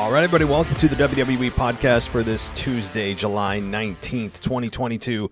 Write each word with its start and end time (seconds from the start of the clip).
All 0.00 0.10
right, 0.10 0.24
everybody, 0.24 0.46
welcome 0.50 0.74
to 0.76 0.88
the 0.88 0.96
WWE 0.96 1.50
podcast 1.50 2.08
for 2.08 2.22
this 2.22 2.50
Tuesday, 2.54 3.12
July 3.12 3.60
19th, 3.60 4.40
2022. 4.40 5.30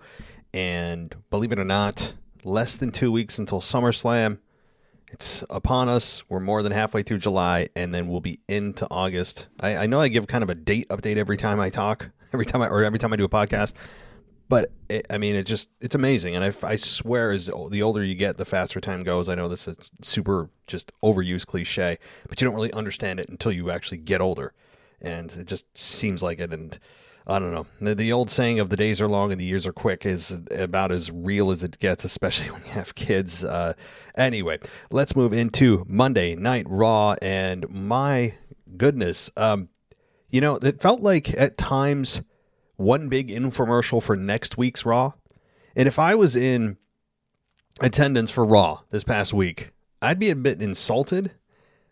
And 0.53 1.15
believe 1.31 1.51
it 1.51 1.57
or 1.57 1.65
not, 1.65 2.13
less 2.43 2.75
than 2.75 2.91
two 2.91 3.11
weeks 3.11 3.39
until 3.39 3.61
SummerSlam. 3.61 4.37
It's 5.07 5.43
upon 5.49 5.89
us. 5.89 6.23
We're 6.29 6.39
more 6.39 6.61
than 6.61 6.71
halfway 6.71 7.01
through 7.01 7.17
July, 7.17 7.69
and 7.75 7.95
then 7.95 8.09
we'll 8.09 8.21
be 8.21 8.41
into 8.47 8.85
August. 8.91 9.47
I, 9.59 9.75
I 9.75 9.87
know 9.87 9.99
I 9.99 10.07
give 10.07 10.27
kind 10.27 10.43
of 10.43 10.51
a 10.51 10.55
date 10.55 10.87
update 10.89 11.17
every 11.17 11.37
time 11.37 11.59
I 11.59 11.71
talk, 11.71 12.11
every 12.31 12.45
time 12.45 12.61
I 12.61 12.67
or 12.67 12.83
every 12.83 12.99
time 12.99 13.11
I 13.11 13.15
do 13.15 13.25
a 13.25 13.27
podcast, 13.27 13.73
but 14.49 14.71
it, 14.89 15.05
I 15.11 15.19
mean, 15.19 15.35
it 15.35 15.45
just 15.45 15.69
it's 15.79 15.95
amazing, 15.95 16.35
and 16.35 16.43
I, 16.43 16.51
I 16.63 16.75
swear, 16.75 17.31
as 17.31 17.45
the 17.45 17.81
older 17.83 18.03
you 18.03 18.15
get, 18.15 18.37
the 18.37 18.45
faster 18.45 18.81
time 18.81 19.03
goes. 19.03 19.29
I 19.29 19.35
know 19.35 19.47
this 19.47 19.67
is 19.67 19.91
super 20.01 20.49
just 20.65 20.91
overused 21.03 21.45
cliche, 21.45 21.99
but 22.27 22.41
you 22.41 22.45
don't 22.45 22.55
really 22.55 22.73
understand 22.73 23.19
it 23.19 23.29
until 23.29 23.51
you 23.51 23.69
actually 23.69 23.99
get 23.99 24.21
older, 24.21 24.53
and 24.99 25.31
it 25.33 25.45
just 25.45 25.77
seems 25.77 26.23
like 26.23 26.39
it. 26.39 26.51
And 26.51 26.77
I 27.27 27.37
don't 27.37 27.51
know, 27.51 27.67
the, 27.79 27.93
the 27.93 28.11
old 28.11 28.31
saying 28.31 28.59
of 28.59 28.69
"the 28.69 28.75
days 28.75 28.99
are 28.99 29.07
long 29.07 29.31
and 29.31 29.39
the 29.39 29.45
years 29.45 29.67
are 29.67 29.73
quick" 29.73 30.03
is 30.03 30.41
about 30.49 30.91
as 30.91 31.11
real 31.11 31.51
as 31.51 31.63
it 31.63 31.77
gets, 31.77 32.03
especially 32.03 32.49
when 32.51 32.63
you 32.65 32.71
have 32.71 32.95
kids. 32.95 33.45
Uh, 33.45 33.73
anyway, 34.17 34.57
let's 34.89 35.15
move 35.15 35.31
into 35.31 35.85
Monday 35.87 36.33
Night 36.33 36.65
Raw, 36.67 37.15
and 37.21 37.69
my 37.69 38.33
goodness, 38.77 39.29
um, 39.37 39.69
you 40.31 40.41
know, 40.41 40.55
it 40.55 40.81
felt 40.81 41.01
like 41.01 41.37
at 41.37 41.59
times 41.59 42.23
one 42.79 43.09
big 43.09 43.27
infomercial 43.27 44.01
for 44.01 44.15
next 44.15 44.57
week's 44.57 44.85
Raw. 44.85 45.13
And 45.75 45.87
if 45.87 45.99
I 45.99 46.15
was 46.15 46.35
in 46.35 46.77
attendance 47.81 48.31
for 48.31 48.45
Raw 48.45 48.81
this 48.89 49.03
past 49.03 49.33
week, 49.33 49.71
I'd 50.01 50.19
be 50.19 50.29
a 50.29 50.35
bit 50.35 50.61
insulted, 50.61 51.31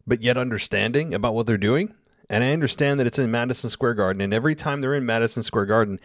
but 0.05 0.21
yet 0.21 0.37
understanding 0.37 1.13
about 1.13 1.35
what 1.35 1.45
they're 1.45 1.57
doing. 1.57 1.93
And 2.29 2.43
I 2.43 2.53
understand 2.53 2.99
that 2.99 3.07
it's 3.07 3.19
in 3.19 3.29
Madison 3.31 3.69
Square 3.69 3.95
Garden. 3.95 4.21
And 4.21 4.33
every 4.33 4.55
time 4.55 4.81
they're 4.81 4.95
in 4.95 5.05
Madison 5.05 5.43
Square 5.43 5.65
Garden, 5.67 5.99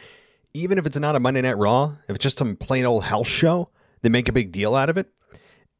even 0.55 0.79
if 0.79 0.87
it's 0.87 0.99
not 0.99 1.17
a 1.17 1.21
Monday 1.21 1.43
Night 1.43 1.59
Raw, 1.59 1.97
if 2.09 2.17
it's 2.17 2.23
just 2.23 2.39
some 2.39 2.57
plain 2.57 2.85
old 2.85 3.05
house 3.05 3.29
show, 3.29 3.71
they 4.03 4.09
make 4.09 4.29
a 4.29 4.33
big 4.33 4.53
deal 4.53 4.75
out 4.75 4.91
of 4.91 4.97
it. 4.99 5.09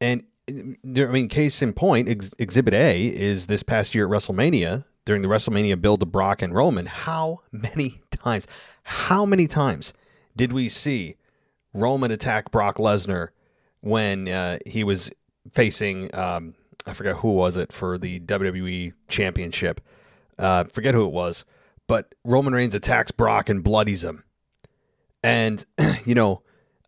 And 0.01 0.23
uh, 0.49 1.03
I 1.03 1.11
mean, 1.11 1.27
case 1.27 1.61
in 1.61 1.73
point, 1.73 2.09
ex- 2.09 2.33
Exhibit 2.39 2.73
A 2.73 3.05
is 3.05 3.47
this 3.47 3.63
past 3.63 3.93
year 3.95 4.05
at 4.05 4.11
WrestleMania 4.11 4.85
during 5.05 5.21
the 5.21 5.27
WrestleMania 5.27 5.79
build 5.79 5.99
to 5.99 6.05
Brock 6.05 6.41
and 6.41 6.53
Roman. 6.53 6.85
How 6.85 7.41
many 7.51 8.02
times, 8.23 8.47
how 8.83 9.25
many 9.25 9.47
times 9.47 9.93
did 10.35 10.53
we 10.53 10.69
see 10.69 11.15
Roman 11.73 12.11
attack 12.11 12.51
Brock 12.51 12.77
Lesnar 12.77 13.29
when 13.81 14.27
uh, 14.27 14.59
he 14.65 14.83
was 14.83 15.11
facing, 15.51 16.13
um, 16.15 16.55
I 16.85 16.93
forget 16.93 17.17
who 17.17 17.31
was 17.31 17.55
it 17.57 17.71
for 17.73 17.97
the 17.97 18.19
WWE 18.21 18.93
Championship? 19.07 19.81
Uh, 20.37 20.63
forget 20.65 20.93
who 20.93 21.05
it 21.05 21.11
was, 21.11 21.45
but 21.87 22.15
Roman 22.23 22.53
Reigns 22.53 22.73
attacks 22.73 23.11
Brock 23.11 23.49
and 23.49 23.63
bloodies 23.63 24.03
him. 24.03 24.23
And, 25.23 25.65
you 26.05 26.15
know, 26.15 26.41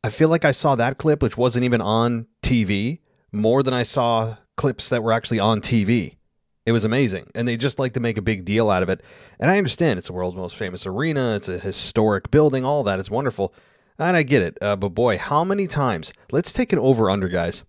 I 0.04 0.10
feel 0.10 0.30
like 0.30 0.46
I 0.46 0.52
saw 0.52 0.76
that 0.76 0.98
clip, 0.98 1.22
which 1.22 1.38
wasn't 1.38 1.66
even 1.66 1.82
on 1.82 2.28
TV, 2.42 3.00
more 3.32 3.64
than 3.64 3.74
I 3.74 3.84
saw 3.84 4.38
clips 4.56 4.90
that 4.90 5.04
were 5.04 5.12
actually 5.12 5.40
on 5.40 5.62
TV. 5.62 6.18
It 6.66 6.72
was 6.72 6.84
amazing. 6.84 7.28
And 7.36 7.48
they 7.48 7.58
just 7.58 7.80
like 7.80 7.94
to 7.94 8.00
make 8.00 8.18
a 8.18 8.22
big 8.22 8.44
deal 8.44 8.70
out 8.70 8.84
of 8.84 8.90
it. 8.90 9.02
And 9.40 9.52
I 9.52 9.58
understand 9.58 9.98
it's 9.98 10.08
the 10.08 10.14
world's 10.14 10.36
most 10.36 10.56
famous 10.56 10.86
arena, 10.86 11.36
it's 11.36 11.50
a 11.50 11.60
historic 11.60 12.32
building, 12.32 12.66
all 12.66 12.84
that. 12.84 13.00
It's 13.00 13.12
wonderful. 13.12 13.54
And 14.00 14.18
I 14.18 14.24
get 14.24 14.42
it. 14.42 14.58
Uh, 14.62 14.76
but 14.76 14.90
boy, 14.90 15.18
how 15.18 15.44
many 15.44 15.68
times? 15.68 16.12
Let's 16.32 16.52
take 16.52 16.74
an 16.74 16.80
over 16.80 17.10
under, 17.10 17.30
guys. 17.30 17.64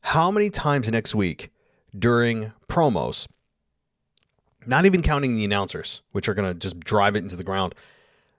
How 0.00 0.30
many 0.30 0.50
times 0.50 0.90
next 0.90 1.14
week 1.14 1.50
during 1.96 2.52
promos, 2.68 3.28
not 4.66 4.86
even 4.86 5.02
counting 5.02 5.34
the 5.34 5.44
announcers, 5.44 6.02
which 6.10 6.28
are 6.28 6.34
going 6.34 6.52
to 6.52 6.58
just 6.58 6.80
drive 6.80 7.14
it 7.14 7.22
into 7.22 7.36
the 7.36 7.44
ground, 7.44 7.74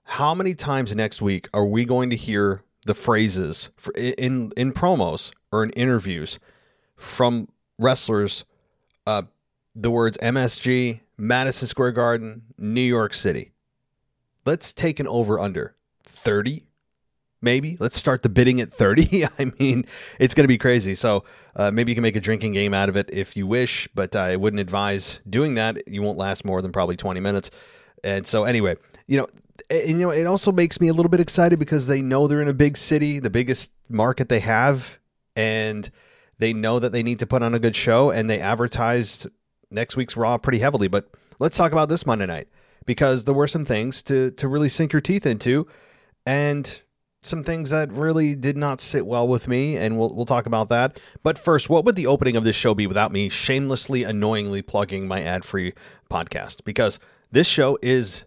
how 0.03 0.33
many 0.33 0.53
times 0.53 0.95
next 0.95 1.21
week 1.21 1.47
are 1.53 1.65
we 1.65 1.85
going 1.85 2.09
to 2.09 2.15
hear 2.15 2.63
the 2.85 2.93
phrases 2.93 3.69
for, 3.77 3.93
in 3.93 4.51
in 4.57 4.73
promos 4.73 5.31
or 5.51 5.63
in 5.63 5.69
interviews 5.71 6.39
from 6.97 7.47
wrestlers 7.79 8.43
uh, 9.07 9.23
the 9.75 9.91
words 9.91 10.17
MSG, 10.19 11.01
Madison 11.17 11.67
Square 11.67 11.93
Garden, 11.93 12.43
New 12.57 12.81
York 12.81 13.13
City. 13.13 13.51
Let's 14.45 14.73
take 14.73 14.99
an 14.99 15.07
over 15.07 15.39
under 15.39 15.75
30, 16.03 16.65
maybe. 17.41 17.77
Let's 17.79 17.97
start 17.97 18.23
the 18.23 18.29
bidding 18.29 18.59
at 18.61 18.71
30. 18.71 19.25
I 19.39 19.51
mean, 19.59 19.85
it's 20.19 20.33
going 20.33 20.43
to 20.43 20.49
be 20.49 20.57
crazy. 20.57 20.95
So 20.95 21.23
uh, 21.55 21.71
maybe 21.71 21.91
you 21.91 21.95
can 21.95 22.01
make 22.01 22.15
a 22.15 22.21
drinking 22.21 22.53
game 22.53 22.73
out 22.73 22.89
of 22.89 22.95
it 22.95 23.09
if 23.11 23.37
you 23.37 23.47
wish, 23.47 23.87
but 23.95 24.15
I 24.15 24.35
wouldn't 24.35 24.59
advise 24.59 25.21
doing 25.29 25.55
that. 25.55 25.87
You 25.87 26.01
won't 26.01 26.17
last 26.17 26.45
more 26.45 26.61
than 26.61 26.71
probably 26.71 26.95
20 26.95 27.19
minutes. 27.19 27.51
And 28.03 28.27
so, 28.27 28.43
anyway, 28.43 28.75
you 29.07 29.17
know, 29.17 29.27
and, 29.69 29.89
you 29.91 29.97
know, 29.99 30.09
it 30.09 30.25
also 30.25 30.51
makes 30.51 30.81
me 30.81 30.87
a 30.87 30.93
little 30.93 31.09
bit 31.09 31.19
excited 31.19 31.57
because 31.57 31.87
they 31.87 32.01
know 32.01 32.27
they're 32.27 32.41
in 32.41 32.47
a 32.47 32.53
big 32.53 32.75
city, 32.75 33.19
the 33.19 33.29
biggest 33.29 33.71
market 33.89 34.27
they 34.27 34.41
have, 34.41 34.97
and 35.35 35.89
they 36.39 36.53
know 36.53 36.79
that 36.79 36.91
they 36.91 37.03
need 37.03 37.19
to 37.19 37.27
put 37.27 37.43
on 37.43 37.53
a 37.53 37.59
good 37.59 37.75
show, 37.75 38.09
and 38.09 38.29
they 38.29 38.39
advertised 38.39 39.27
next 39.73 39.95
week's 39.95 40.15
Raw 40.15 40.37
pretty 40.37 40.59
heavily. 40.59 40.87
But 40.87 41.09
let's 41.39 41.57
talk 41.57 41.71
about 41.71 41.89
this 41.89 42.05
Monday 42.05 42.25
night 42.25 42.47
because 42.85 43.25
there 43.25 43.33
were 43.33 43.47
some 43.47 43.65
things 43.65 44.01
to 44.03 44.31
to 44.31 44.47
really 44.47 44.69
sink 44.69 44.93
your 44.93 45.01
teeth 45.01 45.25
into, 45.25 45.67
and 46.25 46.81
some 47.21 47.43
things 47.43 47.69
that 47.69 47.91
really 47.91 48.35
did 48.35 48.57
not 48.57 48.81
sit 48.81 49.05
well 49.05 49.27
with 49.27 49.47
me, 49.47 49.77
and 49.77 49.97
we'll 49.97 50.13
we'll 50.13 50.25
talk 50.25 50.45
about 50.45 50.69
that. 50.69 50.99
But 51.23 51.37
first, 51.37 51.69
what 51.69 51.85
would 51.85 51.95
the 51.95 52.07
opening 52.07 52.35
of 52.35 52.43
this 52.43 52.55
show 52.55 52.73
be 52.73 52.87
without 52.87 53.11
me 53.11 53.29
shamelessly, 53.29 54.03
annoyingly 54.03 54.61
plugging 54.61 55.07
my 55.07 55.21
ad 55.21 55.45
free 55.45 55.73
podcast? 56.09 56.63
Because 56.63 56.99
this 57.31 57.47
show 57.47 57.77
is 57.81 58.25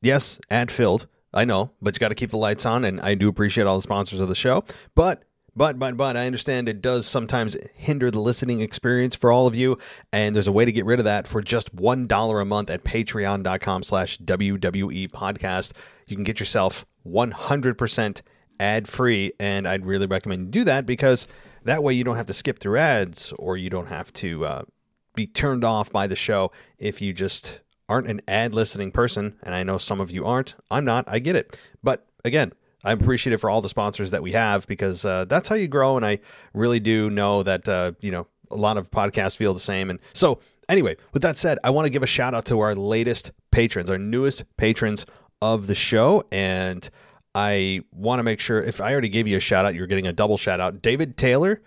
yes 0.00 0.40
ad 0.50 0.70
filled. 0.70 1.06
I 1.34 1.46
know, 1.46 1.70
but 1.80 1.94
you 1.94 1.98
got 1.98 2.08
to 2.08 2.14
keep 2.14 2.30
the 2.30 2.36
lights 2.36 2.66
on, 2.66 2.84
and 2.84 3.00
I 3.00 3.14
do 3.14 3.28
appreciate 3.28 3.66
all 3.66 3.76
the 3.76 3.82
sponsors 3.82 4.20
of 4.20 4.28
the 4.28 4.34
show. 4.34 4.64
But 4.94 5.24
but, 5.54 5.78
but, 5.78 5.96
but, 5.96 6.16
I 6.16 6.26
understand 6.26 6.68
it 6.68 6.80
does 6.80 7.06
sometimes 7.06 7.56
hinder 7.74 8.10
the 8.10 8.20
listening 8.20 8.60
experience 8.60 9.14
for 9.14 9.30
all 9.30 9.46
of 9.46 9.54
you. 9.54 9.78
And 10.12 10.34
there's 10.34 10.46
a 10.46 10.52
way 10.52 10.64
to 10.64 10.72
get 10.72 10.86
rid 10.86 10.98
of 10.98 11.04
that 11.04 11.26
for 11.26 11.42
just 11.42 11.74
$1 11.76 12.40
a 12.40 12.44
month 12.44 12.70
at 12.70 12.84
patreon.com 12.84 13.82
slash 13.82 14.18
WWE 14.18 15.10
podcast. 15.10 15.72
You 16.06 16.16
can 16.16 16.24
get 16.24 16.40
yourself 16.40 16.86
100% 17.06 18.22
ad 18.60 18.88
free. 18.88 19.32
And 19.38 19.68
I'd 19.68 19.84
really 19.84 20.06
recommend 20.06 20.46
you 20.46 20.62
do 20.62 20.64
that 20.64 20.86
because 20.86 21.28
that 21.64 21.82
way 21.82 21.92
you 21.92 22.04
don't 22.04 22.16
have 22.16 22.26
to 22.26 22.34
skip 22.34 22.58
through 22.58 22.78
ads 22.78 23.32
or 23.38 23.56
you 23.56 23.70
don't 23.70 23.86
have 23.86 24.12
to 24.14 24.44
uh, 24.44 24.62
be 25.14 25.26
turned 25.26 25.64
off 25.64 25.92
by 25.92 26.06
the 26.06 26.16
show 26.16 26.50
if 26.78 27.02
you 27.02 27.12
just 27.12 27.60
aren't 27.88 28.08
an 28.08 28.20
ad 28.26 28.54
listening 28.54 28.90
person. 28.90 29.36
And 29.42 29.54
I 29.54 29.62
know 29.62 29.78
some 29.78 30.00
of 30.00 30.10
you 30.10 30.24
aren't. 30.24 30.54
I'm 30.70 30.84
not. 30.84 31.04
I 31.06 31.18
get 31.18 31.36
it. 31.36 31.56
But 31.82 32.06
again, 32.24 32.52
I'm 32.84 33.00
appreciative 33.00 33.40
for 33.40 33.50
all 33.50 33.60
the 33.60 33.68
sponsors 33.68 34.10
that 34.10 34.22
we 34.22 34.32
have 34.32 34.66
because 34.66 35.04
uh, 35.04 35.24
that's 35.26 35.48
how 35.48 35.54
you 35.54 35.68
grow. 35.68 35.96
And 35.96 36.04
I 36.04 36.20
really 36.54 36.80
do 36.80 37.10
know 37.10 37.42
that, 37.42 37.68
uh, 37.68 37.92
you 38.00 38.10
know, 38.10 38.26
a 38.50 38.56
lot 38.56 38.76
of 38.76 38.90
podcasts 38.90 39.36
feel 39.36 39.54
the 39.54 39.60
same. 39.60 39.90
And 39.90 39.98
so, 40.12 40.40
anyway, 40.68 40.96
with 41.12 41.22
that 41.22 41.36
said, 41.36 41.58
I 41.64 41.70
want 41.70 41.86
to 41.86 41.90
give 41.90 42.02
a 42.02 42.06
shout 42.08 42.34
out 42.34 42.44
to 42.46 42.60
our 42.60 42.74
latest 42.74 43.32
patrons, 43.50 43.88
our 43.88 43.98
newest 43.98 44.44
patrons 44.56 45.06
of 45.40 45.66
the 45.66 45.74
show. 45.74 46.24
And 46.30 46.88
I 47.34 47.82
want 47.92 48.18
to 48.18 48.22
make 48.22 48.40
sure 48.40 48.62
if 48.62 48.80
I 48.80 48.92
already 48.92 49.08
gave 49.08 49.26
you 49.26 49.36
a 49.36 49.40
shout 49.40 49.64
out, 49.64 49.74
you're 49.74 49.86
getting 49.86 50.06
a 50.06 50.12
double 50.12 50.36
shout 50.36 50.60
out. 50.60 50.82
David 50.82 51.16
Taylor, 51.16 51.62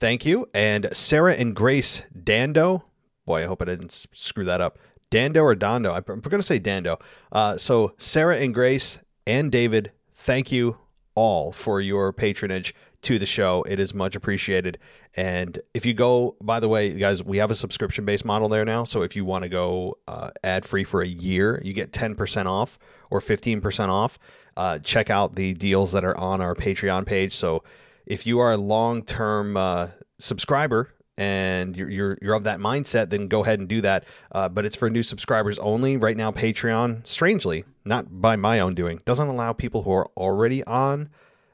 thank 0.00 0.24
you. 0.24 0.48
And 0.54 0.88
Sarah 0.96 1.34
and 1.34 1.54
Grace 1.54 2.02
Dando. 2.22 2.84
Boy, 3.26 3.42
I 3.42 3.46
hope 3.46 3.62
I 3.62 3.66
didn't 3.66 3.92
screw 4.12 4.44
that 4.44 4.60
up. 4.60 4.78
Dando 5.10 5.42
or 5.42 5.56
Dondo? 5.56 5.94
I'm 5.94 6.20
going 6.20 6.40
to 6.40 6.42
say 6.42 6.58
Dando. 6.58 6.98
Uh, 7.32 7.56
so, 7.56 7.94
Sarah 7.98 8.36
and 8.36 8.54
Grace 8.54 8.98
and 9.26 9.50
David, 9.50 9.92
thank 10.28 10.52
you 10.52 10.76
all 11.14 11.52
for 11.52 11.80
your 11.80 12.12
patronage 12.12 12.74
to 13.00 13.18
the 13.18 13.24
show. 13.24 13.64
It 13.66 13.80
is 13.80 13.94
much 13.94 14.14
appreciated. 14.14 14.76
And 15.16 15.58
if 15.72 15.86
you 15.86 15.94
go, 15.94 16.36
by 16.42 16.60
the 16.60 16.68
way, 16.68 16.90
guys, 16.90 17.24
we 17.24 17.38
have 17.38 17.50
a 17.50 17.54
subscription 17.54 18.04
based 18.04 18.26
model 18.26 18.50
there 18.50 18.66
now. 18.66 18.84
So 18.84 19.00
if 19.00 19.16
you 19.16 19.24
want 19.24 19.44
to 19.44 19.48
go 19.48 19.96
uh, 20.06 20.28
ad 20.44 20.66
free 20.66 20.84
for 20.84 21.00
a 21.00 21.06
year, 21.06 21.62
you 21.64 21.72
get 21.72 21.92
10% 21.92 22.44
off 22.44 22.78
or 23.10 23.22
15% 23.22 23.88
off. 23.88 24.18
Uh, 24.54 24.78
check 24.80 25.08
out 25.08 25.34
the 25.34 25.54
deals 25.54 25.92
that 25.92 26.04
are 26.04 26.16
on 26.18 26.42
our 26.42 26.54
Patreon 26.54 27.06
page. 27.06 27.34
So 27.34 27.64
if 28.04 28.26
you 28.26 28.38
are 28.38 28.52
a 28.52 28.58
long 28.58 29.04
term 29.04 29.56
uh, 29.56 29.88
subscriber, 30.18 30.92
and 31.18 31.76
you're, 31.76 31.90
you're 31.90 32.18
you're 32.22 32.34
of 32.34 32.44
that 32.44 32.60
mindset, 32.60 33.10
then 33.10 33.26
go 33.26 33.42
ahead 33.42 33.58
and 33.58 33.68
do 33.68 33.80
that. 33.82 34.04
Uh, 34.32 34.48
but 34.48 34.64
it's 34.64 34.76
for 34.76 34.88
new 34.88 35.02
subscribers 35.02 35.58
only. 35.58 35.96
Right 35.96 36.16
now, 36.16 36.30
Patreon, 36.30 37.06
strangely, 37.06 37.64
not 37.84 38.20
by 38.22 38.36
my 38.36 38.60
own 38.60 38.74
doing, 38.74 39.00
doesn't 39.04 39.26
allow 39.26 39.52
people 39.52 39.82
who 39.82 39.92
are 39.92 40.08
already 40.16 40.62
on 40.64 41.10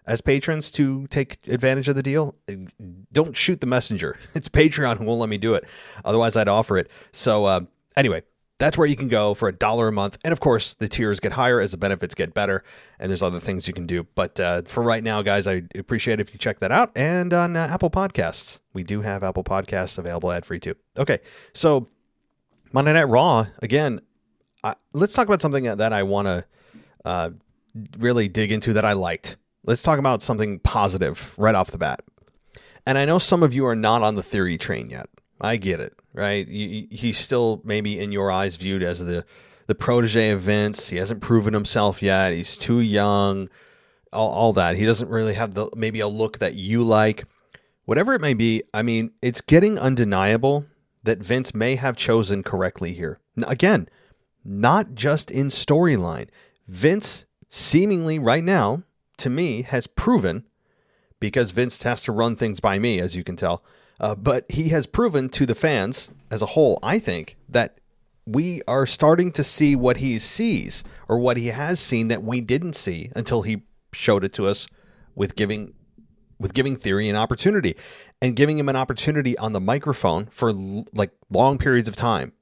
as 0.07 0.21
patrons 0.21 0.71
to 0.73 1.07
take 1.07 1.39
advantage 1.49 1.89
of 1.89 1.97
the 1.97 2.03
deal. 2.03 2.35
Don't 3.11 3.37
shoot 3.37 3.61
the 3.61 3.67
messenger. 3.67 4.19
It's 4.35 4.49
Patreon 4.49 4.99
who 4.99 5.05
won't 5.05 5.21
let 5.21 5.31
me 5.31 5.39
do 5.39 5.55
it. 5.55 5.65
Otherwise, 6.05 6.37
I'd 6.37 6.49
offer 6.49 6.77
it. 6.77 6.91
So 7.13 7.47
uh, 7.47 7.61
anyway, 7.97 8.23
that's 8.59 8.79
where 8.79 8.87
you 8.87 8.97
can 8.97 9.09
go 9.09 9.35
for 9.35 9.49
a 9.49 9.53
dollar 9.53 9.89
a 9.89 9.93
month. 9.93 10.19
And 10.25 10.33
of 10.33 10.41
course, 10.41 10.75
the 10.75 10.89
tiers 10.89 11.19
get 11.19 11.33
higher 11.33 11.61
as 11.61 11.73
the 11.73 11.77
benefits 11.77 12.15
get 12.15 12.35
better. 12.35 12.63
And 12.99 13.11
there's 13.11 13.23
other 13.23 13.41
things 13.41 13.67
you 13.67 13.75
can 13.75 13.87
do. 13.87 14.07
But 14.15 14.39
uh, 14.39 14.63
for 14.63 14.83
right 14.83 15.03
now, 15.03 15.23
guys, 15.23 15.47
I 15.47 15.63
appreciate 15.75 16.21
if 16.21 16.33
you 16.33 16.39
check 16.39 16.61
that 16.61 16.71
out. 16.71 16.93
And 16.95 17.33
on 17.33 17.57
uh, 17.57 17.67
Apple 17.71 17.91
Podcasts, 17.91 18.61
we 18.73 18.85
do 18.85 19.01
have 19.01 19.25
Apple 19.25 19.45
Podcasts 19.45 19.99
available 19.99 20.31
ad 20.31 20.47
free 20.47 20.61
too. 20.61 20.77
Okay, 20.97 21.19
so 21.53 21.89
Monday 22.73 22.93
Night 22.93 23.05
Raw 23.05 23.47
again. 23.61 24.01
I, 24.63 24.75
let's 24.95 25.13
talk 25.13 25.27
about 25.27 25.43
something 25.43 25.65
that 25.65 25.93
I 25.93 26.05
want 26.05 26.27
to 26.27 26.45
uh, 27.05 27.31
really 27.99 28.29
dig 28.29 28.51
into 28.51 28.73
that 28.75 28.85
I 28.85 28.95
liked. 28.95 29.37
Let's 29.65 29.83
talk 29.83 29.99
about 29.99 30.23
something 30.23 30.59
positive 30.61 31.35
right 31.37 31.55
off 31.55 31.71
the 31.71 31.79
bat. 31.79 32.03
And 32.87 32.97
I 32.99 33.05
know 33.05 33.19
some 33.19 33.43
of 33.43 33.53
you 33.53 33.67
are 33.67 33.77
not 33.77 34.03
on 34.03 34.15
the 34.15 34.23
theory 34.23 34.57
train 34.59 34.91
yet. 34.91 35.09
I 35.41 35.57
get 35.57 35.81
it 35.81 35.95
right? 36.15 36.49
He's 36.49 37.19
still 37.19 37.61
maybe 37.65 38.01
in 38.01 38.13
your 38.13 38.31
eyes 38.31 38.57
viewed 38.57 38.83
as 38.83 39.05
the 39.05 39.27
the 39.67 39.75
protege 39.75 40.31
of 40.31 40.43
Vince. 40.43 40.91
He 40.91 40.97
hasn't 40.97 41.23
proven 41.23 41.55
himself 41.55 42.03
yet. 42.03 42.35
He's 42.35 42.57
too 42.57 42.81
young. 42.81 43.49
All, 44.13 44.31
all 44.31 44.53
that. 44.53 44.77
He 44.77 44.85
doesn't 44.85 45.09
really 45.11 45.35
have 45.35 45.55
the 45.55 45.69
maybe 45.77 46.01
a 46.01 46.09
look 46.09 46.39
that 46.39 46.55
you 46.55 46.85
like. 46.85 47.25
Whatever 47.85 48.15
it 48.15 48.21
may 48.21 48.35
be, 48.35 48.63
I 48.73 48.83
mean, 48.83 49.11
it's 49.21 49.41
getting 49.41 49.79
undeniable 49.79 50.67
that 51.03 51.19
Vince 51.19 51.55
may 51.55 51.75
have 51.77 51.97
chosen 51.97 52.43
correctly 52.43 52.95
here. 52.95 53.19
Again, 53.47 53.89
not 54.45 54.95
just 54.95 55.31
in 55.31 55.49
storyline. 55.49 56.29
Vince 56.69 57.27
seemingly 57.49 58.19
right 58.19 58.45
now, 58.45 58.83
to 59.19 59.29
me, 59.29 59.63
has 59.63 59.87
proven 59.87 60.47
because 61.21 61.51
Vince 61.51 61.83
has 61.83 62.03
to 62.03 62.13
run 62.13 62.37
things 62.37 62.61
by 62.61 62.79
me, 62.79 63.01
as 63.01 63.17
you 63.17 63.25
can 63.25 63.37
tell 63.37 63.63
uh, 64.05 64.15
but 64.15 64.45
he 64.51 64.69
has 64.69 64.87
proven 64.87 65.31
to 65.31 65.47
the 65.47 65.55
fans 65.55 66.11
as 66.31 66.43
a 66.43 66.47
whole, 66.47 66.79
I 66.83 66.99
think, 66.99 67.39
that 67.49 67.79
we 68.27 68.61
are 68.69 68.85
starting 68.85 69.33
to 69.33 69.43
see 69.43 69.75
what 69.75 69.97
he 69.97 70.19
sees 70.19 70.85
or 71.09 71.19
what 71.19 71.39
he 71.39 71.47
has 71.47 71.81
seen 71.81 72.09
that 72.09 72.23
we 72.23 72.43
didn't 72.43 72.75
see 72.75 73.11
until 73.17 73.41
he 73.41 73.63
showed 73.95 74.23
it 74.23 74.35
to 74.35 74.47
us 74.47 74.67
with 75.15 75.37
giving 75.37 75.73
with 76.39 76.53
giving 76.53 76.77
theory 76.77 77.09
an 77.09 77.17
opportunity 77.17 77.77
and 78.21 78.37
giving 78.37 78.59
him 78.59 78.69
an 78.69 78.77
opportunity 78.77 79.39
on 79.39 79.55
the 79.55 79.61
microphone 79.61 80.27
for 80.27 80.51
l- 80.51 80.87
like 80.93 81.13
long 81.31 81.57
periods 81.57 81.89
of 81.89 81.97
time 81.97 82.33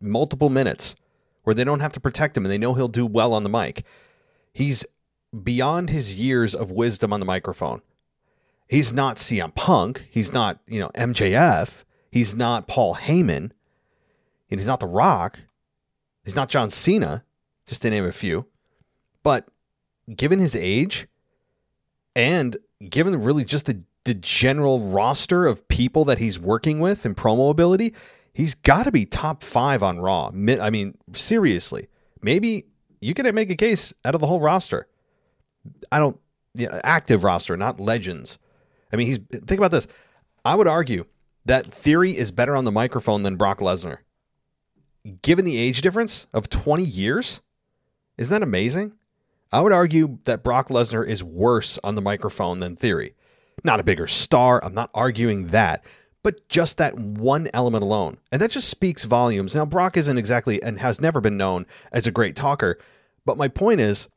multiple 0.00 0.50
minutes 0.50 0.94
where 1.42 1.54
they 1.54 1.64
don't 1.64 1.80
have 1.80 1.92
to 1.94 1.98
protect 1.98 2.36
him 2.36 2.44
and 2.44 2.52
they 2.52 2.58
know 2.58 2.74
he'll 2.74 2.86
do 2.86 3.06
well 3.06 3.32
on 3.32 3.42
the 3.42 3.48
mic. 3.48 3.84
He's 4.52 4.86
beyond 5.42 5.90
his 5.90 6.14
years 6.14 6.54
of 6.54 6.70
wisdom 6.70 7.12
on 7.12 7.18
the 7.18 7.26
microphone 7.26 7.82
He's 8.68 8.92
not 8.92 9.16
CM 9.16 9.54
Punk. 9.54 10.06
He's 10.10 10.32
not, 10.32 10.60
you 10.66 10.78
know, 10.78 10.90
MJF. 10.90 11.84
He's 12.10 12.36
not 12.36 12.68
Paul 12.68 12.94
Heyman. 12.96 13.50
And 14.50 14.60
he's 14.60 14.66
not 14.66 14.80
The 14.80 14.86
Rock. 14.86 15.38
He's 16.24 16.36
not 16.36 16.50
John 16.50 16.68
Cena, 16.68 17.24
just 17.66 17.82
to 17.82 17.90
name 17.90 18.04
a 18.04 18.12
few. 18.12 18.46
But 19.22 19.48
given 20.14 20.38
his 20.38 20.54
age 20.54 21.06
and 22.14 22.56
given 22.88 23.22
really 23.22 23.44
just 23.44 23.66
the, 23.66 23.82
the 24.04 24.14
general 24.14 24.80
roster 24.80 25.46
of 25.46 25.66
people 25.68 26.04
that 26.04 26.18
he's 26.18 26.38
working 26.38 26.80
with 26.80 27.06
and 27.06 27.16
promo 27.16 27.50
ability, 27.50 27.94
he's 28.34 28.54
got 28.54 28.84
to 28.84 28.92
be 28.92 29.06
top 29.06 29.42
five 29.42 29.82
on 29.82 30.00
Raw. 30.00 30.28
I 30.28 30.70
mean, 30.70 30.96
seriously. 31.12 31.88
Maybe 32.20 32.66
you 33.00 33.14
could 33.14 33.32
make 33.34 33.50
a 33.50 33.56
case 33.56 33.94
out 34.04 34.14
of 34.14 34.20
the 34.20 34.26
whole 34.26 34.40
roster. 34.40 34.86
I 35.90 35.98
don't, 35.98 36.18
yeah, 36.54 36.80
active 36.84 37.24
roster, 37.24 37.56
not 37.56 37.80
legends. 37.80 38.38
I 38.92 38.96
mean, 38.96 39.06
he's 39.06 39.18
think 39.18 39.58
about 39.58 39.70
this. 39.70 39.86
I 40.44 40.54
would 40.54 40.66
argue 40.66 41.04
that 41.44 41.66
Theory 41.66 42.16
is 42.16 42.30
better 42.30 42.56
on 42.56 42.64
the 42.64 42.72
microphone 42.72 43.22
than 43.22 43.36
Brock 43.36 43.58
Lesnar. 43.60 43.98
Given 45.22 45.44
the 45.44 45.58
age 45.58 45.80
difference 45.80 46.26
of 46.34 46.50
20 46.50 46.82
years, 46.82 47.40
isn't 48.18 48.32
that 48.32 48.46
amazing? 48.46 48.92
I 49.50 49.60
would 49.62 49.72
argue 49.72 50.18
that 50.24 50.42
Brock 50.42 50.68
Lesnar 50.68 51.06
is 51.06 51.24
worse 51.24 51.78
on 51.82 51.94
the 51.94 52.02
microphone 52.02 52.58
than 52.58 52.76
Theory. 52.76 53.14
Not 53.64 53.80
a 53.80 53.84
bigger 53.84 54.06
star, 54.06 54.62
I'm 54.62 54.74
not 54.74 54.90
arguing 54.92 55.48
that, 55.48 55.84
but 56.22 56.48
just 56.48 56.76
that 56.78 56.98
one 56.98 57.48
element 57.54 57.82
alone. 57.82 58.18
And 58.30 58.42
that 58.42 58.50
just 58.50 58.68
speaks 58.68 59.04
volumes. 59.04 59.54
Now, 59.54 59.64
Brock 59.64 59.96
isn't 59.96 60.18
exactly 60.18 60.62
and 60.62 60.78
has 60.78 61.00
never 61.00 61.20
been 61.20 61.36
known 61.36 61.66
as 61.92 62.06
a 62.06 62.12
great 62.12 62.36
talker, 62.36 62.78
but 63.24 63.38
my 63.38 63.48
point 63.48 63.80
is 63.80 64.08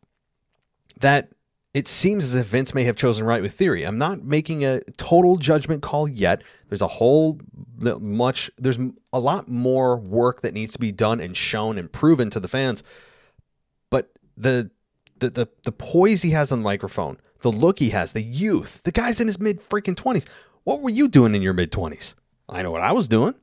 that 0.99 1.29
it 1.73 1.87
seems 1.87 2.23
as 2.25 2.35
if 2.35 2.47
Vince 2.47 2.73
may 2.73 2.83
have 2.83 2.97
chosen 2.97 3.25
right 3.25 3.41
with 3.41 3.53
theory. 3.53 3.83
I'm 3.83 3.97
not 3.97 4.23
making 4.23 4.65
a 4.65 4.81
total 4.97 5.37
judgment 5.37 5.81
call 5.81 6.07
yet. 6.07 6.43
There's 6.67 6.81
a 6.81 6.87
whole 6.87 7.39
much 7.79 8.51
there's 8.57 8.77
a 9.13 9.19
lot 9.19 9.47
more 9.47 9.97
work 9.97 10.41
that 10.41 10.53
needs 10.53 10.73
to 10.73 10.79
be 10.79 10.91
done 10.91 11.19
and 11.19 11.35
shown 11.35 11.77
and 11.77 11.91
proven 11.91 12.29
to 12.31 12.39
the 12.39 12.49
fans. 12.49 12.83
But 13.89 14.11
the 14.35 14.69
the 15.19 15.29
the, 15.29 15.47
the 15.63 15.71
poise 15.71 16.23
he 16.23 16.31
has 16.31 16.51
on 16.51 16.59
the 16.59 16.63
microphone, 16.63 17.17
the 17.41 17.51
look 17.51 17.79
he 17.79 17.91
has, 17.91 18.11
the 18.11 18.21
youth, 18.21 18.81
the 18.83 18.91
guy's 18.91 19.21
in 19.21 19.27
his 19.27 19.39
mid 19.39 19.61
freaking 19.61 19.95
20s. 19.95 20.27
What 20.63 20.81
were 20.81 20.89
you 20.89 21.07
doing 21.07 21.35
in 21.35 21.41
your 21.41 21.53
mid 21.53 21.71
20s? 21.71 22.15
I 22.49 22.63
know 22.63 22.71
what 22.71 22.81
I 22.81 22.91
was 22.91 23.07
doing. 23.07 23.35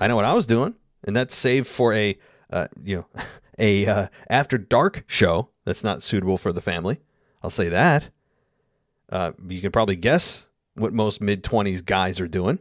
I 0.00 0.08
know 0.08 0.16
what 0.16 0.24
I 0.24 0.34
was 0.34 0.46
doing. 0.46 0.76
And 1.04 1.14
that's 1.14 1.34
saved 1.34 1.68
for 1.68 1.94
a 1.94 2.18
uh, 2.50 2.66
you 2.82 2.96
know, 2.96 3.22
a 3.58 3.86
uh, 3.86 4.06
after 4.28 4.58
dark 4.58 5.04
show 5.06 5.50
that's 5.64 5.84
not 5.84 6.02
suitable 6.02 6.38
for 6.38 6.52
the 6.52 6.60
family. 6.60 7.00
I'll 7.42 7.50
say 7.50 7.68
that. 7.68 8.10
Uh, 9.10 9.32
you 9.48 9.60
can 9.60 9.72
probably 9.72 9.96
guess 9.96 10.46
what 10.74 10.92
most 10.92 11.20
mid 11.20 11.42
20s 11.42 11.84
guys 11.84 12.20
are 12.20 12.28
doing, 12.28 12.58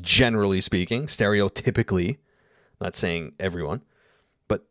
generally 0.00 0.60
speaking, 0.60 1.06
stereotypically. 1.06 2.18
Not 2.80 2.94
saying 2.94 3.32
everyone, 3.38 3.82
but 4.48 4.66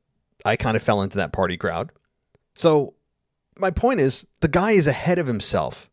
I 0.45 0.55
kind 0.55 0.75
of 0.75 0.83
fell 0.83 1.01
into 1.01 1.17
that 1.17 1.33
party 1.33 1.57
crowd. 1.57 1.91
So, 2.53 2.93
my 3.57 3.71
point 3.71 3.99
is 3.99 4.27
the 4.41 4.47
guy 4.47 4.71
is 4.71 4.87
ahead 4.87 5.19
of 5.19 5.27
himself. 5.27 5.89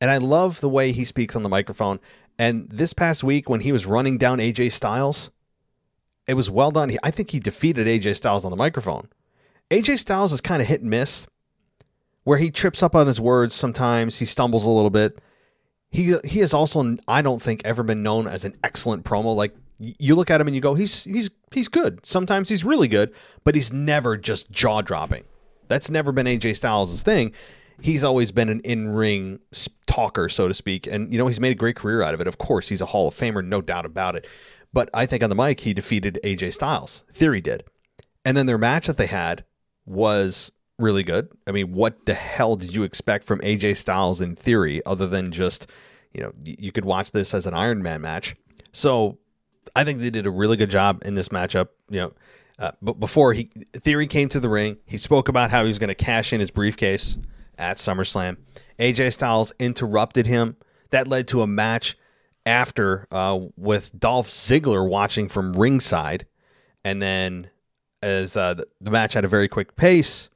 And 0.00 0.10
I 0.10 0.18
love 0.18 0.60
the 0.60 0.68
way 0.68 0.92
he 0.92 1.04
speaks 1.04 1.36
on 1.36 1.42
the 1.42 1.48
microphone. 1.48 2.00
And 2.38 2.68
this 2.68 2.92
past 2.92 3.24
week, 3.24 3.48
when 3.48 3.60
he 3.60 3.72
was 3.72 3.86
running 3.86 4.18
down 4.18 4.38
AJ 4.38 4.72
Styles, 4.72 5.30
it 6.26 6.34
was 6.34 6.50
well 6.50 6.70
done. 6.70 6.94
I 7.02 7.10
think 7.10 7.30
he 7.30 7.40
defeated 7.40 7.86
AJ 7.86 8.16
Styles 8.16 8.44
on 8.44 8.50
the 8.50 8.56
microphone. 8.56 9.08
AJ 9.70 10.00
Styles 10.00 10.32
is 10.32 10.40
kind 10.40 10.60
of 10.60 10.68
hit 10.68 10.82
and 10.82 10.90
miss 10.90 11.26
where 12.26 12.38
he 12.38 12.50
trips 12.50 12.82
up 12.82 12.96
on 12.96 13.06
his 13.06 13.20
words 13.20 13.54
sometimes, 13.54 14.18
he 14.18 14.24
stumbles 14.24 14.64
a 14.64 14.70
little 14.70 14.90
bit. 14.90 15.20
He 15.90 16.16
he 16.24 16.40
has 16.40 16.52
also 16.52 16.96
I 17.06 17.22
don't 17.22 17.40
think 17.40 17.62
ever 17.64 17.84
been 17.84 18.02
known 18.02 18.26
as 18.26 18.44
an 18.44 18.56
excellent 18.64 19.04
promo. 19.04 19.36
Like 19.36 19.54
you 19.78 20.16
look 20.16 20.28
at 20.28 20.40
him 20.40 20.48
and 20.48 20.56
you 20.56 20.60
go, 20.60 20.74
he's 20.74 21.04
he's 21.04 21.30
he's 21.52 21.68
good. 21.68 22.04
Sometimes 22.04 22.48
he's 22.48 22.64
really 22.64 22.88
good, 22.88 23.14
but 23.44 23.54
he's 23.54 23.72
never 23.72 24.16
just 24.16 24.50
jaw 24.50 24.80
dropping. 24.80 25.22
That's 25.68 25.88
never 25.88 26.10
been 26.10 26.26
AJ 26.26 26.56
Styles' 26.56 27.00
thing. 27.00 27.30
He's 27.80 28.02
always 28.02 28.32
been 28.32 28.48
an 28.48 28.58
in 28.64 28.88
ring 28.88 29.38
talker, 29.86 30.28
so 30.28 30.48
to 30.48 30.54
speak, 30.54 30.88
and 30.88 31.12
you 31.12 31.18
know 31.18 31.28
he's 31.28 31.38
made 31.38 31.52
a 31.52 31.54
great 31.54 31.76
career 31.76 32.02
out 32.02 32.12
of 32.12 32.20
it. 32.20 32.26
Of 32.26 32.38
course, 32.38 32.68
he's 32.68 32.80
a 32.80 32.86
Hall 32.86 33.06
of 33.06 33.14
Famer, 33.14 33.44
no 33.44 33.60
doubt 33.60 33.86
about 33.86 34.16
it. 34.16 34.26
But 34.72 34.90
I 34.92 35.06
think 35.06 35.22
on 35.22 35.30
the 35.30 35.36
mic 35.36 35.60
he 35.60 35.72
defeated 35.72 36.18
AJ 36.24 36.54
Styles. 36.54 37.04
Theory 37.12 37.40
did, 37.40 37.62
and 38.24 38.36
then 38.36 38.46
their 38.46 38.58
match 38.58 38.88
that 38.88 38.96
they 38.96 39.06
had 39.06 39.44
was 39.84 40.50
really 40.78 41.02
good. 41.02 41.28
I 41.46 41.52
mean, 41.52 41.72
what 41.72 42.06
the 42.06 42.14
hell 42.14 42.56
did 42.56 42.74
you 42.74 42.82
expect 42.82 43.24
from 43.24 43.40
AJ 43.40 43.76
Styles 43.76 44.20
in 44.20 44.36
theory, 44.36 44.84
other 44.84 45.06
than 45.06 45.32
just, 45.32 45.66
you 46.12 46.22
know, 46.22 46.32
you 46.44 46.72
could 46.72 46.84
watch 46.84 47.12
this 47.12 47.34
as 47.34 47.46
an 47.46 47.54
Iron 47.54 47.82
Man 47.82 48.00
match. 48.00 48.36
So 48.72 49.18
I 49.74 49.84
think 49.84 50.00
they 50.00 50.10
did 50.10 50.26
a 50.26 50.30
really 50.30 50.56
good 50.56 50.70
job 50.70 51.02
in 51.04 51.14
this 51.14 51.28
matchup. 51.30 51.68
You 51.90 52.00
know, 52.00 52.12
uh, 52.58 52.72
but 52.82 53.00
before 53.00 53.32
he 53.32 53.50
Theory 53.74 54.06
came 54.06 54.28
to 54.30 54.40
the 54.40 54.48
ring, 54.48 54.76
he 54.86 54.98
spoke 54.98 55.28
about 55.28 55.50
how 55.50 55.62
he 55.62 55.68
was 55.68 55.78
going 55.78 55.88
to 55.88 55.94
cash 55.94 56.32
in 56.32 56.40
his 56.40 56.50
briefcase 56.50 57.18
at 57.58 57.78
SummerSlam. 57.78 58.36
AJ 58.78 59.14
Styles 59.14 59.52
interrupted 59.58 60.26
him. 60.26 60.56
That 60.90 61.08
led 61.08 61.26
to 61.28 61.42
a 61.42 61.46
match 61.46 61.96
after 62.44 63.08
uh, 63.10 63.40
with 63.56 63.98
Dolph 63.98 64.28
Ziggler 64.28 64.88
watching 64.88 65.28
from 65.28 65.52
ringside, 65.52 66.26
and 66.84 67.02
then 67.02 67.50
as 68.02 68.36
uh, 68.36 68.54
the, 68.54 68.66
the 68.80 68.90
match 68.90 69.14
had 69.14 69.24
a 69.24 69.28
very 69.28 69.48
quick 69.48 69.74
pace, 69.74 70.30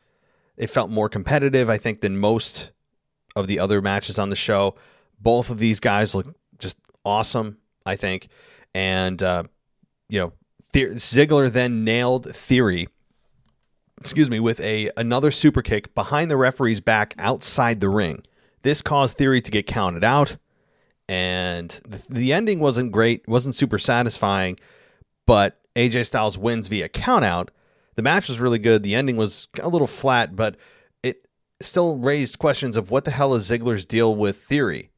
it 0.61 0.69
felt 0.69 0.91
more 0.91 1.09
competitive, 1.09 1.71
I 1.71 1.79
think, 1.79 2.03
than 2.03 2.19
most 2.19 2.71
of 3.35 3.47
the 3.47 3.59
other 3.59 3.81
matches 3.81 4.19
on 4.19 4.29
the 4.29 4.37
show. 4.37 4.77
Both 5.19 5.49
of 5.49 5.59
these 5.59 5.81
guys 5.81 6.15
look 6.15 6.35
just 6.59 6.77
awesome, 7.03 7.57
I 7.87 7.97
think. 7.97 8.29
And, 8.75 9.23
uh, 9.23 9.45
you 10.11 10.21
know, 10.21 10.33
the- 10.73 10.91
Ziggler 10.97 11.51
then 11.51 11.83
nailed 11.83 12.35
Theory, 12.37 12.89
excuse 14.01 14.29
me, 14.29 14.39
with 14.39 14.61
a 14.61 14.91
another 14.99 15.31
super 15.31 15.63
kick 15.63 15.95
behind 15.95 16.31
the 16.31 16.37
referee's 16.37 16.81
back 16.81 17.15
outside 17.19 17.81
the 17.81 17.89
ring. 17.89 18.23
This 18.63 18.83
caused 18.83 19.17
Theory 19.17 19.41
to 19.41 19.51
get 19.51 19.67
counted 19.67 20.05
out. 20.05 20.37
and 21.09 21.71
the, 21.89 22.03
the 22.09 22.33
ending 22.33 22.61
wasn't 22.61 22.93
great, 22.93 23.27
wasn't 23.27 23.55
super 23.55 23.79
satisfying, 23.79 24.59
but 25.27 25.59
AJ 25.75 26.07
Styles 26.07 26.37
wins 26.39 26.69
via 26.69 26.89
countout. 26.89 27.49
The 27.97 28.03
match 28.03 28.29
was 28.29 28.41
really 28.41 28.59
good. 28.59 28.83
The 28.83 28.95
ending 28.95 29.17
was 29.17 29.49
a 29.61 29.69
little 29.69 29.87
flat, 29.87 30.37
but 30.37 30.57
it 31.03 31.27
still 31.61 31.97
raised 31.99 32.39
questions 32.39 32.77
of 32.77 32.91
what 32.91 33.05
the 33.05 33.11
hell 33.11 33.35
is 33.35 33.51
Ziggler's 33.51 33.85
deal 33.85 34.15
with 34.15 34.43
Theory? 34.43 34.91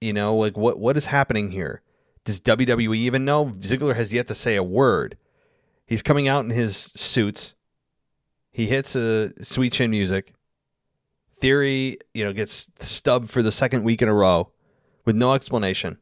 You 0.00 0.12
know, 0.12 0.36
like 0.36 0.56
what 0.56 0.78
what 0.78 0.96
is 0.96 1.06
happening 1.06 1.50
here? 1.50 1.82
Does 2.24 2.40
WWE 2.40 2.96
even 2.96 3.24
know? 3.24 3.46
Ziggler 3.60 3.96
has 3.96 4.12
yet 4.12 4.26
to 4.28 4.34
say 4.34 4.56
a 4.56 4.62
word. 4.62 5.16
He's 5.86 6.02
coming 6.02 6.28
out 6.28 6.44
in 6.44 6.50
his 6.50 6.92
suits. 6.96 7.54
He 8.52 8.66
hits 8.66 8.94
a 8.94 9.32
sweet 9.44 9.72
chin 9.72 9.90
music. 9.90 10.32
Theory, 11.40 11.98
you 12.14 12.24
know, 12.24 12.32
gets 12.32 12.68
stubbed 12.80 13.30
for 13.30 13.42
the 13.42 13.52
second 13.52 13.82
week 13.84 14.02
in 14.02 14.08
a 14.08 14.14
row 14.14 14.52
with 15.04 15.16
no 15.16 15.34
explanation. 15.34 15.98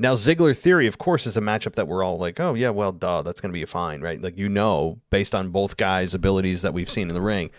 Now, 0.00 0.14
Ziggler 0.14 0.56
Theory, 0.56 0.86
of 0.86 0.98
course, 0.98 1.26
is 1.26 1.36
a 1.36 1.40
matchup 1.40 1.74
that 1.74 1.88
we're 1.88 2.04
all 2.04 2.18
like, 2.18 2.38
oh, 2.38 2.54
yeah, 2.54 2.70
well, 2.70 2.92
duh, 2.92 3.22
that's 3.22 3.40
going 3.40 3.52
to 3.52 3.58
be 3.58 3.64
fine, 3.64 4.00
right? 4.00 4.20
Like, 4.20 4.38
you 4.38 4.48
know, 4.48 5.00
based 5.10 5.34
on 5.34 5.50
both 5.50 5.76
guys' 5.76 6.14
abilities 6.14 6.62
that 6.62 6.72
we've 6.72 6.90
seen 6.90 7.08
in 7.08 7.14
the 7.14 7.20
ring, 7.20 7.50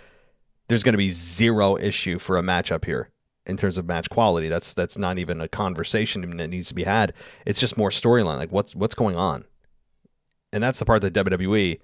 there's 0.70 0.84
going 0.84 0.94
to 0.94 0.98
be 0.98 1.10
zero 1.10 1.78
issue 1.78 2.18
for 2.18 2.38
a 2.38 2.42
matchup 2.42 2.86
here 2.86 3.10
in 3.46 3.58
terms 3.58 3.78
of 3.78 3.88
match 3.88 4.10
quality. 4.10 4.48
That's 4.48 4.74
that's 4.74 4.98
not 4.98 5.18
even 5.18 5.42
a 5.42 5.50
conversation 5.50 6.38
that 6.38 6.48
needs 6.48 6.70
to 6.70 6.76
be 6.76 6.84
had. 6.84 7.14
It's 7.46 7.60
just 7.60 7.78
more 7.78 7.90
storyline. 7.90 8.38
Like, 8.38 8.52
what's 8.52 8.76
what's 8.76 8.96
going 8.96 9.18
on? 9.18 9.46
And 10.54 10.64
that's 10.64 10.80
the 10.80 10.86
part 10.86 11.02
that 11.02 11.14
WWE 11.14 11.80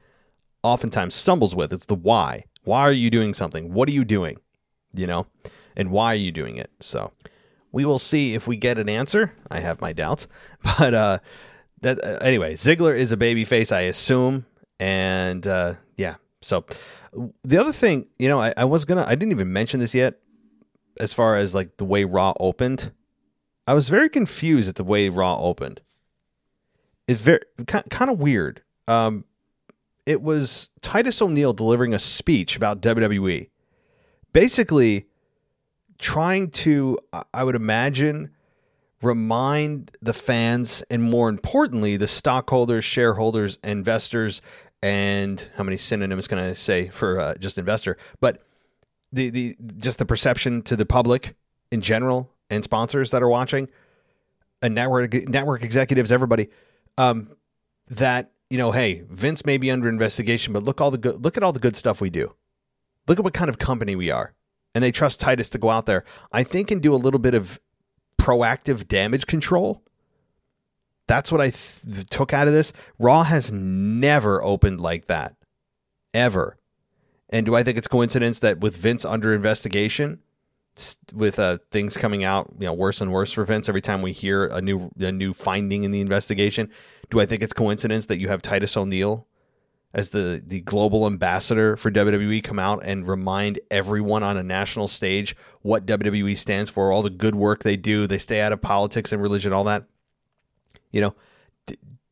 oftentimes 0.64 1.16
stumbles 1.16 1.56
with. 1.56 1.74
It's 1.74 1.88
the 1.88 1.96
why. 1.96 2.46
Why 2.64 2.82
are 2.82 2.92
you 2.92 3.10
doing 3.10 3.34
something? 3.34 3.74
What 3.74 3.90
are 3.90 3.94
you 3.94 4.06
doing? 4.06 4.38
You 4.94 5.08
know, 5.08 5.28
and 5.76 5.92
why 5.92 6.14
are 6.14 6.18
you 6.18 6.32
doing 6.32 6.58
it? 6.58 6.72
So 6.80 7.12
we 7.76 7.84
will 7.84 8.00
see 8.00 8.36
if 8.36 8.48
we 8.48 8.56
get 8.56 8.80
an 8.80 8.88
answer. 8.88 9.34
I 9.52 9.60
have 9.60 9.82
my 9.82 9.92
doubts, 9.92 10.30
but 10.64 10.94
uh, 10.94 11.20
that 11.82 12.02
uh, 12.02 12.20
anyway. 12.22 12.54
Ziggler 12.54 12.96
is 12.96 13.12
a 13.12 13.18
babyface, 13.18 13.76
I 13.76 13.82
assume, 13.82 14.46
and 14.80 15.46
uh, 15.46 15.74
yeah. 15.98 16.16
So 16.42 16.66
the 17.44 17.58
other 17.58 17.74
thing, 17.74 18.08
you 18.18 18.30
know, 18.30 18.40
I, 18.40 18.54
I 18.56 18.64
was 18.64 18.86
gonna, 18.86 19.04
I 19.06 19.16
didn't 19.16 19.34
even 19.34 19.52
mention 19.52 19.82
this 19.82 19.94
yet, 19.94 20.20
as 21.02 21.14
far 21.14 21.36
as 21.36 21.54
like 21.54 21.76
the 21.76 21.84
way 21.84 22.06
Raw 22.06 22.34
opened. 22.40 22.94
I 23.68 23.74
was 23.74 23.90
very 23.90 24.08
confused 24.08 24.70
at 24.70 24.76
the 24.76 24.84
way 24.86 25.10
Raw 25.10 25.38
opened. 25.38 25.82
It's 27.10 27.20
very 27.20 27.42
kind 27.68 28.10
of 28.10 28.20
weird. 28.20 28.62
Um, 28.88 29.26
it 30.06 30.22
was 30.22 30.70
Titus 30.82 31.22
O'Neil 31.22 31.52
delivering 31.52 31.94
a 31.94 32.00
speech 32.00 32.56
about 32.56 32.82
WWE. 32.82 33.50
Basically, 34.32 35.08
trying 35.98 36.50
to, 36.52 36.98
I 37.34 37.44
would 37.44 37.56
imagine, 37.56 38.32
remind 39.02 39.92
the 40.02 40.14
fans 40.14 40.84
and 40.90 41.04
more 41.04 41.30
importantly, 41.30 41.98
the 41.98 42.08
stockholders, 42.08 42.84
shareholders, 42.84 43.58
investors, 43.64 44.42
and 44.82 45.50
how 45.56 45.64
many 45.64 45.78
synonyms 45.78 46.28
can 46.28 46.38
I 46.38 46.54
say 46.54 46.90
for 46.90 47.20
uh, 47.20 47.36
just 47.36 47.58
investor? 47.58 47.98
But 48.20 48.44
the 49.12 49.30
the 49.30 49.56
just 49.78 50.00
the 50.00 50.06
perception 50.06 50.62
to 50.64 50.76
the 50.76 50.86
public 50.86 51.36
in 51.72 51.82
general 51.82 52.30
and 52.50 52.64
sponsors 52.64 53.12
that 53.12 53.24
are 53.24 53.30
watching, 53.30 53.70
and 54.62 54.76
network 54.76 55.14
network 55.14 55.64
executives, 55.64 56.12
everybody, 56.12 56.50
um, 56.98 57.36
that 57.88 58.32
you 58.50 58.58
know, 58.58 58.72
hey, 58.72 59.04
Vince 59.10 59.46
may 59.46 59.58
be 59.58 59.72
under 59.72 59.90
investigation, 59.90 60.54
but 60.54 60.64
look 60.64 60.82
all 60.82 60.92
the 60.92 60.98
good, 60.98 61.24
look 61.24 61.38
at 61.38 61.44
all 61.44 61.52
the 61.52 61.60
good 61.60 61.76
stuff 61.76 62.02
we 62.02 62.10
do. 62.10 62.36
Look 63.08 63.20
at 63.20 63.24
what 63.24 63.34
kind 63.34 63.50
of 63.50 63.58
company 63.58 63.96
we 63.96 64.12
are 64.12 64.34
and 64.76 64.84
they 64.84 64.92
trust 64.92 65.22
Titus 65.22 65.50
to 65.50 65.58
go 65.58 65.72
out 65.72 65.86
there, 65.86 66.04
I 66.34 66.44
think, 66.44 66.70
and 66.70 66.82
do 66.82 66.94
a 66.94 66.98
little 66.98 67.20
bit 67.20 67.34
of 67.34 67.60
proactive 68.20 68.88
damage 68.88 69.26
control. 69.26 69.82
That's 71.08 71.32
what 71.32 71.40
I 71.40 71.52
th- 71.52 72.08
took 72.10 72.34
out 72.34 72.48
of 72.48 72.54
this. 72.54 72.74
Raw 73.00 73.24
has 73.24 73.52
never 73.52 74.44
opened 74.44 74.82
like 74.82 75.08
that, 75.08 75.36
ever. 76.14 76.58
And 77.30 77.46
do 77.46 77.56
I 77.56 77.64
think 77.64 77.78
it's 77.78 77.88
coincidence 77.88 78.40
that 78.40 78.60
with 78.60 78.76
Vince 78.76 79.06
under 79.06 79.34
investigation, 79.34 80.20
with 81.14 81.40
uh, 81.40 81.60
things 81.72 81.96
coming 81.96 82.26
out, 82.26 82.52
you 82.60 82.66
know, 82.66 82.74
worse 82.74 83.00
and 83.00 83.12
worse 83.12 83.32
for 83.32 83.46
Vince 83.46 83.70
every 83.70 83.82
time 83.82 84.02
we 84.02 84.12
hear 84.12 84.46
a 84.46 84.62
new 84.62 84.92
a 85.00 85.12
new 85.12 85.34
finding 85.34 85.86
in 85.86 85.92
the 85.92 86.02
investigation, 86.02 86.70
do 87.10 87.22
I 87.22 87.26
think 87.26 87.42
it's 87.42 87.54
coincidence 87.54 88.08
that 88.08 88.18
you 88.18 88.28
have 88.28 88.42
Titus 88.42 88.76
O'Neil 88.76 89.26
as 89.96 90.10
the 90.10 90.44
the 90.46 90.60
global 90.60 91.08
ambassador 91.08 91.78
for 91.78 91.90
WWE 91.90 92.44
come 92.44 92.60
out 92.60 92.84
and 92.86 93.08
remind 93.08 93.62
everyone 93.72 94.24
on 94.24 94.36
a 94.36 94.44
national 94.44 94.90
stage 94.90 95.36
what 95.62 95.86
WWE 95.86 96.38
stands 96.38 96.70
for, 96.70 96.92
all 96.92 97.02
the 97.02 97.10
good 97.10 97.34
work 97.34 97.64
they 97.64 97.78
do. 97.78 98.06
They 98.06 98.18
stay 98.18 98.42
out 98.42 98.52
of 98.52 98.62
politics 98.62 99.14
and 99.14 99.22
religion, 99.22 99.54
all 99.54 99.64
that. 99.64 99.86
You 100.92 101.00
know, 101.00 101.16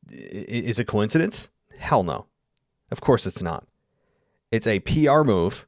is 0.09 0.79
it 0.79 0.87
coincidence? 0.87 1.49
Hell 1.77 2.03
no. 2.03 2.25
Of 2.89 3.01
course 3.01 3.25
it's 3.25 3.41
not. 3.41 3.67
It's 4.49 4.67
a 4.67 4.79
PR 4.79 5.23
move. 5.23 5.67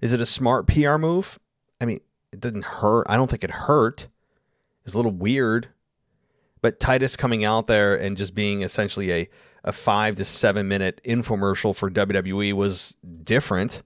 Is 0.00 0.12
it 0.12 0.20
a 0.20 0.26
smart 0.26 0.66
PR 0.66 0.96
move? 0.96 1.38
I 1.80 1.84
mean, 1.84 2.00
it 2.32 2.40
didn't 2.40 2.64
hurt. 2.64 3.06
I 3.08 3.16
don't 3.16 3.30
think 3.30 3.44
it 3.44 3.50
hurt. 3.52 4.08
It's 4.84 4.94
a 4.94 4.98
little 4.98 5.12
weird. 5.12 5.68
But 6.60 6.80
Titus 6.80 7.16
coming 7.16 7.44
out 7.44 7.68
there 7.68 7.94
and 7.94 8.16
just 8.16 8.34
being 8.34 8.62
essentially 8.62 9.12
a 9.12 9.28
a 9.66 9.72
five 9.72 10.16
to 10.16 10.24
seven 10.24 10.68
minute 10.68 11.00
infomercial 11.04 11.74
for 11.74 11.90
WWE 11.90 12.52
was 12.52 12.96
different. 13.24 13.82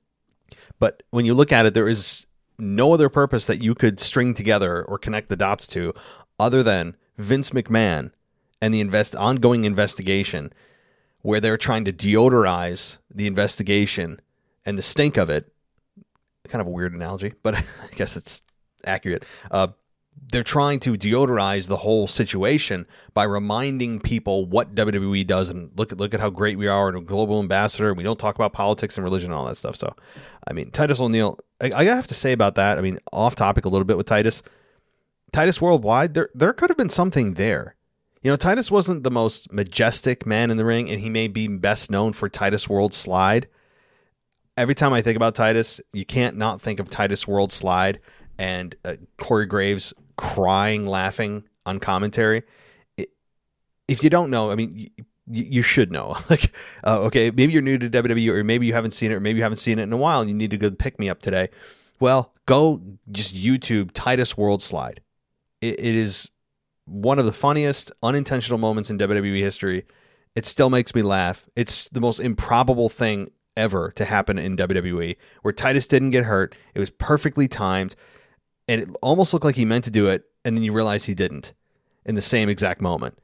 But 0.78 1.02
when 1.10 1.24
you 1.24 1.34
look 1.34 1.52
at 1.52 1.66
it, 1.66 1.74
there 1.74 1.88
is 1.88 2.26
no 2.58 2.92
other 2.92 3.08
purpose 3.08 3.46
that 3.46 3.62
you 3.62 3.74
could 3.74 3.98
string 3.98 4.34
together 4.34 4.84
or 4.84 4.98
connect 4.98 5.30
the 5.30 5.36
dots 5.36 5.66
to 5.68 5.94
other 6.38 6.62
than 6.62 6.96
Vince 7.16 7.50
McMahon 7.50 8.12
and 8.60 8.72
the 8.72 8.80
invest 8.80 9.16
ongoing 9.16 9.64
investigation 9.64 10.52
where 11.22 11.40
they're 11.40 11.56
trying 11.56 11.84
to 11.84 11.92
deodorize 11.92 12.98
the 13.10 13.26
investigation 13.26 14.20
and 14.64 14.76
the 14.76 14.82
stink 14.82 15.16
of 15.16 15.30
it. 15.30 15.52
Kind 16.48 16.60
of 16.60 16.66
a 16.66 16.70
weird 16.70 16.94
analogy, 16.94 17.34
but 17.42 17.54
I 17.58 17.64
guess 17.94 18.16
it's 18.16 18.42
accurate. 18.84 19.24
Uh, 19.50 19.68
they're 20.30 20.44
trying 20.44 20.80
to 20.80 20.94
deodorize 20.94 21.66
the 21.66 21.78
whole 21.78 22.06
situation 22.06 22.86
by 23.14 23.24
reminding 23.24 24.00
people 24.00 24.46
what 24.46 24.74
WWE 24.74 25.26
does 25.26 25.50
and 25.50 25.70
look 25.76 25.92
at 25.92 25.98
look 25.98 26.14
at 26.14 26.20
how 26.20 26.30
great 26.30 26.58
we 26.58 26.68
are 26.68 26.88
and 26.88 26.96
a 26.96 27.00
global 27.00 27.40
ambassador. 27.40 27.88
And 27.88 27.96
we 27.96 28.04
don't 28.04 28.18
talk 28.18 28.34
about 28.34 28.52
politics 28.52 28.96
and 28.96 29.04
religion 29.04 29.30
and 29.30 29.38
all 29.38 29.46
that 29.46 29.56
stuff. 29.56 29.76
So, 29.76 29.94
I 30.46 30.52
mean, 30.52 30.70
Titus 30.70 31.00
O'Neil. 31.00 31.38
I, 31.60 31.72
I 31.72 31.84
have 31.84 32.06
to 32.08 32.14
say 32.14 32.32
about 32.32 32.54
that. 32.56 32.78
I 32.78 32.80
mean, 32.80 32.98
off 33.12 33.34
topic 33.34 33.64
a 33.64 33.68
little 33.68 33.84
bit 33.84 33.96
with 33.96 34.06
Titus. 34.06 34.42
Titus 35.32 35.60
Worldwide. 35.60 36.14
There 36.14 36.30
there 36.34 36.52
could 36.52 36.70
have 36.70 36.78
been 36.78 36.88
something 36.88 37.34
there. 37.34 37.76
You 38.22 38.30
know, 38.30 38.36
Titus 38.36 38.70
wasn't 38.70 39.02
the 39.02 39.10
most 39.10 39.50
majestic 39.50 40.26
man 40.26 40.50
in 40.50 40.58
the 40.58 40.64
ring, 40.64 40.90
and 40.90 41.00
he 41.00 41.08
may 41.08 41.26
be 41.26 41.48
best 41.48 41.90
known 41.90 42.12
for 42.12 42.28
Titus 42.28 42.68
World 42.68 42.92
Slide. 42.92 43.48
Every 44.56 44.74
time 44.74 44.92
I 44.92 45.00
think 45.00 45.16
about 45.16 45.34
Titus, 45.34 45.80
you 45.92 46.04
can't 46.04 46.36
not 46.36 46.60
think 46.60 46.80
of 46.80 46.90
Titus 46.90 47.26
World 47.26 47.50
Slide 47.50 47.98
and 48.38 48.74
uh, 48.84 48.96
Corey 49.18 49.46
Graves 49.46 49.94
crying, 50.20 50.86
laughing 50.86 51.44
on 51.64 51.80
commentary. 51.80 52.42
It, 52.98 53.08
if 53.88 54.04
you 54.04 54.10
don't 54.10 54.28
know, 54.28 54.50
I 54.50 54.54
mean, 54.54 54.90
you, 55.26 55.44
you 55.44 55.62
should 55.62 55.90
know. 55.90 56.16
like, 56.30 56.54
uh, 56.84 57.00
okay, 57.04 57.30
maybe 57.30 57.54
you're 57.54 57.62
new 57.62 57.78
to 57.78 57.88
WWE, 57.88 58.28
or 58.28 58.44
maybe 58.44 58.66
you 58.66 58.74
haven't 58.74 58.90
seen 58.90 59.10
it, 59.10 59.14
or 59.14 59.20
maybe 59.20 59.38
you 59.38 59.42
haven't 59.42 59.58
seen 59.58 59.78
it 59.78 59.84
in 59.84 59.92
a 59.92 59.96
while, 59.96 60.20
and 60.20 60.28
you 60.28 60.36
need 60.36 60.50
to 60.50 60.58
go 60.58 60.70
pick 60.70 60.98
me 60.98 61.08
up 61.08 61.22
today. 61.22 61.48
Well, 61.98 62.34
go 62.44 62.82
just 63.10 63.34
YouTube 63.34 63.92
Titus 63.94 64.36
World 64.36 64.62
Slide. 64.62 65.00
it, 65.62 65.80
it 65.80 65.94
is 65.94 66.28
one 66.84 67.18
of 67.18 67.24
the 67.24 67.32
funniest 67.32 67.92
unintentional 68.02 68.58
moments 68.58 68.90
in 68.90 68.98
WWE 68.98 69.38
history. 69.38 69.86
It 70.34 70.44
still 70.44 70.68
makes 70.68 70.94
me 70.94 71.02
laugh. 71.02 71.48
It's 71.56 71.88
the 71.88 72.00
most 72.00 72.20
improbable 72.20 72.88
thing 72.88 73.28
ever 73.56 73.92
to 73.92 74.04
happen 74.04 74.38
in 74.38 74.56
WWE, 74.56 75.16
where 75.42 75.52
Titus 75.52 75.86
didn't 75.86 76.10
get 76.10 76.24
hurt. 76.24 76.54
It 76.74 76.80
was 76.80 76.90
perfectly 76.90 77.48
timed 77.48 77.94
and 78.70 78.82
it 78.82 78.88
almost 79.02 79.32
looked 79.32 79.44
like 79.44 79.56
he 79.56 79.64
meant 79.64 79.84
to 79.84 79.90
do 79.90 80.06
it, 80.06 80.26
and 80.44 80.56
then 80.56 80.62
you 80.62 80.72
realize 80.72 81.04
he 81.04 81.14
didn't 81.14 81.54
in 82.06 82.14
the 82.14 82.22
same 82.22 82.48
exact 82.48 82.80
moment. 82.80 83.18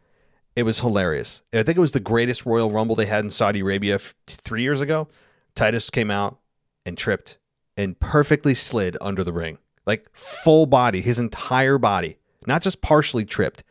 It 0.56 0.64
was 0.64 0.80
hilarious. 0.80 1.42
I 1.54 1.62
think 1.62 1.78
it 1.78 1.80
was 1.80 1.92
the 1.92 2.00
greatest 2.00 2.44
Royal 2.44 2.72
Rumble 2.72 2.96
they 2.96 3.06
had 3.06 3.22
in 3.22 3.30
Saudi 3.30 3.60
Arabia 3.60 3.94
f- 3.94 4.16
three 4.26 4.62
years 4.62 4.80
ago. 4.80 5.06
Titus 5.54 5.88
came 5.88 6.10
out 6.10 6.40
and 6.84 6.98
tripped 6.98 7.38
and 7.76 7.98
perfectly 8.00 8.54
slid 8.54 8.96
under 9.00 9.22
the 9.22 9.32
ring, 9.32 9.58
like 9.86 10.08
full 10.12 10.66
body, 10.66 11.00
his 11.00 11.20
entire 11.20 11.78
body, 11.78 12.16
not 12.44 12.60
just 12.60 12.82
partially 12.82 13.24
tripped, 13.24 13.62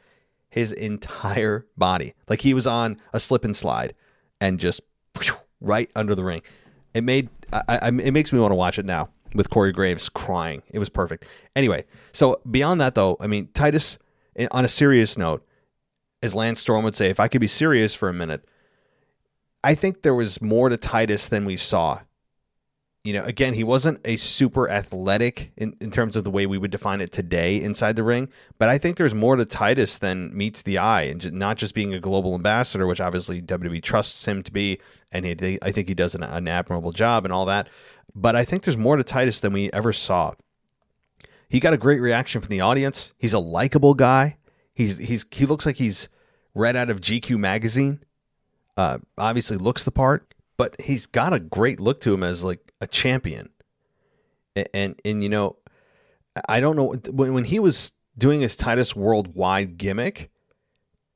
his 0.47 0.71
entire 0.71 1.67
body, 1.75 2.13
like 2.29 2.39
he 2.39 2.53
was 2.53 2.65
on 2.65 2.95
a 3.11 3.19
slip 3.19 3.43
and 3.43 3.57
slide, 3.57 3.93
and 4.39 4.61
just 4.61 4.79
right 5.59 5.91
under 5.93 6.15
the 6.15 6.23
ring. 6.23 6.41
It 6.93 7.03
made 7.03 7.27
I, 7.51 7.61
I, 7.67 7.87
it 7.89 8.13
makes 8.13 8.31
me 8.31 8.39
want 8.39 8.51
to 8.51 8.55
watch 8.55 8.79
it 8.79 8.85
now 8.85 9.09
with 9.35 9.49
Corey 9.49 9.71
Graves 9.71 10.09
crying. 10.09 10.63
It 10.71 10.79
was 10.79 10.89
perfect. 10.89 11.27
Anyway, 11.55 11.85
so 12.11 12.39
beyond 12.49 12.81
that 12.81 12.95
though, 12.95 13.17
I 13.19 13.27
mean 13.27 13.49
Titus 13.53 13.99
on 14.51 14.65
a 14.65 14.69
serious 14.69 15.17
note, 15.17 15.45
as 16.23 16.33
Lance 16.33 16.61
Storm 16.61 16.83
would 16.83 16.95
say, 16.95 17.09
if 17.09 17.19
I 17.19 17.27
could 17.27 17.41
be 17.41 17.47
serious 17.47 17.93
for 17.93 18.09
a 18.09 18.13
minute, 18.13 18.43
I 19.63 19.75
think 19.75 20.01
there 20.01 20.15
was 20.15 20.41
more 20.41 20.69
to 20.69 20.77
Titus 20.77 21.27
than 21.27 21.45
we 21.45 21.57
saw. 21.57 21.99
you 23.05 23.13
know, 23.13 23.23
again, 23.23 23.53
he 23.53 23.63
wasn't 23.63 23.99
a 24.03 24.17
super 24.17 24.67
athletic 24.67 25.51
in, 25.57 25.77
in 25.79 25.91
terms 25.91 26.15
of 26.15 26.23
the 26.23 26.31
way 26.31 26.47
we 26.47 26.57
would 26.57 26.71
define 26.71 27.01
it 27.01 27.11
today 27.11 27.61
inside 27.61 27.95
the 27.95 28.03
ring. 28.03 28.29
But 28.57 28.67
I 28.69 28.79
think 28.79 28.97
there's 28.97 29.13
more 29.13 29.35
to 29.35 29.45
Titus 29.45 29.99
than 29.99 30.35
meets 30.35 30.63
the 30.63 30.79
eye, 30.79 31.03
and 31.03 31.31
not 31.33 31.57
just 31.57 31.75
being 31.75 31.93
a 31.93 31.99
global 31.99 32.33
ambassador, 32.33 32.87
which 32.87 32.99
obviously 32.99 33.43
WWE 33.43 33.83
trusts 33.83 34.25
him 34.25 34.41
to 34.41 34.51
be, 34.51 34.79
and 35.11 35.23
he, 35.23 35.59
I 35.61 35.71
think 35.71 35.87
he 35.87 35.93
does 35.93 36.15
an, 36.15 36.23
an 36.23 36.47
admirable 36.47 36.91
job 36.91 37.25
and 37.25 37.33
all 37.33 37.45
that. 37.45 37.69
But 38.15 38.35
I 38.35 38.45
think 38.45 38.63
there's 38.63 38.77
more 38.77 38.95
to 38.95 39.03
Titus 39.03 39.39
than 39.41 39.53
we 39.53 39.69
ever 39.71 39.91
saw. 39.91 40.33
He 41.49 41.59
got 41.59 41.73
a 41.73 41.77
great 41.77 41.99
reaction 41.99 42.41
from 42.41 42.49
the 42.49 42.61
audience. 42.61 43.13
He's 43.17 43.33
a 43.33 43.39
likable 43.39 43.93
guy. 43.93 44.37
He's 44.73 44.97
he's 44.97 45.25
he 45.31 45.45
looks 45.45 45.65
like 45.65 45.77
he's 45.77 46.09
read 46.53 46.75
out 46.75 46.89
of 46.89 47.01
GQ 47.01 47.37
magazine. 47.37 47.99
Uh, 48.77 48.99
obviously 49.17 49.57
looks 49.57 49.83
the 49.83 49.91
part 49.91 50.33
but 50.57 50.79
he's 50.79 51.05
got 51.05 51.33
a 51.33 51.39
great 51.39 51.79
look 51.79 52.01
to 52.01 52.13
him 52.13 52.23
as 52.23 52.43
like 52.43 52.73
a 52.81 52.87
champion. 52.87 53.49
And 54.55 54.67
and, 54.73 55.01
and 55.03 55.23
you 55.23 55.29
know, 55.29 55.57
I 56.47 56.59
don't 56.59 56.75
know 56.75 56.95
when 57.11 57.33
when 57.33 57.45
he 57.45 57.59
was 57.59 57.93
doing 58.17 58.41
his 58.41 58.55
Titus 58.55 58.95
Worldwide 58.95 59.77
gimmick, 59.77 60.31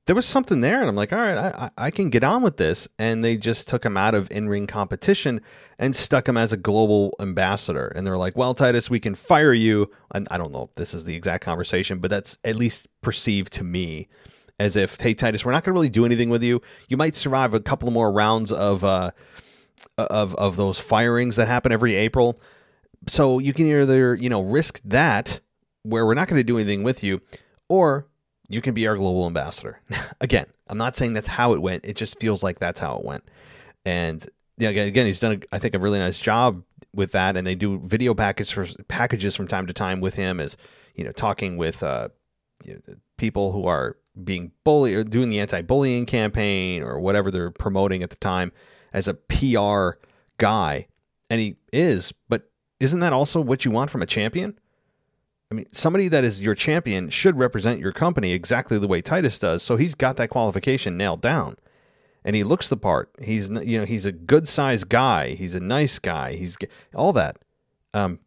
there 0.10 0.16
was 0.16 0.26
something 0.26 0.62
there, 0.62 0.80
and 0.80 0.90
I'm 0.90 0.96
like, 0.96 1.14
all 1.14 1.20
right, 1.20 1.38
I, 1.38 1.70
I 1.78 1.92
can 1.92 2.10
get 2.10 2.24
on 2.24 2.42
with 2.42 2.58
this. 2.58 2.88
And 2.98 3.24
they 3.24 3.38
just 3.38 3.68
took 3.68 3.86
him 3.86 3.96
out 3.96 4.16
of 4.16 4.28
in 4.32 4.50
ring 4.50 4.66
competition 4.66 5.40
and 5.78 5.96
stuck 5.96 6.28
him 6.28 6.36
as 6.36 6.52
a 6.52 6.58
global 6.58 7.14
ambassador. 7.20 7.90
And 7.90 8.08
they're 8.08 8.18
like, 8.18 8.36
well, 8.36 8.56
Titus, 8.56 8.90
we 8.90 9.00
can 9.00 9.14
fire 9.14 9.54
you. 9.54 9.92
And 10.16 10.28
I 10.32 10.40
don't 10.40 10.52
know 10.52 10.64
if 10.64 10.74
this 10.74 10.96
is 10.96 11.06
the 11.06 11.16
exact 11.16 11.44
conversation, 11.44 12.00
but 12.00 12.10
that's 12.10 12.40
at 12.44 12.56
least 12.56 12.88
perceived 13.02 13.54
to 13.54 13.64
me 13.64 14.08
as 14.60 14.76
if, 14.76 15.00
hey, 15.00 15.14
Titus, 15.14 15.46
we're 15.46 15.52
not 15.52 15.64
going 15.64 15.76
to 15.76 15.80
really 15.80 15.90
do 15.90 16.06
anything 16.06 16.32
with 16.32 16.42
you. 16.42 16.60
You 16.88 16.98
might 16.98 17.14
survive 17.14 17.54
a 17.54 17.60
couple 17.60 17.92
more 17.92 18.12
rounds 18.12 18.52
of 18.52 18.84
uh, 18.84 19.12
of 20.00 20.34
of 20.34 20.56
those 20.56 20.80
firings 20.80 21.36
that 21.36 21.48
happen 21.48 21.72
every 21.72 21.94
April. 21.94 22.42
So 23.08 23.38
you 23.38 23.54
can 23.54 23.68
either 23.68 24.16
you 24.16 24.30
know 24.30 24.42
risk 24.42 24.82
that 24.86 25.40
where 25.84 26.04
we're 26.08 26.16
not 26.16 26.30
going 26.30 26.40
to 26.40 26.44
do 26.44 26.58
anything 26.58 26.82
with 26.82 27.04
you, 27.04 27.22
or 27.68 28.08
you 28.50 28.62
can 28.62 28.74
be 28.74 28.88
our 28.88 28.98
global 28.98 29.26
ambassador. 29.26 29.80
again, 30.22 30.46
I'm 30.68 30.78
not 30.78 30.96
saying 30.96 31.14
that's 31.14 31.28
how 31.28 31.54
it 31.54 31.62
went. 31.62 31.86
It 31.86 31.96
just 31.96 32.20
feels 32.20 32.44
like 32.44 32.60
that's 32.60 32.80
how 32.80 32.98
it 32.98 33.06
went. 33.06 33.24
And 33.86 34.26
yeah, 34.58 34.70
again, 34.70 35.06
he's 35.06 35.20
done, 35.20 35.42
I 35.52 35.60
think, 35.60 35.76
a 35.76 35.80
really 35.80 36.00
nice 36.00 36.20
job 36.20 36.64
with 36.94 37.12
that. 37.14 37.38
And 37.38 37.48
they 37.48 37.56
do 37.56 37.80
video 37.80 38.14
packages 38.14 38.52
for 38.52 38.68
packages 38.88 39.36
from 39.36 39.48
time 39.48 39.68
to 39.68 39.74
time 39.74 40.02
with 40.02 40.16
him, 40.16 40.40
as 40.40 40.58
you 40.96 41.04
know, 41.04 41.12
talking 41.12 41.56
with 41.56 41.82
uh, 41.84 42.10
you 42.66 42.82
know, 42.88 42.96
people 43.18 43.52
who 43.52 43.68
are 43.68 43.96
being 44.22 44.52
bullied 44.64 44.96
or 44.96 45.04
doing 45.04 45.30
the 45.30 45.40
anti-bullying 45.40 46.06
campaign 46.06 46.84
or 46.84 47.00
whatever 47.00 47.32
they're 47.32 47.52
promoting 47.52 48.04
at 48.04 48.10
the 48.10 48.18
time 48.18 48.52
as 48.92 49.08
a 49.08 49.14
PR 49.14 50.00
guy. 50.38 50.88
And 51.30 51.40
he 51.40 51.56
is, 51.72 52.12
but 52.28 52.50
isn't 52.80 53.00
that 53.00 53.14
also 53.14 53.40
what 53.40 53.64
you 53.64 53.72
want 53.72 53.92
from 53.92 54.02
a 54.02 54.08
champion? 54.08 54.60
I 55.52 55.56
mean, 55.56 55.66
somebody 55.74 56.08
that 56.10 56.24
is 56.24 56.42
your 56.42 56.54
champion 56.54 57.10
should 57.10 57.38
represent 57.38 57.80
your 57.80 57.92
company 57.92 58.34
exactly 58.34 58.78
the 58.78 58.88
way 58.88 59.02
Titus 59.02 59.40
does. 59.40 59.64
So 59.64 59.78
he's 59.78 59.96
got 59.96 60.16
that 60.18 60.30
qualification 60.30 60.96
nailed 60.96 61.22
down. 61.22 61.56
And 62.24 62.36
he 62.36 62.44
looks 62.44 62.70
the 62.70 62.78
part. 62.78 63.10
He's 63.22 63.50
you 63.50 63.80
know, 63.80 63.86
he's 63.86 64.06
a 64.06 64.12
good 64.12 64.48
sized 64.48 64.90
guy. 64.90 65.30
He's 65.30 65.56
a 65.56 65.60
nice 65.60 65.98
guy. 66.00 66.34
He's 66.34 66.58
all 66.94 67.14
that. 67.14 67.38
Um, 67.94 68.20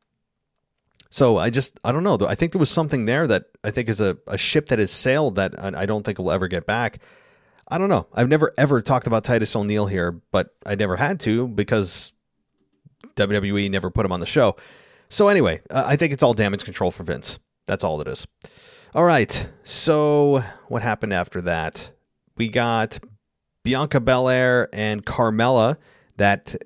so 1.11 1.37
I 1.37 1.51
just 1.51 1.79
I 1.85 1.93
don't 1.93 2.03
know. 2.03 2.19
I 2.27 2.35
think 2.35 2.53
there 2.53 2.59
was 2.59 2.71
something 2.71 3.05
there 3.05 3.27
that 3.27 3.45
I 3.63 3.71
think 3.71 3.91
is 3.91 4.01
a, 4.01 4.17
a 4.27 4.39
ship 4.39 4.69
that 4.69 4.79
has 4.79 4.91
sailed 4.91 5.37
that 5.37 5.63
I 5.63 5.85
don't 5.85 6.05
think 6.05 6.19
will 6.19 6.33
ever 6.33 6.49
get 6.49 6.67
back. 6.67 7.01
I 7.69 7.79
don't 7.79 7.91
know. 7.91 8.07
I've 8.15 8.31
never 8.31 8.53
ever 8.57 8.81
talked 8.81 9.07
about 9.07 9.23
Titus 9.23 9.55
O'Neil 9.55 9.87
here, 9.87 10.21
but 10.33 10.55
I 10.65 10.75
never 10.75 10.97
had 10.97 11.21
to 11.21 11.47
because 11.47 12.13
WWE 13.17 13.71
never 13.71 13.91
put 13.91 14.07
him 14.07 14.13
on 14.13 14.21
the 14.21 14.27
show. 14.27 14.57
So 15.13 15.29
anyway, 15.29 15.61
uh, 15.69 15.85
I 15.85 15.97
think 15.97 16.15
it's 16.15 16.23
all 16.23 16.33
damage 16.33 16.65
control 16.65 16.91
for 16.91 17.03
Vince. 17.03 17.39
That's 17.67 17.85
all 17.85 18.01
it 18.01 18.09
is. 18.09 18.27
All 18.95 19.05
right. 19.05 19.47
So 19.63 20.43
what 20.69 20.81
happened 20.81 21.13
after 21.13 21.43
that? 21.43 21.91
We 22.39 22.49
got 22.49 22.99
Bianca 23.63 24.01
Belair 24.01 24.71
and 24.73 25.05
Carmella. 25.05 25.77
That 26.17 26.57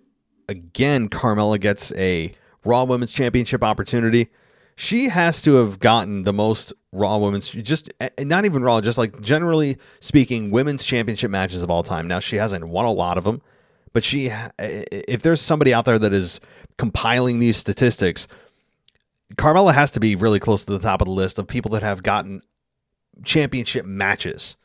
again, 0.48 1.08
Carmella 1.08 1.58
gets 1.58 1.90
a 1.96 2.36
Raw 2.64 2.84
Women's 2.84 3.12
Championship 3.12 3.64
opportunity. 3.64 4.28
She 4.76 5.08
has 5.08 5.42
to 5.42 5.56
have 5.56 5.80
gotten 5.80 6.22
the 6.22 6.32
most 6.32 6.72
Raw 6.92 7.18
Women's, 7.18 7.48
just 7.48 7.92
eh, 8.00 8.10
not 8.20 8.44
even 8.44 8.62
Raw, 8.62 8.80
just 8.80 8.96
like 8.96 9.20
generally 9.20 9.76
speaking, 9.98 10.52
Women's 10.52 10.84
Championship 10.84 11.32
matches 11.32 11.62
of 11.62 11.70
all 11.70 11.82
time. 11.82 12.06
Now, 12.06 12.20
she 12.20 12.36
hasn't 12.36 12.68
won 12.68 12.84
a 12.84 12.92
lot 12.92 13.18
of 13.18 13.24
them, 13.24 13.42
but 13.96 14.04
she, 14.04 14.30
if 14.58 15.22
there's 15.22 15.40
somebody 15.40 15.72
out 15.72 15.86
there 15.86 15.98
that 15.98 16.12
is 16.12 16.38
compiling 16.76 17.38
these 17.38 17.56
statistics, 17.56 18.28
Carmella 19.36 19.72
has 19.72 19.90
to 19.92 20.00
be 20.00 20.14
really 20.14 20.38
close 20.38 20.66
to 20.66 20.72
the 20.72 20.78
top 20.78 21.00
of 21.00 21.06
the 21.06 21.12
list 21.12 21.38
of 21.38 21.46
people 21.46 21.70
that 21.70 21.82
have 21.82 22.02
gotten 22.02 22.42
championship 23.24 23.86
matches. 23.86 24.58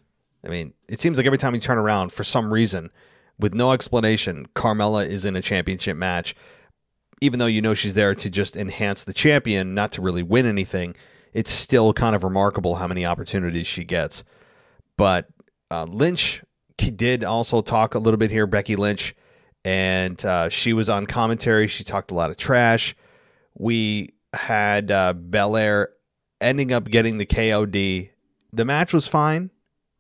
I 0.46 0.50
mean, 0.50 0.74
it 0.90 1.00
seems 1.00 1.16
like 1.16 1.26
every 1.26 1.38
time 1.38 1.56
you 1.56 1.62
turn 1.62 1.78
around, 1.78 2.12
for 2.12 2.26
some 2.26 2.52
reason, 2.52 2.90
with 3.40 3.54
no 3.54 3.72
explanation, 3.72 4.50
Carmella 4.54 5.08
is 5.08 5.24
in 5.24 5.38
a 5.38 5.42
championship 5.42 5.96
match 5.96 6.36
even 7.22 7.40
though 7.40 7.46
you 7.46 7.62
know 7.62 7.76
she's 7.76 7.94
there 7.94 8.16
to 8.16 8.30
just 8.30 8.58
enhance 8.58 9.04
the 9.04 9.14
champion, 9.14 9.76
not 9.76 9.92
to 9.94 10.02
really 10.02 10.24
win 10.24 10.48
anything, 10.48 10.96
it's 11.34 11.52
still 11.52 11.94
kind 11.94 12.16
of 12.16 12.24
remarkable 12.24 12.76
how 12.76 12.88
many 12.88 13.06
opportunities 13.06 13.68
she 13.68 13.84
gets. 13.84 14.24
But 14.98 15.28
uh, 15.70 15.84
Lynch 15.86 16.44
did 16.78 17.24
also 17.24 17.62
talk 17.62 17.94
a 17.94 18.00
little 18.00 18.18
bit 18.18 18.32
here, 18.32 18.48
Becky 18.48 18.76
Lynch, 18.76 19.16
and 19.64 20.24
uh, 20.26 20.50
she 20.50 20.74
was 20.74 20.90
on 20.90 21.06
commentary. 21.06 21.68
She 21.68 21.84
talked 21.84 22.12
a 22.12 22.16
lot 22.16 22.30
of 22.30 22.38
trash. 22.38 22.96
We 23.58 24.14
had 24.34 24.92
uh, 24.92 25.14
Belair 25.14 25.90
ending 26.40 26.72
up 26.72 26.86
getting 26.86 27.18
the 27.18 27.26
KOD. 27.26 28.10
The 28.54 28.66
match 28.66 28.94
was 28.94 29.08
fine, 29.08 29.52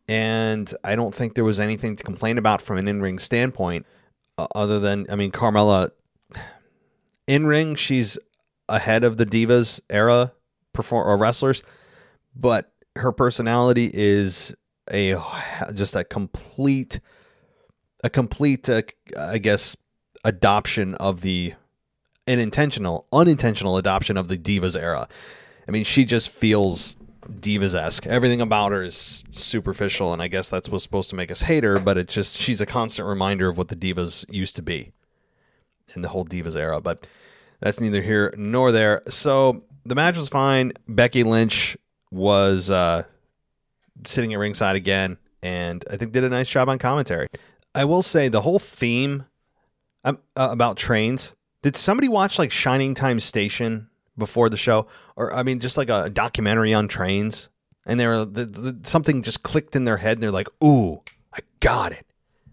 and 0.07 0.73
I 0.83 0.95
don't 0.95 1.13
think 1.13 1.35
there 1.35 1.43
was 1.43 1.59
anything 1.59 1.95
to 1.95 2.03
complain 2.03 2.37
about 2.37 2.61
from 2.61 2.77
an 2.77 2.87
in 2.87 3.01
ring 3.01 3.19
standpoint, 3.19 3.85
uh, 4.37 4.47
other 4.55 4.79
than, 4.79 5.05
I 5.09 5.15
mean, 5.15 5.31
Carmella 5.31 5.89
in 7.27 7.45
ring, 7.45 7.75
she's 7.75 8.17
ahead 8.67 9.03
of 9.03 9.17
the 9.17 9.25
divas 9.25 9.79
era 9.89 10.33
perform 10.73 11.07
or 11.07 11.17
wrestlers, 11.17 11.63
but 12.35 12.71
her 12.95 13.11
personality 13.11 13.89
is 13.93 14.53
a 14.91 15.15
just 15.73 15.95
a 15.95 16.03
complete 16.03 16.99
a 18.03 18.09
complete 18.09 18.69
uh, 18.69 18.81
I 19.17 19.37
guess 19.37 19.75
adoption 20.23 20.95
of 20.95 21.21
the 21.21 21.53
an 22.27 22.39
intentional 22.39 23.07
unintentional 23.11 23.77
adoption 23.77 24.17
of 24.17 24.27
the 24.27 24.37
divas 24.37 24.79
era. 24.79 25.07
I 25.67 25.71
mean, 25.71 25.83
she 25.83 26.05
just 26.05 26.29
feels 26.29 26.95
divas 27.27 27.75
esque. 27.75 28.07
Everything 28.07 28.41
about 28.41 28.71
her 28.71 28.81
is 28.83 29.23
superficial, 29.31 30.13
and 30.13 30.21
I 30.21 30.27
guess 30.27 30.49
that's 30.49 30.69
what's 30.69 30.83
supposed 30.83 31.09
to 31.11 31.15
make 31.15 31.31
us 31.31 31.41
hate 31.41 31.63
her. 31.63 31.79
But 31.79 31.97
it's 31.97 32.13
just 32.13 32.37
she's 32.37 32.61
a 32.61 32.65
constant 32.65 33.07
reminder 33.07 33.49
of 33.49 33.57
what 33.57 33.69
the 33.69 33.75
divas 33.75 34.25
used 34.33 34.55
to 34.57 34.61
be 34.61 34.91
in 35.95 36.01
the 36.01 36.09
whole 36.09 36.25
divas 36.25 36.55
era. 36.55 36.81
But 36.81 37.07
that's 37.59 37.79
neither 37.79 38.01
here 38.01 38.33
nor 38.37 38.71
there. 38.71 39.01
So 39.09 39.63
the 39.85 39.95
match 39.95 40.17
was 40.17 40.29
fine. 40.29 40.73
Becky 40.87 41.23
Lynch 41.23 41.77
was 42.11 42.69
uh, 42.69 43.03
sitting 44.05 44.33
at 44.33 44.39
ringside 44.39 44.75
again, 44.75 45.17
and 45.41 45.83
I 45.89 45.97
think 45.97 46.11
did 46.11 46.23
a 46.23 46.29
nice 46.29 46.49
job 46.49 46.69
on 46.69 46.79
commentary. 46.79 47.27
I 47.73 47.85
will 47.85 48.03
say 48.03 48.27
the 48.27 48.41
whole 48.41 48.59
theme 48.59 49.25
um, 50.03 50.19
uh, 50.35 50.49
about 50.51 50.77
trains. 50.77 51.35
Did 51.61 51.75
somebody 51.75 52.09
watch 52.09 52.39
like 52.39 52.51
Shining 52.51 52.95
Time 52.95 53.19
Station 53.19 53.89
before 54.17 54.49
the 54.49 54.57
show, 54.57 54.87
or 55.15 55.33
I 55.33 55.43
mean, 55.43 55.59
just 55.59 55.77
like 55.77 55.89
a 55.89 56.09
documentary 56.09 56.73
on 56.73 56.87
trains? 56.87 57.49
And 57.85 57.99
they 57.99 58.07
were 58.07 58.25
the, 58.25 58.45
the, 58.45 58.79
something 58.83 59.23
just 59.23 59.43
clicked 59.43 59.75
in 59.75 59.85
their 59.85 59.97
head, 59.97 60.17
and 60.17 60.23
they're 60.23 60.31
like, 60.31 60.49
"Ooh, 60.63 61.01
I 61.33 61.39
got 61.59 61.91
it! 61.91 62.05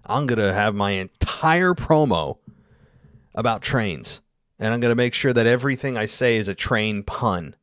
I'm 0.04 0.26
gonna 0.26 0.52
have 0.52 0.74
my 0.74 0.92
entire 0.92 1.74
promo 1.74 2.38
about 3.34 3.62
trains." 3.62 4.20
and 4.58 4.74
I'm 4.74 4.80
to 4.80 4.94
make 4.94 5.14
sure 5.14 5.32
that 5.32 5.46
everything 5.46 5.96
I 5.96 6.06
say 6.06 6.36
is 6.36 6.48
a 6.48 6.54
train 6.54 7.02
pun. 7.02 7.54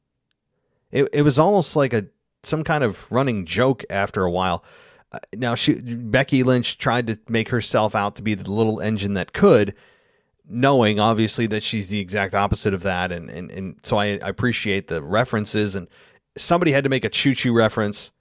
It 0.91 1.09
it 1.11 1.21
was 1.23 1.37
almost 1.37 1.75
like 1.75 1.93
a 1.93 2.05
some 2.43 2.63
kind 2.63 2.83
of 2.83 3.11
running 3.11 3.45
joke 3.45 3.83
after 3.89 4.23
a 4.23 4.31
while. 4.31 4.63
Now 5.35 5.55
she 5.55 5.75
Becky 5.75 6.43
Lynch 6.43 6.77
tried 6.77 7.07
to 7.07 7.19
make 7.27 7.49
herself 7.49 7.95
out 7.95 8.15
to 8.17 8.23
be 8.23 8.33
the 8.33 8.49
little 8.49 8.79
engine 8.79 9.13
that 9.13 9.33
could, 9.33 9.75
knowing 10.47 10.99
obviously 10.99 11.47
that 11.47 11.63
she's 11.63 11.89
the 11.89 11.99
exact 11.99 12.33
opposite 12.33 12.73
of 12.73 12.83
that, 12.83 13.11
and 13.11 13.29
and 13.29 13.51
and 13.51 13.79
so 13.83 13.97
I, 13.97 14.19
I 14.23 14.29
appreciate 14.29 14.87
the 14.87 15.01
references 15.01 15.75
and 15.75 15.87
somebody 16.37 16.71
had 16.71 16.83
to 16.83 16.89
make 16.89 17.05
a 17.05 17.09
choo 17.09 17.35
choo 17.35 17.53
reference. 17.53 18.11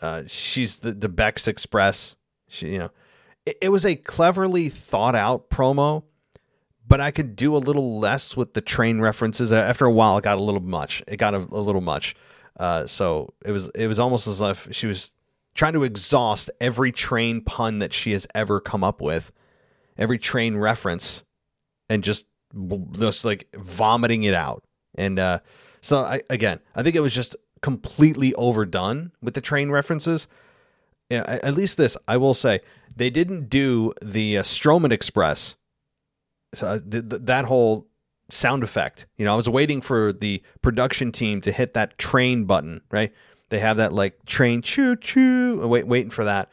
Uh, 0.00 0.22
she's 0.26 0.80
the 0.80 0.92
the 0.92 1.08
Bex 1.08 1.48
Express. 1.48 2.16
She 2.48 2.72
you 2.72 2.78
know, 2.78 2.90
it, 3.46 3.58
it 3.62 3.68
was 3.70 3.84
a 3.86 3.96
cleverly 3.96 4.68
thought 4.68 5.14
out 5.14 5.50
promo 5.50 6.04
but 6.90 7.00
I 7.00 7.12
could 7.12 7.36
do 7.36 7.56
a 7.56 7.58
little 7.58 8.00
less 8.00 8.36
with 8.36 8.52
the 8.52 8.60
train 8.60 9.00
references. 9.00 9.52
After 9.52 9.86
a 9.86 9.92
while, 9.92 10.18
it 10.18 10.24
got 10.24 10.38
a 10.38 10.42
little 10.42 10.60
much. 10.60 11.04
It 11.06 11.18
got 11.18 11.34
a, 11.34 11.38
a 11.38 11.62
little 11.62 11.80
much. 11.80 12.16
Uh, 12.58 12.84
so 12.84 13.32
it 13.46 13.52
was 13.52 13.68
it 13.76 13.86
was 13.86 14.00
almost 14.00 14.26
as 14.26 14.40
if 14.40 14.66
she 14.72 14.88
was 14.88 15.14
trying 15.54 15.72
to 15.74 15.82
exhaust 15.82 16.50
every 16.60 16.92
train 16.92 17.40
pun 17.40 17.78
that 17.80 17.92
she 17.92 18.12
has 18.12 18.26
ever 18.34 18.60
come 18.60 18.84
up 18.84 19.00
with, 19.00 19.32
every 19.98 20.18
train 20.18 20.56
reference, 20.56 21.22
and 21.88 22.02
just 22.04 22.26
just 22.92 23.24
like 23.24 23.48
vomiting 23.54 24.24
it 24.24 24.34
out. 24.34 24.64
And 24.94 25.18
uh, 25.18 25.40
so 25.80 26.00
I 26.00 26.22
again, 26.30 26.60
I 26.74 26.82
think 26.82 26.96
it 26.96 27.00
was 27.00 27.14
just 27.14 27.36
completely 27.62 28.34
overdone 28.34 29.12
with 29.22 29.34
the 29.34 29.40
train 29.40 29.70
references. 29.70 30.26
Yeah, 31.10 31.24
at 31.26 31.54
least 31.54 31.76
this 31.76 31.96
I 32.06 32.16
will 32.16 32.34
say 32.34 32.60
they 32.96 33.10
didn't 33.10 33.48
do 33.48 33.92
the 34.02 34.38
uh, 34.38 34.42
Strowman 34.42 34.92
Express. 34.92 35.56
So 36.54 36.66
uh, 36.66 36.78
th- 36.78 37.08
th- 37.08 37.22
that 37.24 37.44
whole 37.44 37.86
sound 38.28 38.62
effect. 38.62 39.06
You 39.16 39.24
know, 39.24 39.32
I 39.32 39.36
was 39.36 39.48
waiting 39.48 39.80
for 39.80 40.12
the 40.12 40.42
production 40.62 41.12
team 41.12 41.40
to 41.42 41.52
hit 41.52 41.74
that 41.74 41.98
train 41.98 42.44
button, 42.44 42.80
right? 42.90 43.12
They 43.50 43.58
have 43.58 43.76
that 43.76 43.92
like 43.92 44.24
train 44.24 44.62
choo 44.62 44.96
choo, 44.96 45.66
wait, 45.66 45.86
waiting 45.86 46.10
for 46.10 46.24
that. 46.24 46.50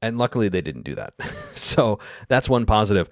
And 0.00 0.18
luckily 0.18 0.48
they 0.48 0.60
didn't 0.60 0.84
do 0.84 0.94
that. 0.94 1.14
so 1.54 1.98
that's 2.28 2.48
one 2.48 2.66
positive. 2.66 3.08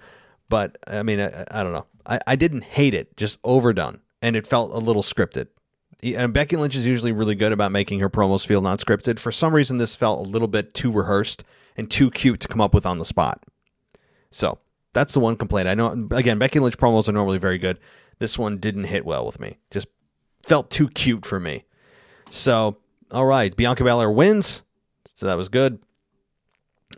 But 0.47 0.77
I 0.87 1.03
mean, 1.03 1.19
I, 1.19 1.45
I 1.51 1.63
don't 1.63 1.73
know. 1.73 1.85
I, 2.05 2.19
I 2.27 2.35
didn't 2.35 2.63
hate 2.63 2.93
it, 2.93 3.17
just 3.17 3.39
overdone. 3.43 3.99
And 4.21 4.35
it 4.35 4.47
felt 4.47 4.71
a 4.71 4.77
little 4.77 5.03
scripted. 5.03 5.47
And 6.03 6.33
Becky 6.33 6.55
Lynch 6.55 6.75
is 6.75 6.85
usually 6.85 7.11
really 7.11 7.35
good 7.35 7.51
about 7.51 7.71
making 7.71 7.99
her 7.99 8.09
promos 8.09 8.45
feel 8.45 8.61
not 8.61 8.79
scripted. 8.79 9.19
For 9.19 9.31
some 9.31 9.53
reason, 9.53 9.77
this 9.77 9.95
felt 9.95 10.25
a 10.25 10.29
little 10.29 10.47
bit 10.47 10.73
too 10.73 10.91
rehearsed 10.91 11.43
and 11.75 11.89
too 11.89 12.11
cute 12.11 12.39
to 12.41 12.47
come 12.47 12.61
up 12.61 12.73
with 12.73 12.85
on 12.85 12.99
the 12.99 13.05
spot. 13.05 13.43
So 14.29 14.59
that's 14.93 15.13
the 15.13 15.19
one 15.19 15.35
complaint. 15.35 15.67
I 15.67 15.73
know, 15.73 16.07
again, 16.11 16.37
Becky 16.37 16.59
Lynch 16.59 16.77
promos 16.77 17.09
are 17.09 17.11
normally 17.13 17.39
very 17.39 17.57
good. 17.57 17.79
This 18.19 18.37
one 18.37 18.57
didn't 18.57 18.85
hit 18.85 19.05
well 19.05 19.25
with 19.25 19.39
me. 19.39 19.57
Just 19.71 19.87
felt 20.43 20.69
too 20.69 20.89
cute 20.89 21.25
for 21.25 21.39
me. 21.39 21.65
So, 22.29 22.77
all 23.11 23.25
right. 23.25 23.55
Bianca 23.55 23.83
Belair 23.83 24.11
wins. 24.11 24.61
So 25.05 25.25
that 25.27 25.37
was 25.37 25.49
good. 25.49 25.79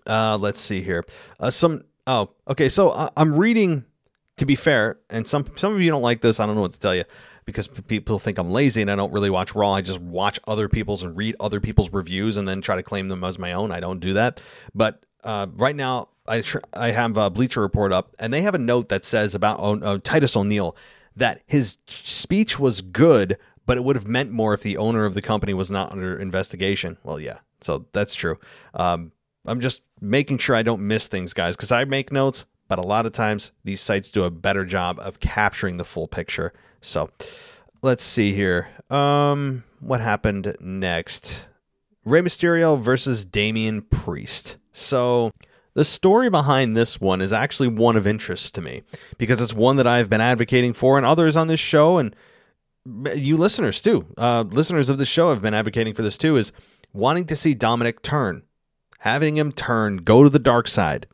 Uh, 0.05 0.37
let's 0.39 0.59
see 0.59 0.81
here. 0.81 1.05
Uh, 1.39 1.51
some, 1.51 1.83
oh, 2.05 2.29
okay. 2.47 2.69
So 2.69 2.89
uh, 2.89 3.09
I'm 3.17 3.35
reading, 3.35 3.85
to 4.37 4.45
be 4.45 4.55
fair, 4.55 4.99
and 5.09 5.27
some, 5.27 5.45
some 5.55 5.73
of 5.73 5.81
you 5.81 5.91
don't 5.91 6.01
like 6.01 6.21
this. 6.21 6.39
I 6.39 6.45
don't 6.45 6.55
know 6.55 6.61
what 6.61 6.73
to 6.73 6.79
tell 6.79 6.95
you 6.95 7.03
because 7.45 7.67
people 7.67 8.19
think 8.19 8.37
I'm 8.37 8.51
lazy 8.51 8.81
and 8.81 8.91
I 8.91 8.95
don't 8.95 9.11
really 9.11 9.29
watch 9.29 9.55
Raw. 9.55 9.71
I 9.71 9.81
just 9.81 9.99
watch 9.99 10.39
other 10.47 10.67
people's 10.67 11.03
and 11.03 11.15
read 11.15 11.35
other 11.39 11.59
people's 11.59 11.91
reviews 11.91 12.37
and 12.37 12.47
then 12.47 12.61
try 12.61 12.75
to 12.75 12.83
claim 12.83 13.07
them 13.07 13.23
as 13.23 13.39
my 13.39 13.53
own. 13.53 13.71
I 13.71 13.79
don't 13.79 13.99
do 13.99 14.13
that. 14.13 14.41
But 14.75 15.03
uh, 15.23 15.47
right 15.55 15.75
now, 15.75 16.09
I 16.27 16.41
tr- 16.41 16.59
I 16.73 16.91
have 16.91 17.17
a 17.17 17.29
Bleacher 17.29 17.61
Report 17.61 17.93
up, 17.93 18.15
and 18.19 18.33
they 18.33 18.41
have 18.41 18.53
a 18.53 18.59
note 18.59 18.89
that 18.89 19.05
says 19.05 19.33
about 19.33 19.59
uh, 19.59 19.97
Titus 20.03 20.35
O'Neil 20.35 20.75
that 21.15 21.41
his 21.47 21.77
speech 21.87 22.59
was 22.59 22.81
good, 22.81 23.37
but 23.67 23.77
it 23.77 23.83
would 23.83 23.95
have 23.95 24.07
meant 24.07 24.31
more 24.31 24.55
if 24.55 24.63
the 24.63 24.77
owner 24.77 25.05
of 25.05 25.13
the 25.13 25.21
company 25.21 25.53
was 25.53 25.69
not 25.69 25.91
under 25.91 26.17
investigation. 26.17 26.97
Well, 27.03 27.19
yeah, 27.19 27.39
so 27.61 27.85
that's 27.91 28.15
true. 28.15 28.39
Um, 28.73 29.11
I'm 29.45 29.59
just 29.61 29.81
making 30.01 30.39
sure 30.39 30.55
I 30.55 30.63
don't 30.63 30.87
miss 30.87 31.07
things, 31.07 31.33
guys, 31.33 31.55
because 31.55 31.71
I 31.71 31.85
make 31.85 32.11
notes, 32.11 32.45
but 32.67 32.79
a 32.79 32.83
lot 32.83 33.05
of 33.05 33.11
times 33.11 33.51
these 33.63 33.81
sites 33.81 34.09
do 34.09 34.23
a 34.23 34.31
better 34.31 34.65
job 34.65 34.99
of 34.99 35.19
capturing 35.19 35.77
the 35.77 35.85
full 35.85 36.07
picture. 36.07 36.53
So 36.81 37.11
let's 37.81 38.03
see 38.03 38.33
here. 38.33 38.69
Um, 38.89 39.63
what 39.79 40.01
happened 40.01 40.55
next? 40.59 41.47
Rey 42.05 42.21
Mysterio 42.21 42.81
versus 42.81 43.25
Damian 43.25 43.81
Priest. 43.81 44.57
So 44.71 45.31
the 45.73 45.83
story 45.83 46.29
behind 46.29 46.75
this 46.75 47.01
one 47.01 47.21
is 47.21 47.33
actually 47.33 47.67
one 47.67 47.97
of 47.97 48.07
interest 48.07 48.55
to 48.55 48.61
me 48.61 48.83
because 49.17 49.41
it's 49.41 49.53
one 49.53 49.75
that 49.75 49.87
I've 49.87 50.09
been 50.09 50.21
advocating 50.21 50.73
for, 50.73 50.97
and 50.97 51.05
others 51.05 51.35
on 51.35 51.47
this 51.47 51.59
show, 51.59 51.97
and 51.97 52.15
you 53.15 53.37
listeners 53.37 53.81
too, 53.81 54.05
uh, 54.17 54.43
listeners 54.49 54.89
of 54.89 54.97
the 54.97 55.05
show 55.05 55.29
have 55.29 55.41
been 55.41 55.53
advocating 55.53 55.93
for 55.93 56.01
this 56.01 56.17
too, 56.17 56.37
is 56.37 56.51
wanting 56.93 57.25
to 57.25 57.35
see 57.35 57.53
Dominic 57.53 58.01
turn, 58.01 58.43
having 58.99 59.37
him 59.37 59.51
turn, 59.51 59.97
go 59.97 60.23
to 60.23 60.29
the 60.29 60.39
dark 60.39 60.67
side. 60.67 61.07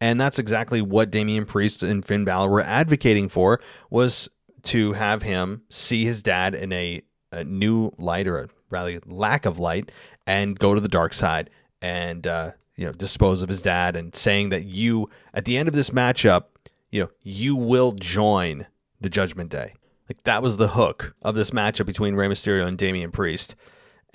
And 0.00 0.20
that's 0.20 0.38
exactly 0.38 0.80
what 0.80 1.10
Damian 1.10 1.44
Priest 1.44 1.82
and 1.82 2.04
Finn 2.04 2.24
Balor 2.24 2.48
were 2.48 2.62
advocating 2.62 3.28
for 3.28 3.60
was 3.90 4.28
to 4.62 4.94
have 4.94 5.22
him 5.22 5.62
see 5.68 6.04
his 6.04 6.22
dad 6.22 6.54
in 6.54 6.72
a, 6.72 7.02
a 7.32 7.44
new 7.44 7.92
light 7.98 8.26
or 8.26 8.38
a 8.38 8.48
rather 8.70 8.98
lack 9.06 9.44
of 9.44 9.58
light 9.58 9.90
and 10.26 10.58
go 10.58 10.74
to 10.74 10.80
the 10.80 10.88
dark 10.88 11.12
side 11.12 11.50
and 11.82 12.26
uh, 12.26 12.52
you 12.76 12.86
know 12.86 12.92
dispose 12.92 13.42
of 13.42 13.48
his 13.48 13.62
dad 13.62 13.96
and 13.96 14.14
saying 14.14 14.50
that 14.50 14.64
you 14.64 15.08
at 15.34 15.44
the 15.44 15.56
end 15.56 15.68
of 15.68 15.74
this 15.74 15.90
matchup 15.90 16.44
you 16.90 17.02
know 17.02 17.10
you 17.22 17.56
will 17.56 17.92
join 17.92 18.66
the 19.00 19.10
judgment 19.10 19.50
day 19.50 19.74
like 20.10 20.22
that 20.24 20.42
was 20.42 20.56
the 20.56 20.68
hook 20.68 21.14
of 21.22 21.34
this 21.36 21.52
matchup 21.52 21.86
between 21.86 22.16
Rey 22.16 22.26
Mysterio 22.26 22.66
and 22.66 22.76
Damian 22.76 23.12
Priest. 23.12 23.54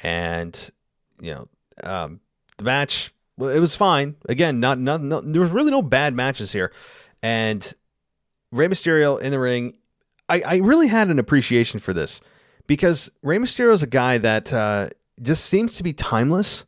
And 0.03 0.69
you 1.21 1.33
know 1.33 1.47
um, 1.83 2.19
the 2.57 2.65
match 2.65 3.13
well, 3.37 3.49
it 3.49 3.59
was 3.59 3.75
fine. 3.75 4.15
Again 4.27 4.59
not, 4.59 4.77
not 4.77 5.01
no, 5.01 5.21
there 5.21 5.41
was 5.41 5.51
really 5.51 5.71
no 5.71 5.81
bad 5.81 6.13
matches 6.13 6.51
here. 6.51 6.71
And 7.23 7.73
Rey 8.51 8.67
Mysterio 8.67 9.19
in 9.21 9.31
the 9.31 9.39
ring 9.39 9.77
I, 10.27 10.41
I 10.45 10.57
really 10.57 10.87
had 10.87 11.09
an 11.09 11.19
appreciation 11.19 11.79
for 11.79 11.93
this 11.93 12.19
because 12.67 13.09
Rey 13.21 13.37
Mysterio 13.37 13.73
is 13.73 13.83
a 13.83 13.87
guy 13.87 14.17
that 14.17 14.51
uh, 14.51 14.89
just 15.21 15.45
seems 15.45 15.77
to 15.77 15.83
be 15.83 15.93
timeless, 15.93 16.65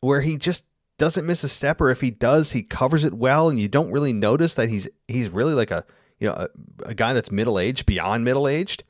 where 0.00 0.20
he 0.20 0.36
just 0.36 0.64
doesn't 0.96 1.26
miss 1.26 1.44
a 1.44 1.48
step, 1.48 1.80
or 1.80 1.90
if 1.90 2.00
he 2.00 2.10
does, 2.10 2.52
he 2.52 2.62
covers 2.62 3.04
it 3.04 3.14
well, 3.14 3.48
and 3.48 3.58
you 3.58 3.68
don't 3.68 3.90
really 3.90 4.12
notice 4.12 4.54
that 4.54 4.68
he's 4.68 4.88
he's 5.06 5.28
really 5.28 5.54
like 5.54 5.70
a 5.70 5.84
you 6.18 6.28
know 6.28 6.34
a, 6.34 6.48
a 6.86 6.94
guy 6.94 7.12
that's 7.12 7.30
middle 7.30 7.58
aged, 7.58 7.86
beyond 7.86 8.24
middle 8.24 8.48
aged, 8.48 8.84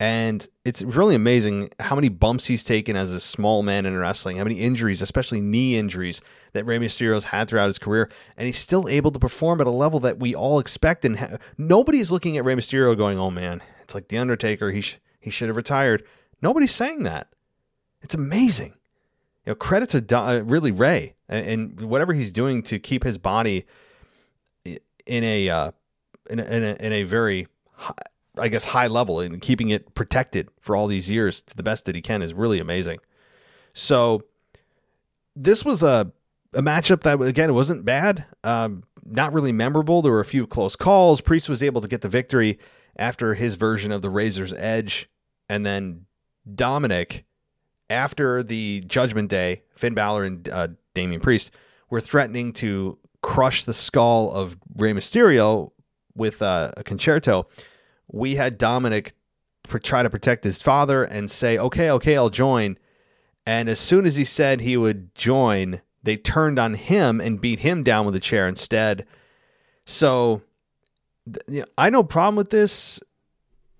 and 0.00 0.48
it's 0.64 0.82
really 0.82 1.14
amazing 1.14 1.68
how 1.78 1.94
many 1.94 2.08
bumps 2.08 2.46
he's 2.46 2.64
taken 2.64 2.96
as 2.96 3.12
a 3.12 3.20
small 3.20 3.62
man 3.62 3.84
in 3.84 3.96
wrestling, 3.96 4.38
how 4.38 4.44
many 4.44 4.56
injuries, 4.56 5.02
especially 5.02 5.40
knee 5.40 5.76
injuries, 5.76 6.22
that 6.52 6.64
Rey 6.64 6.78
Mysterio's 6.78 7.24
had 7.24 7.48
throughout 7.48 7.66
his 7.66 7.78
career, 7.78 8.10
and 8.36 8.46
he's 8.46 8.58
still 8.58 8.88
able 8.88 9.10
to 9.10 9.18
perform 9.18 9.60
at 9.60 9.66
a 9.66 9.70
level 9.70 10.00
that 10.00 10.18
we 10.18 10.34
all 10.34 10.58
expect. 10.58 11.04
And 11.04 11.18
ha- 11.18 11.36
nobody's 11.58 12.10
looking 12.10 12.36
at 12.36 12.44
Rey 12.44 12.54
Mysterio 12.54 12.96
going, 12.96 13.18
"Oh 13.18 13.30
man, 13.30 13.62
it's 13.82 13.94
like 13.94 14.08
the 14.08 14.18
Undertaker. 14.18 14.70
He 14.70 14.80
sh- 14.80 14.98
he 15.18 15.30
should 15.30 15.48
have 15.48 15.56
retired." 15.56 16.02
Nobody's 16.42 16.74
saying 16.74 17.02
that. 17.02 17.28
It's 18.00 18.14
amazing. 18.14 18.74
You 19.44 19.50
know, 19.50 19.54
credit 19.54 19.90
to 19.90 20.18
uh, 20.18 20.42
really 20.44 20.70
Rey 20.70 21.14
and, 21.28 21.46
and, 21.46 21.80
whatever 21.82 22.12
he's 22.12 22.30
doing 22.30 22.62
to 22.64 22.78
keep 22.78 23.04
his 23.04 23.18
body 23.18 23.66
in 24.64 25.24
a 25.24 25.48
uh, 25.48 25.70
in 26.30 26.40
a, 26.40 26.44
in 26.44 26.62
a, 26.62 26.76
in 26.80 26.92
a 26.92 27.02
very 27.02 27.46
high, 27.74 27.94
I 28.38 28.48
guess 28.48 28.64
high 28.64 28.86
level 28.86 29.20
and 29.20 29.40
keeping 29.40 29.70
it 29.70 29.94
protected 29.94 30.48
for 30.60 30.76
all 30.76 30.86
these 30.86 31.10
years 31.10 31.42
to 31.42 31.56
the 31.56 31.62
best 31.62 31.84
that 31.84 31.94
he 31.94 32.00
can 32.02 32.22
is 32.22 32.32
really 32.32 32.58
amazing. 32.58 32.98
So 33.72 34.22
this 35.36 35.64
was 35.64 35.82
a 35.82 36.12
a 36.52 36.62
matchup 36.62 37.02
that 37.02 37.20
again 37.20 37.54
wasn't 37.54 37.84
bad, 37.84 38.24
um, 38.42 38.82
not 39.04 39.32
really 39.32 39.52
memorable. 39.52 40.02
There 40.02 40.12
were 40.12 40.20
a 40.20 40.24
few 40.24 40.46
close 40.46 40.74
calls. 40.74 41.20
Priest 41.20 41.48
was 41.48 41.62
able 41.62 41.80
to 41.80 41.88
get 41.88 42.00
the 42.00 42.08
victory 42.08 42.58
after 42.96 43.34
his 43.34 43.54
version 43.54 43.92
of 43.92 44.02
the 44.02 44.10
Razor's 44.10 44.52
Edge, 44.54 45.08
and 45.48 45.64
then 45.64 46.06
Dominic 46.52 47.24
after 47.88 48.42
the 48.42 48.82
Judgment 48.86 49.30
Day, 49.30 49.62
Finn 49.74 49.94
Balor 49.94 50.24
and 50.24 50.48
uh, 50.48 50.68
Damian 50.94 51.20
Priest 51.20 51.50
were 51.88 52.00
threatening 52.00 52.52
to 52.54 52.98
crush 53.22 53.64
the 53.64 53.74
skull 53.74 54.32
of 54.32 54.56
Rey 54.76 54.92
Mysterio 54.92 55.72
with 56.14 56.42
uh, 56.42 56.72
a 56.76 56.84
Con-Chair-To 56.84 57.46
we 58.12 58.36
had 58.36 58.58
Dominic 58.58 59.12
try 59.82 60.02
to 60.02 60.10
protect 60.10 60.42
his 60.42 60.60
father 60.60 61.04
and 61.04 61.30
say, 61.30 61.56
okay, 61.56 61.90
okay, 61.90 62.16
I'll 62.16 62.30
join. 62.30 62.76
And 63.46 63.68
as 63.68 63.78
soon 63.78 64.04
as 64.04 64.16
he 64.16 64.24
said 64.24 64.60
he 64.60 64.76
would 64.76 65.14
join, 65.14 65.80
they 66.02 66.16
turned 66.16 66.58
on 66.58 66.74
him 66.74 67.20
and 67.20 67.40
beat 67.40 67.60
him 67.60 67.82
down 67.82 68.04
with 68.04 68.16
a 68.16 68.20
chair 68.20 68.48
instead. 68.48 69.06
So 69.84 70.42
you 71.48 71.60
know, 71.60 71.66
I 71.78 71.90
no 71.90 72.02
problem 72.02 72.36
with 72.36 72.50
this, 72.50 73.00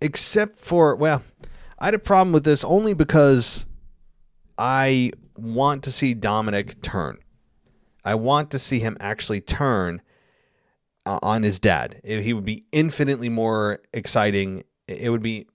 except 0.00 0.60
for, 0.60 0.94
well, 0.94 1.22
I 1.78 1.86
had 1.86 1.94
a 1.94 1.98
problem 1.98 2.32
with 2.32 2.44
this 2.44 2.62
only 2.62 2.94
because 2.94 3.66
I 4.56 5.10
want 5.36 5.82
to 5.84 5.90
see 5.90 6.14
Dominic 6.14 6.82
turn. 6.82 7.18
I 8.04 8.14
want 8.14 8.50
to 8.52 8.58
see 8.58 8.78
him 8.78 8.96
actually 9.00 9.40
turn 9.40 10.02
uh, 11.06 11.18
on 11.22 11.42
his 11.42 11.58
dad. 11.58 12.00
He 12.04 12.32
would 12.32 12.44
be 12.44 12.64
infinitely 12.72 13.28
more 13.28 13.80
exciting. 13.92 14.64
It 14.88 15.10
would 15.10 15.22
be 15.22 15.46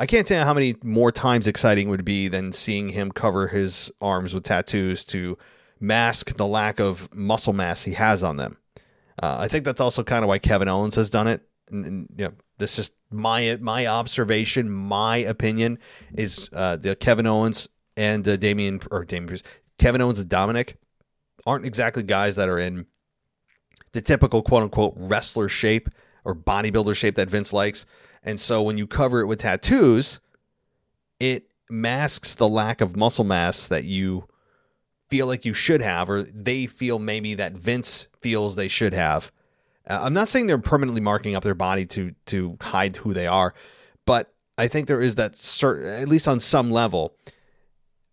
I 0.00 0.06
can't 0.06 0.24
tell 0.24 0.38
you 0.38 0.44
how 0.44 0.54
many 0.54 0.76
more 0.84 1.10
times 1.10 1.48
exciting 1.48 1.88
would 1.88 2.04
be 2.04 2.28
than 2.28 2.52
seeing 2.52 2.90
him 2.90 3.10
cover 3.10 3.48
his 3.48 3.90
arms 4.00 4.32
with 4.32 4.44
tattoos 4.44 5.04
to 5.06 5.36
mask 5.80 6.36
the 6.36 6.46
lack 6.46 6.78
of 6.78 7.12
muscle 7.12 7.52
mass 7.52 7.82
he 7.82 7.94
has 7.94 8.22
on 8.22 8.36
them. 8.36 8.56
Uh, 9.20 9.38
I 9.40 9.48
think 9.48 9.64
that's 9.64 9.80
also 9.80 10.04
kind 10.04 10.22
of 10.22 10.28
why 10.28 10.38
Kevin 10.38 10.68
Owens 10.68 10.94
has 10.94 11.10
done 11.10 11.26
it. 11.26 11.42
And, 11.68 11.84
and 11.84 12.08
you 12.16 12.26
know, 12.26 12.32
this 12.58 12.78
is 12.78 12.92
my 13.10 13.58
my 13.60 13.86
observation, 13.86 14.70
my 14.70 15.16
opinion 15.16 15.80
is 16.14 16.48
uh, 16.52 16.76
the 16.76 16.94
Kevin 16.94 17.26
Owens 17.26 17.68
and 17.96 18.26
uh, 18.26 18.36
Damian 18.36 18.80
or 18.92 19.04
Damian 19.04 19.40
Kevin 19.78 20.00
Owens 20.00 20.20
and 20.20 20.28
Dominic 20.28 20.76
aren't 21.44 21.66
exactly 21.66 22.04
guys 22.04 22.36
that 22.36 22.48
are 22.48 22.58
in 22.58 22.86
the 23.92 24.00
typical 24.00 24.42
quote 24.42 24.62
unquote 24.62 24.94
wrestler 24.96 25.48
shape 25.48 25.88
or 26.24 26.34
bodybuilder 26.34 26.94
shape 26.94 27.14
that 27.16 27.30
Vince 27.30 27.52
likes. 27.52 27.86
And 28.22 28.38
so 28.40 28.62
when 28.62 28.78
you 28.78 28.86
cover 28.86 29.20
it 29.20 29.26
with 29.26 29.40
tattoos, 29.40 30.18
it 31.20 31.50
masks 31.70 32.34
the 32.34 32.48
lack 32.48 32.80
of 32.80 32.96
muscle 32.96 33.24
mass 33.24 33.68
that 33.68 33.84
you 33.84 34.26
feel 35.08 35.26
like 35.26 35.44
you 35.44 35.54
should 35.54 35.80
have, 35.82 36.10
or 36.10 36.22
they 36.22 36.66
feel 36.66 36.98
maybe 36.98 37.34
that 37.34 37.52
Vince 37.52 38.08
feels 38.20 38.56
they 38.56 38.68
should 38.68 38.92
have 38.92 39.30
Uh, 39.88 40.00
I'm 40.02 40.12
not 40.12 40.28
saying 40.28 40.48
they're 40.48 40.58
permanently 40.58 41.00
marking 41.00 41.34
up 41.34 41.42
their 41.42 41.54
body 41.54 41.86
to 41.86 42.14
to 42.26 42.56
hide 42.60 42.96
who 42.96 43.14
they 43.14 43.26
are, 43.26 43.54
but 44.04 44.34
I 44.58 44.68
think 44.68 44.86
there 44.86 45.00
is 45.00 45.14
that 45.14 45.36
certain, 45.36 45.86
at 45.86 46.08
least 46.08 46.28
on 46.28 46.40
some 46.40 46.68
level, 46.68 47.16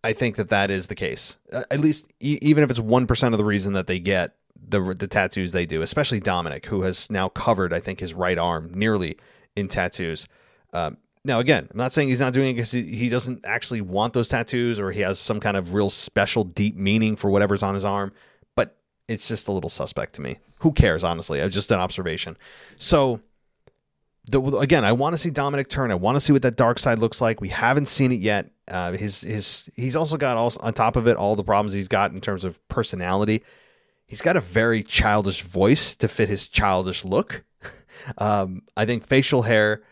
I 0.02 0.14
think 0.14 0.36
that 0.36 0.48
that 0.48 0.70
is 0.70 0.86
the 0.86 0.94
case. 0.94 1.36
Uh, 1.52 1.64
at 1.70 1.80
least 1.80 2.12
e- 2.20 2.38
even 2.40 2.64
if 2.64 2.70
it's 2.70 2.80
one 2.80 3.06
percent 3.06 3.34
of 3.34 3.38
the 3.38 3.44
reason 3.44 3.74
that 3.74 3.86
they 3.86 3.98
get 3.98 4.34
the 4.68 4.94
the 4.94 5.06
tattoos 5.06 5.52
they 5.52 5.66
do, 5.66 5.82
especially 5.82 6.20
Dominic, 6.20 6.66
who 6.66 6.82
has 6.82 7.10
now 7.10 7.28
covered 7.28 7.72
I 7.72 7.80
think 7.80 8.00
his 8.00 8.14
right 8.14 8.38
arm 8.38 8.70
nearly 8.74 9.16
in 9.54 9.68
tattoos. 9.68 10.28
Um, 10.72 10.98
now, 11.26 11.40
again, 11.40 11.66
I'm 11.70 11.76
not 11.76 11.92
saying 11.92 12.08
he's 12.08 12.20
not 12.20 12.32
doing 12.32 12.50
it 12.50 12.52
because 12.54 12.70
he, 12.70 12.84
he 12.84 13.08
doesn't 13.08 13.44
actually 13.44 13.80
want 13.80 14.12
those 14.12 14.28
tattoos 14.28 14.78
or 14.78 14.92
he 14.92 15.00
has 15.00 15.18
some 15.18 15.40
kind 15.40 15.56
of 15.56 15.74
real 15.74 15.90
special, 15.90 16.44
deep 16.44 16.76
meaning 16.76 17.16
for 17.16 17.30
whatever's 17.30 17.64
on 17.64 17.74
his 17.74 17.84
arm, 17.84 18.12
but 18.54 18.76
it's 19.08 19.26
just 19.26 19.48
a 19.48 19.52
little 19.52 19.68
suspect 19.68 20.14
to 20.14 20.20
me. 20.20 20.38
Who 20.60 20.70
cares, 20.70 21.02
honestly? 21.02 21.40
It's 21.40 21.54
just 21.54 21.72
an 21.72 21.80
observation. 21.80 22.36
So, 22.76 23.20
the, 24.28 24.40
again, 24.58 24.84
I 24.84 24.92
want 24.92 25.14
to 25.14 25.18
see 25.18 25.30
Dominic 25.30 25.68
turn. 25.68 25.90
I 25.90 25.96
want 25.96 26.14
to 26.14 26.20
see 26.20 26.32
what 26.32 26.42
that 26.42 26.56
dark 26.56 26.78
side 26.78 27.00
looks 27.00 27.20
like. 27.20 27.40
We 27.40 27.48
haven't 27.48 27.86
seen 27.86 28.12
it 28.12 28.20
yet. 28.20 28.50
Uh, 28.68 28.92
his 28.92 29.20
his 29.20 29.70
he's 29.74 29.94
also 29.94 30.16
got 30.16 30.36
also 30.36 30.58
on 30.60 30.74
top 30.74 30.96
of 30.96 31.06
it 31.06 31.16
all 31.16 31.36
the 31.36 31.44
problems 31.44 31.72
he's 31.72 31.86
got 31.86 32.12
in 32.12 32.20
terms 32.20 32.44
of 32.44 32.66
personality. 32.68 33.44
He's 34.06 34.22
got 34.22 34.36
a 34.36 34.40
very 34.40 34.82
childish 34.82 35.42
voice 35.42 35.96
to 35.96 36.08
fit 36.08 36.28
his 36.28 36.48
childish 36.48 37.04
look. 37.04 37.44
um, 38.18 38.62
I 38.76 38.84
think 38.84 39.04
facial 39.04 39.42
hair 39.42 39.82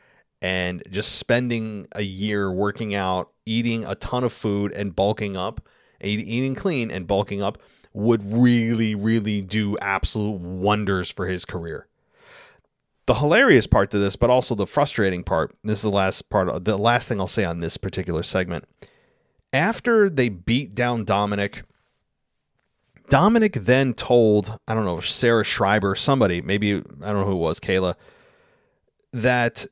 and 0.40 0.82
just 0.90 1.16
spending 1.16 1.88
a 1.92 2.02
year 2.02 2.52
working 2.52 2.94
out, 2.94 3.30
eating 3.46 3.84
a 3.84 3.94
ton 3.94 4.24
of 4.24 4.32
food 4.32 4.72
and 4.72 4.94
bulking 4.94 5.36
up, 5.36 5.66
eating 6.00 6.54
clean 6.54 6.90
and 6.90 7.06
bulking 7.06 7.42
up 7.42 7.58
would 7.92 8.32
really, 8.32 8.94
really 8.94 9.40
do 9.40 9.78
absolute 9.78 10.40
wonders 10.40 11.10
for 11.10 11.26
his 11.26 11.44
career. 11.44 11.86
The 13.06 13.14
hilarious 13.14 13.66
part 13.66 13.90
to 13.90 13.98
this, 13.98 14.16
but 14.16 14.30
also 14.30 14.54
the 14.54 14.66
frustrating 14.66 15.24
part, 15.24 15.54
this 15.62 15.78
is 15.78 15.82
the 15.82 15.90
last 15.90 16.28
part, 16.30 16.64
the 16.64 16.76
last 16.76 17.08
thing 17.08 17.20
I'll 17.20 17.26
say 17.26 17.44
on 17.44 17.60
this 17.60 17.76
particular 17.76 18.22
segment. 18.22 18.64
After 19.52 20.10
they 20.10 20.28
beat 20.28 20.74
down 20.74 21.04
Dominic, 21.04 21.62
Dominic 23.08 23.52
then 23.54 23.94
told, 23.94 24.58
I 24.66 24.74
don't 24.74 24.84
know, 24.84 25.00
Sarah 25.00 25.44
Schreiber, 25.44 25.94
somebody, 25.94 26.40
maybe, 26.40 26.76
I 26.76 26.78
don't 26.78 27.20
know 27.20 27.26
who 27.26 27.32
it 27.32 27.36
was, 27.36 27.60
Kayla, 27.60 27.94
that 29.12 29.66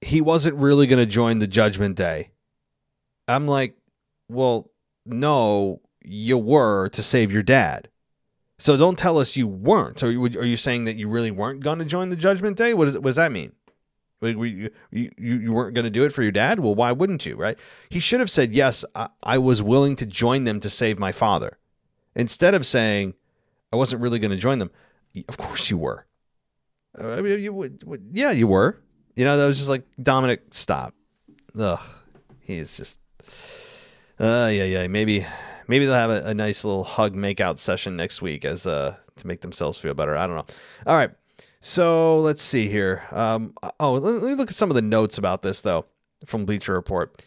he 0.00 0.20
wasn't 0.20 0.56
really 0.56 0.86
going 0.86 0.98
to 0.98 1.10
join 1.10 1.38
the 1.38 1.46
Judgment 1.46 1.96
Day. 1.96 2.30
I'm 3.26 3.46
like, 3.46 3.76
well, 4.28 4.70
no, 5.06 5.80
you 6.04 6.38
were 6.38 6.90
to 6.90 7.02
save 7.02 7.32
your 7.32 7.42
dad. 7.42 7.88
So 8.58 8.76
don't 8.76 8.98
tell 8.98 9.18
us 9.18 9.36
you 9.36 9.48
weren't. 9.48 9.98
So 9.98 10.08
are 10.08 10.44
you 10.44 10.56
saying 10.56 10.84
that 10.84 10.96
you 10.96 11.08
really 11.08 11.30
weren't 11.30 11.60
going 11.60 11.78
to 11.78 11.84
join 11.84 12.10
the 12.10 12.16
Judgment 12.16 12.56
Day? 12.56 12.74
What, 12.74 12.88
is, 12.88 12.94
what 12.94 13.04
does 13.04 13.16
that 13.16 13.32
mean? 13.32 13.52
You, 14.22 14.70
you, 14.90 15.10
you 15.18 15.52
weren't 15.52 15.74
going 15.74 15.84
to 15.84 15.90
do 15.90 16.04
it 16.04 16.12
for 16.12 16.22
your 16.22 16.32
dad? 16.32 16.60
Well, 16.60 16.74
why 16.74 16.92
wouldn't 16.92 17.26
you, 17.26 17.36
right? 17.36 17.58
He 17.90 17.98
should 17.98 18.20
have 18.20 18.30
said, 18.30 18.54
yes, 18.54 18.84
I, 18.94 19.08
I 19.22 19.38
was 19.38 19.62
willing 19.62 19.96
to 19.96 20.06
join 20.06 20.44
them 20.44 20.60
to 20.60 20.70
save 20.70 20.98
my 20.98 21.12
father. 21.12 21.58
Instead 22.14 22.54
of 22.54 22.66
saying, 22.66 23.14
I 23.72 23.76
wasn't 23.76 24.02
really 24.02 24.18
going 24.18 24.30
to 24.30 24.36
join 24.36 24.58
them. 24.58 24.70
Of 25.28 25.36
course 25.36 25.70
you 25.70 25.78
were. 25.78 26.06
I 26.98 27.20
mean, 27.20 27.40
you, 27.40 27.78
yeah, 28.12 28.30
you 28.30 28.46
were. 28.46 28.80
You 29.16 29.24
know, 29.24 29.36
that 29.36 29.46
was 29.46 29.58
just 29.58 29.68
like 29.68 29.84
Dominic, 30.02 30.42
stop. 30.50 30.94
Ugh, 31.58 31.80
he's 32.40 32.76
just. 32.76 33.00
Uh, 34.18 34.50
yeah, 34.52 34.64
yeah. 34.64 34.86
Maybe, 34.86 35.26
maybe 35.66 35.86
they'll 35.86 35.94
have 35.94 36.10
a, 36.10 36.22
a 36.26 36.34
nice 36.34 36.64
little 36.64 36.84
hug 36.84 37.14
makeout 37.14 37.58
session 37.58 37.96
next 37.96 38.22
week 38.22 38.44
as 38.44 38.66
uh 38.66 38.94
to 39.16 39.26
make 39.26 39.40
themselves 39.40 39.78
feel 39.78 39.94
better. 39.94 40.16
I 40.16 40.26
don't 40.26 40.36
know. 40.36 40.46
All 40.86 40.96
right, 40.96 41.10
so 41.60 42.18
let's 42.20 42.42
see 42.42 42.68
here. 42.68 43.02
Um, 43.10 43.54
oh, 43.80 43.94
let 43.94 44.22
me 44.22 44.34
look 44.34 44.50
at 44.50 44.56
some 44.56 44.70
of 44.70 44.74
the 44.74 44.82
notes 44.82 45.18
about 45.18 45.42
this 45.42 45.62
though 45.62 45.86
from 46.26 46.44
Bleacher 46.44 46.74
Report. 46.74 47.24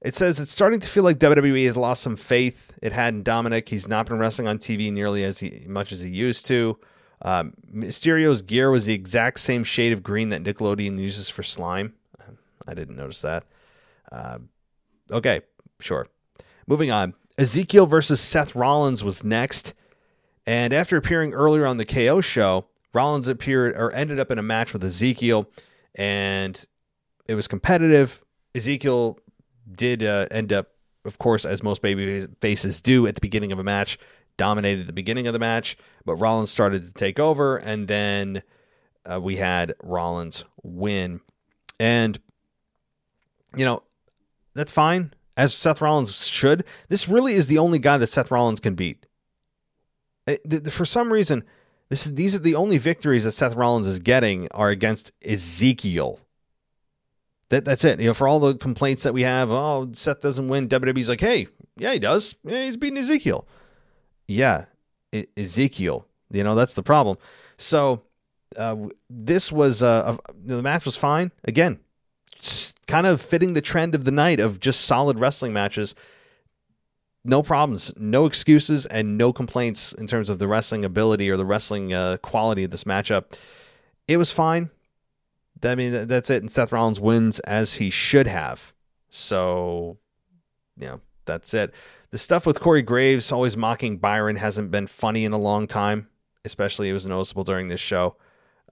It 0.00 0.14
says 0.14 0.40
it's 0.40 0.52
starting 0.52 0.80
to 0.80 0.88
feel 0.88 1.04
like 1.04 1.18
WWE 1.18 1.66
has 1.66 1.76
lost 1.76 2.02
some 2.02 2.16
faith 2.16 2.69
it 2.80 2.92
had 2.92 3.14
in 3.14 3.22
Dominic. 3.22 3.68
He's 3.68 3.88
not 3.88 4.06
been 4.06 4.18
wrestling 4.18 4.48
on 4.48 4.58
TV 4.58 4.92
nearly 4.92 5.24
as 5.24 5.38
he, 5.38 5.64
much 5.66 5.92
as 5.92 6.00
he 6.00 6.08
used 6.08 6.46
to. 6.46 6.78
Um, 7.22 7.52
Mysterio's 7.72 8.42
gear 8.42 8.70
was 8.70 8.86
the 8.86 8.94
exact 8.94 9.40
same 9.40 9.64
shade 9.64 9.92
of 9.92 10.02
green 10.02 10.30
that 10.30 10.42
Nickelodeon 10.42 10.98
uses 10.98 11.28
for 11.28 11.42
slime. 11.42 11.94
I 12.66 12.74
didn't 12.74 12.96
notice 12.96 13.20
that. 13.22 13.44
Uh, 14.10 14.38
okay, 15.10 15.40
sure. 15.80 16.06
Moving 16.66 16.90
on. 16.90 17.14
Ezekiel 17.36 17.86
versus 17.86 18.20
Seth 18.20 18.54
Rollins 18.54 19.02
was 19.02 19.24
next. 19.24 19.74
And 20.46 20.72
after 20.72 20.96
appearing 20.96 21.32
earlier 21.32 21.66
on 21.66 21.76
the 21.76 21.84
KO 21.84 22.20
show, 22.20 22.66
Rollins 22.92 23.28
appeared 23.28 23.76
or 23.76 23.92
ended 23.92 24.18
up 24.18 24.30
in 24.30 24.38
a 24.38 24.42
match 24.42 24.72
with 24.72 24.82
Ezekiel, 24.82 25.48
and 25.94 26.64
it 27.26 27.34
was 27.34 27.46
competitive. 27.46 28.22
Ezekiel 28.54 29.18
did 29.70 30.02
uh, 30.02 30.26
end 30.30 30.52
up, 30.52 30.68
of 31.04 31.18
course, 31.18 31.44
as 31.44 31.62
most 31.62 31.82
baby 31.82 32.26
faces 32.40 32.80
do 32.80 33.06
at 33.06 33.14
the 33.14 33.20
beginning 33.20 33.52
of 33.52 33.58
a 33.58 33.64
match, 33.64 33.98
dominated 34.36 34.86
the 34.86 34.92
beginning 34.92 35.26
of 35.26 35.32
the 35.32 35.38
match, 35.38 35.76
but 36.04 36.16
Rollins 36.16 36.50
started 36.50 36.84
to 36.84 36.92
take 36.92 37.18
over, 37.18 37.56
and 37.56 37.88
then 37.88 38.42
uh, 39.04 39.20
we 39.20 39.36
had 39.36 39.74
Rollins 39.82 40.44
win. 40.62 41.20
And, 41.78 42.18
you 43.56 43.64
know, 43.64 43.82
that's 44.54 44.72
fine, 44.72 45.14
as 45.36 45.54
Seth 45.54 45.80
Rollins 45.80 46.26
should. 46.26 46.64
This 46.88 47.08
really 47.08 47.34
is 47.34 47.46
the 47.46 47.58
only 47.58 47.78
guy 47.78 47.98
that 47.98 48.06
Seth 48.08 48.30
Rollins 48.30 48.60
can 48.60 48.74
beat. 48.74 49.06
It, 50.26 50.40
uh, 50.52 50.70
for 50.70 50.84
some 50.84 51.12
reason, 51.12 51.44
this 51.88 52.06
is, 52.06 52.14
these 52.14 52.34
are 52.34 52.40
the 52.40 52.54
only 52.54 52.78
victories 52.78 53.24
that 53.24 53.32
Seth 53.32 53.54
Rollins 53.54 53.86
is 53.86 53.98
getting 53.98 54.48
are 54.52 54.70
against 54.70 55.12
Ezekiel. 55.24 56.20
That, 57.50 57.64
that's 57.64 57.84
it. 57.84 58.00
You 58.00 58.08
know, 58.08 58.14
for 58.14 58.26
all 58.26 58.40
the 58.40 58.56
complaints 58.56 59.02
that 59.02 59.12
we 59.12 59.22
have, 59.22 59.50
oh, 59.50 59.90
Seth 59.92 60.20
doesn't 60.20 60.48
win. 60.48 60.68
WWE's 60.68 61.08
like, 61.08 61.20
hey, 61.20 61.48
yeah, 61.76 61.92
he 61.92 61.98
does. 61.98 62.34
Yeah, 62.44 62.64
he's 62.64 62.76
beating 62.76 62.98
Ezekiel 62.98 63.46
yeah, 64.30 64.66
Ezekiel. 65.36 66.06
You 66.30 66.44
know, 66.44 66.54
that's 66.54 66.74
the 66.74 66.82
problem. 66.82 67.18
So 67.58 68.02
uh, 68.56 68.76
this 69.10 69.50
was 69.50 69.82
uh, 69.82 70.16
the 70.32 70.62
match 70.62 70.84
was 70.84 70.96
fine. 70.96 71.32
Again, 71.44 71.80
kind 72.86 73.06
of 73.06 73.20
fitting 73.20 73.54
the 73.54 73.60
trend 73.60 73.94
of 73.94 74.04
the 74.04 74.12
night 74.12 74.40
of 74.40 74.60
just 74.60 74.82
solid 74.82 75.18
wrestling 75.18 75.52
matches. 75.52 75.94
No 77.22 77.42
problems, 77.42 77.92
no 77.98 78.24
excuses, 78.24 78.86
and 78.86 79.18
no 79.18 79.30
complaints 79.32 79.92
in 79.92 80.06
terms 80.06 80.30
of 80.30 80.38
the 80.38 80.48
wrestling 80.48 80.86
ability 80.86 81.28
or 81.28 81.36
the 81.36 81.44
wrestling 81.44 81.92
uh, 81.92 82.16
quality 82.22 82.64
of 82.64 82.70
this 82.70 82.84
matchup. 82.84 83.36
It 84.08 84.16
was 84.16 84.32
fine. 84.32 84.70
I 85.62 85.74
mean, 85.74 86.06
that's 86.06 86.30
it. 86.30 86.42
And 86.42 86.50
Seth 86.50 86.72
Rollins 86.72 87.00
wins 87.00 87.38
as 87.40 87.74
he 87.74 87.90
should 87.90 88.26
have. 88.26 88.72
So, 89.10 89.98
you 90.76 90.88
know, 90.88 91.00
that's 91.24 91.52
it. 91.54 91.74
The 92.10 92.18
stuff 92.18 92.46
with 92.46 92.60
Corey 92.60 92.82
Graves 92.82 93.30
always 93.30 93.56
mocking 93.56 93.98
Byron 93.98 94.36
hasn't 94.36 94.70
been 94.70 94.86
funny 94.86 95.24
in 95.24 95.32
a 95.32 95.38
long 95.38 95.66
time. 95.66 96.08
Especially, 96.44 96.88
it 96.88 96.94
was 96.94 97.06
noticeable 97.06 97.44
during 97.44 97.68
this 97.68 97.80
show. 97.80 98.16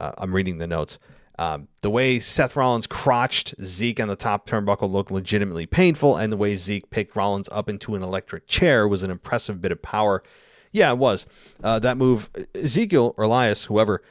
Uh, 0.01 0.12
I'm 0.18 0.35
reading 0.35 0.59
the 0.59 0.66
notes. 0.66 0.98
Um, 1.38 1.68
the 1.83 1.90
way 1.90 2.18
Seth 2.18 2.57
Rollins 2.57 2.87
crotched 2.87 3.55
Zeke 3.62 4.01
on 4.01 4.09
the 4.09 4.16
top 4.16 4.48
turnbuckle 4.48 4.90
looked 4.90 5.12
legitimately 5.12 5.66
painful, 5.66 6.16
and 6.16 6.33
the 6.33 6.37
way 6.37 6.57
Zeke 6.57 6.90
picked 6.90 7.14
Rollins 7.14 7.48
up 7.53 7.68
into 7.68 7.94
an 7.94 8.03
electric 8.03 8.48
chair 8.48 8.88
was 8.88 9.05
an 9.05 9.11
impressive 9.11 9.61
bit 9.61 9.70
of 9.70 9.81
power. 9.81 10.22
Yeah, 10.72 10.90
it 10.90 10.98
was. 10.98 11.27
Uh, 11.62 11.79
that 11.79 11.96
move, 11.96 12.31
Ezekiel 12.55 13.14
or 13.16 13.24
Elias, 13.24 13.64
whoever, 13.64 14.03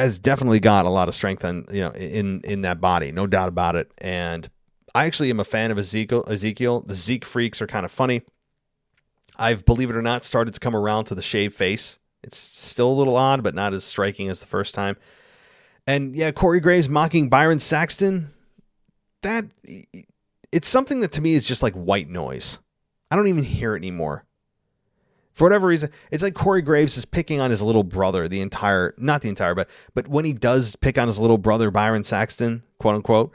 has 0.00 0.18
definitely 0.18 0.60
got 0.60 0.86
a 0.86 0.90
lot 0.90 1.08
of 1.08 1.14
strength 1.14 1.44
in 1.44 1.64
you 1.72 1.82
know 1.82 1.90
in 1.90 2.40
in 2.42 2.62
that 2.62 2.80
body, 2.80 3.12
no 3.12 3.26
doubt 3.26 3.48
about 3.48 3.76
it. 3.76 3.90
And 3.98 4.48
I 4.94 5.06
actually 5.06 5.30
am 5.30 5.40
a 5.40 5.44
fan 5.44 5.70
of 5.70 5.78
Ezekiel. 5.78 6.24
Ezekiel. 6.26 6.80
The 6.80 6.94
Zeke 6.94 7.24
freaks 7.24 7.62
are 7.62 7.66
kind 7.66 7.84
of 7.84 7.92
funny. 7.92 8.22
I've, 9.36 9.64
believe 9.64 9.90
it 9.90 9.96
or 9.96 10.02
not, 10.02 10.24
started 10.24 10.54
to 10.54 10.60
come 10.60 10.76
around 10.76 11.04
to 11.04 11.14
the 11.14 11.22
shaved 11.22 11.54
face. 11.54 11.98
It's 12.22 12.36
still 12.36 12.90
a 12.90 12.94
little 12.94 13.16
odd, 13.16 13.42
but 13.42 13.54
not 13.54 13.72
as 13.72 13.84
striking 13.84 14.28
as 14.28 14.40
the 14.40 14.46
first 14.46 14.74
time. 14.74 14.96
And 15.86 16.14
yeah, 16.14 16.30
Corey 16.30 16.60
Graves 16.60 16.88
mocking 16.88 17.28
Byron 17.28 17.58
Saxton. 17.58 18.30
That 19.22 19.46
it's 20.52 20.68
something 20.68 21.00
that 21.00 21.12
to 21.12 21.22
me 21.22 21.34
is 21.34 21.46
just 21.46 21.62
like 21.62 21.74
white 21.74 22.08
noise. 22.08 22.58
I 23.10 23.16
don't 23.16 23.28
even 23.28 23.44
hear 23.44 23.74
it 23.74 23.78
anymore. 23.78 24.24
For 25.40 25.44
whatever 25.44 25.68
reason, 25.68 25.88
it's 26.10 26.22
like 26.22 26.34
Corey 26.34 26.60
Graves 26.60 26.98
is 26.98 27.06
picking 27.06 27.40
on 27.40 27.50
his 27.50 27.62
little 27.62 27.82
brother 27.82 28.28
the 28.28 28.42
entire, 28.42 28.92
not 28.98 29.22
the 29.22 29.30
entire, 29.30 29.54
but 29.54 29.70
but 29.94 30.06
when 30.06 30.26
he 30.26 30.34
does 30.34 30.76
pick 30.76 30.98
on 30.98 31.06
his 31.06 31.18
little 31.18 31.38
brother 31.38 31.70
Byron 31.70 32.04
Saxton, 32.04 32.62
quote 32.78 32.96
unquote, 32.96 33.32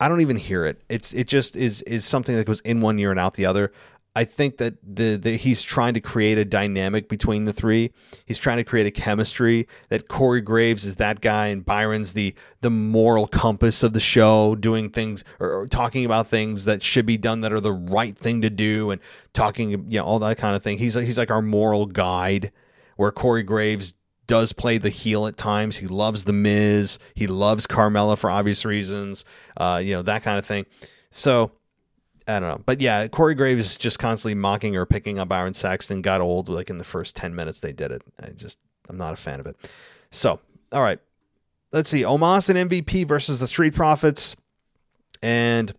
I 0.00 0.08
don't 0.08 0.22
even 0.22 0.38
hear 0.38 0.64
it. 0.64 0.80
It's 0.88 1.12
it 1.12 1.28
just 1.28 1.54
is 1.54 1.82
is 1.82 2.06
something 2.06 2.34
that 2.36 2.46
goes 2.46 2.60
in 2.60 2.80
one 2.80 2.98
ear 2.98 3.10
and 3.10 3.20
out 3.20 3.34
the 3.34 3.44
other. 3.44 3.70
I 4.16 4.24
think 4.24 4.56
that 4.56 4.76
the, 4.82 5.16
the 5.16 5.36
he's 5.36 5.62
trying 5.62 5.92
to 5.92 6.00
create 6.00 6.38
a 6.38 6.44
dynamic 6.46 7.06
between 7.06 7.44
the 7.44 7.52
three. 7.52 7.92
He's 8.24 8.38
trying 8.38 8.56
to 8.56 8.64
create 8.64 8.86
a 8.86 8.90
chemistry 8.90 9.68
that 9.90 10.08
Corey 10.08 10.40
Graves 10.40 10.86
is 10.86 10.96
that 10.96 11.20
guy 11.20 11.48
and 11.48 11.62
Byron's 11.62 12.14
the 12.14 12.34
the 12.62 12.70
moral 12.70 13.26
compass 13.26 13.82
of 13.82 13.92
the 13.92 14.00
show, 14.00 14.54
doing 14.54 14.88
things 14.88 15.22
or, 15.38 15.52
or 15.52 15.66
talking 15.66 16.06
about 16.06 16.28
things 16.28 16.64
that 16.64 16.82
should 16.82 17.04
be 17.04 17.18
done 17.18 17.42
that 17.42 17.52
are 17.52 17.60
the 17.60 17.74
right 17.74 18.16
thing 18.16 18.40
to 18.40 18.48
do 18.48 18.90
and 18.90 19.02
talking 19.34 19.70
you 19.70 19.98
know 19.98 20.04
all 20.04 20.18
that 20.20 20.38
kind 20.38 20.56
of 20.56 20.62
thing. 20.62 20.78
He's 20.78 20.94
he's 20.94 21.18
like 21.18 21.30
our 21.30 21.42
moral 21.42 21.84
guide 21.84 22.52
where 22.96 23.12
Corey 23.12 23.42
Graves 23.42 23.92
does 24.26 24.54
play 24.54 24.78
the 24.78 24.88
heel 24.88 25.26
at 25.26 25.36
times. 25.36 25.76
He 25.76 25.86
loves 25.86 26.24
the 26.24 26.32
Miz. 26.32 26.98
He 27.14 27.26
loves 27.26 27.66
Carmella 27.66 28.16
for 28.16 28.30
obvious 28.30 28.64
reasons. 28.64 29.26
Uh, 29.58 29.78
you 29.84 29.92
know 29.92 30.00
that 30.00 30.22
kind 30.22 30.38
of 30.38 30.46
thing. 30.46 30.64
So 31.10 31.52
I 32.28 32.40
don't 32.40 32.48
know, 32.48 32.62
but 32.66 32.80
yeah, 32.80 33.06
Corey 33.08 33.34
Graves 33.34 33.78
just 33.78 33.98
constantly 33.98 34.34
mocking 34.34 34.76
or 34.76 34.84
picking 34.84 35.18
up 35.18 35.28
Byron 35.28 35.54
Saxton 35.54 36.02
got 36.02 36.20
old. 36.20 36.48
Like 36.48 36.70
in 36.70 36.78
the 36.78 36.84
first 36.84 37.14
ten 37.14 37.34
minutes 37.34 37.60
they 37.60 37.72
did 37.72 37.92
it. 37.92 38.02
I 38.20 38.30
just 38.30 38.58
I'm 38.88 38.98
not 38.98 39.12
a 39.12 39.16
fan 39.16 39.40
of 39.40 39.46
it. 39.46 39.56
So 40.10 40.40
all 40.72 40.82
right, 40.82 40.98
let's 41.72 41.88
see. 41.88 42.02
Omos 42.02 42.48
and 42.48 42.70
MVP 42.70 43.06
versus 43.06 43.38
the 43.40 43.46
Street 43.46 43.74
Profits, 43.74 44.34
and 45.22 45.72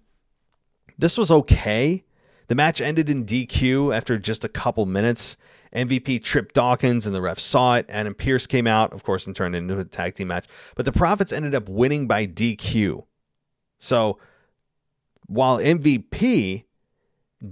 this 0.98 1.18
was 1.18 1.32
okay. 1.32 2.04
The 2.48 2.56
match 2.56 2.80
ended 2.80 3.10
in 3.10 3.26
DQ 3.26 3.96
after 3.96 4.18
just 4.18 4.46
a 4.46 4.50
couple 4.50 4.86
minutes. 4.86 5.36
MVP 5.76 6.24
tripped 6.24 6.56
Dawkins 6.56 7.06
and 7.06 7.14
the 7.14 7.22
ref 7.22 7.40
saw 7.40 7.76
it. 7.76 7.86
Adam 7.90 8.14
Pearce 8.14 8.48
came 8.48 8.68
out, 8.68 8.94
of 8.94 9.04
course, 9.04 9.28
and 9.28 9.36
turned 9.36 9.56
into 9.56 9.78
a 9.78 9.84
tag 9.84 10.16
team 10.16 10.30
match. 10.30 10.46
But 10.76 10.86
the 10.86 10.94
Profits 10.94 11.34
ended 11.34 11.54
up 11.54 11.68
winning 11.68 12.08
by 12.08 12.26
DQ. 12.26 13.04
So 13.80 14.18
while 15.28 15.60
MVP 15.60 16.64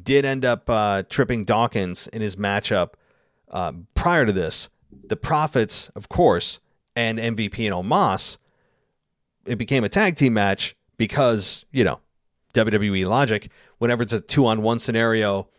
did 0.04 0.26
end 0.26 0.44
up 0.44 0.70
uh, 0.70 1.04
tripping 1.10 1.44
Dawkins 1.44 2.08
in 2.08 2.22
his 2.22 2.36
matchup 2.36 2.92
uh, 3.52 3.74
prior 3.94 4.26
to 4.26 4.32
this, 4.32 4.70
the 5.08 5.16
Profits, 5.16 5.90
of 5.90 6.10
course, 6.10 6.60
and 6.96 7.20
MVP 7.20 7.66
and 7.66 7.74
Omos, 7.74 8.38
it 9.46 9.58
became 9.58 9.84
a 9.84 9.90
tag 9.90 10.16
team 10.16 10.34
match 10.34 10.76
because, 10.98 11.66
you 11.72 11.84
know, 11.84 12.00
WWE 12.54 13.08
logic, 13.08 13.50
whenever 13.78 14.02
it's 14.02 14.14
a 14.14 14.22
two 14.22 14.46
on 14.46 14.62
one 14.62 14.80
scenario 14.80 15.50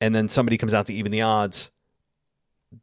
and 0.00 0.14
then 0.14 0.28
somebody 0.28 0.58
comes 0.58 0.74
out 0.74 0.86
to 0.86 0.92
even 0.92 1.12
the 1.12 1.22
odds, 1.22 1.70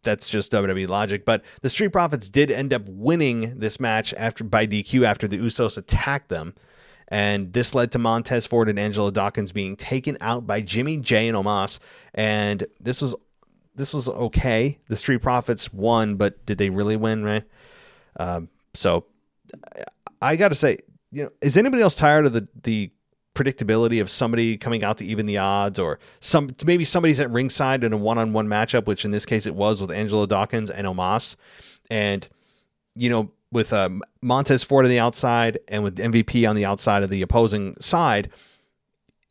that's 0.02 0.30
just 0.30 0.52
WWE 0.52 0.88
logic. 0.88 1.26
But 1.26 1.44
the 1.62 1.70
Street 1.70 1.90
Profits 1.90 2.30
did 2.30 2.50
end 2.50 2.74
up 2.74 2.84
winning 2.88 3.60
this 3.60 3.80
match 3.80 4.14
after 4.16 4.44
by 4.44 4.66
DQ 4.66 5.06
after 5.06 5.28
the 5.28 5.38
Usos 5.38 5.78
attacked 5.78 6.30
them. 6.30 6.56
And 7.14 7.54
this 7.54 7.76
led 7.76 7.92
to 7.92 8.00
Montez 8.00 8.48
Ford 8.48 8.70
and 8.70 8.80
Angelo 8.80 9.12
Dawkins 9.12 9.52
being 9.52 9.76
taken 9.76 10.18
out 10.20 10.48
by 10.48 10.62
Jimmy 10.62 10.98
J 10.98 11.28
and 11.28 11.38
Omos. 11.38 11.78
And 12.16 12.66
this 12.80 13.04
was 13.04 13.14
this 13.76 13.94
was 13.94 14.10
okay. 14.10 14.80
The 14.88 14.98
Street 14.98 15.20
Profits 15.20 15.72
won, 15.72 16.16
but 16.16 16.44
did 16.48 16.58
they 16.58 16.72
really 16.72 16.98
win, 16.98 17.24
right? 17.24 17.44
Um, 18.20 18.50
so 18.74 19.06
I 20.24 20.36
got 20.36 20.50
to 20.50 20.56
say, 20.56 20.80
you 21.12 21.26
know, 21.26 21.32
is 21.40 21.56
anybody 21.56 21.84
else 21.84 21.94
tired 21.94 22.26
of 22.26 22.34
the 22.34 22.48
the 22.64 22.90
predictability 23.36 24.02
of 24.02 24.10
somebody 24.10 24.58
coming 24.58 24.84
out 24.84 24.98
to 24.98 25.06
even 25.06 25.28
the 25.28 25.38
odds 25.38 25.78
or 25.78 26.00
some 26.20 26.50
maybe 26.66 26.84
somebody's 26.84 27.20
at 27.20 27.30
ringside 27.30 27.84
in 27.84 27.94
a 27.94 27.98
one-on-one 27.98 28.48
matchup 28.48 28.86
which 28.86 29.06
in 29.06 29.12
this 29.12 29.26
case 29.26 29.46
it 29.46 29.54
was 29.54 29.82
with 29.82 29.92
Angelo 29.92 30.26
Dawkins 30.28 30.70
and 30.70 30.86
Omos 30.86 31.36
and 31.90 32.28
you 32.96 33.10
know 33.10 33.32
with 33.54 33.72
uh, 33.72 33.90
Montez 34.22 34.64
Ford 34.64 34.86
on 34.86 34.90
the 34.90 35.00
outside 35.00 35.60
and 35.68 35.84
with 35.84 35.98
MVP 35.98 36.48
on 36.50 36.56
the 36.56 36.66
outside 36.66 37.04
of 37.04 37.10
the 37.10 37.22
opposing 37.22 37.76
side 37.80 38.30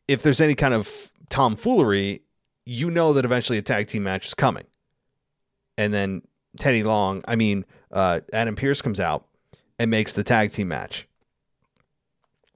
if 0.09 0.23
there's 0.23 0.41
any 0.41 0.55
kind 0.55 0.75
of 0.75 1.13
tomfoolery 1.29 2.21
you 2.65 2.91
know 2.91 3.13
that 3.13 3.25
eventually 3.25 3.59
a 3.59 3.63
tag 3.63 3.87
team 3.87 4.05
match 4.05 4.27
is 4.27 4.35
coming 4.35 4.65
and 5.77 5.93
then 5.93 6.23
Teddy 6.59 6.83
Long 6.83 7.23
I 7.27 7.37
mean 7.37 7.65
uh, 7.91 8.21
Adam 8.33 8.57
Pearce 8.57 8.81
comes 8.81 9.01
out 9.01 9.27
and 9.79 9.91
makes 9.91 10.13
the 10.13 10.25
tag 10.25 10.53
team 10.53 10.69
match 10.69 11.07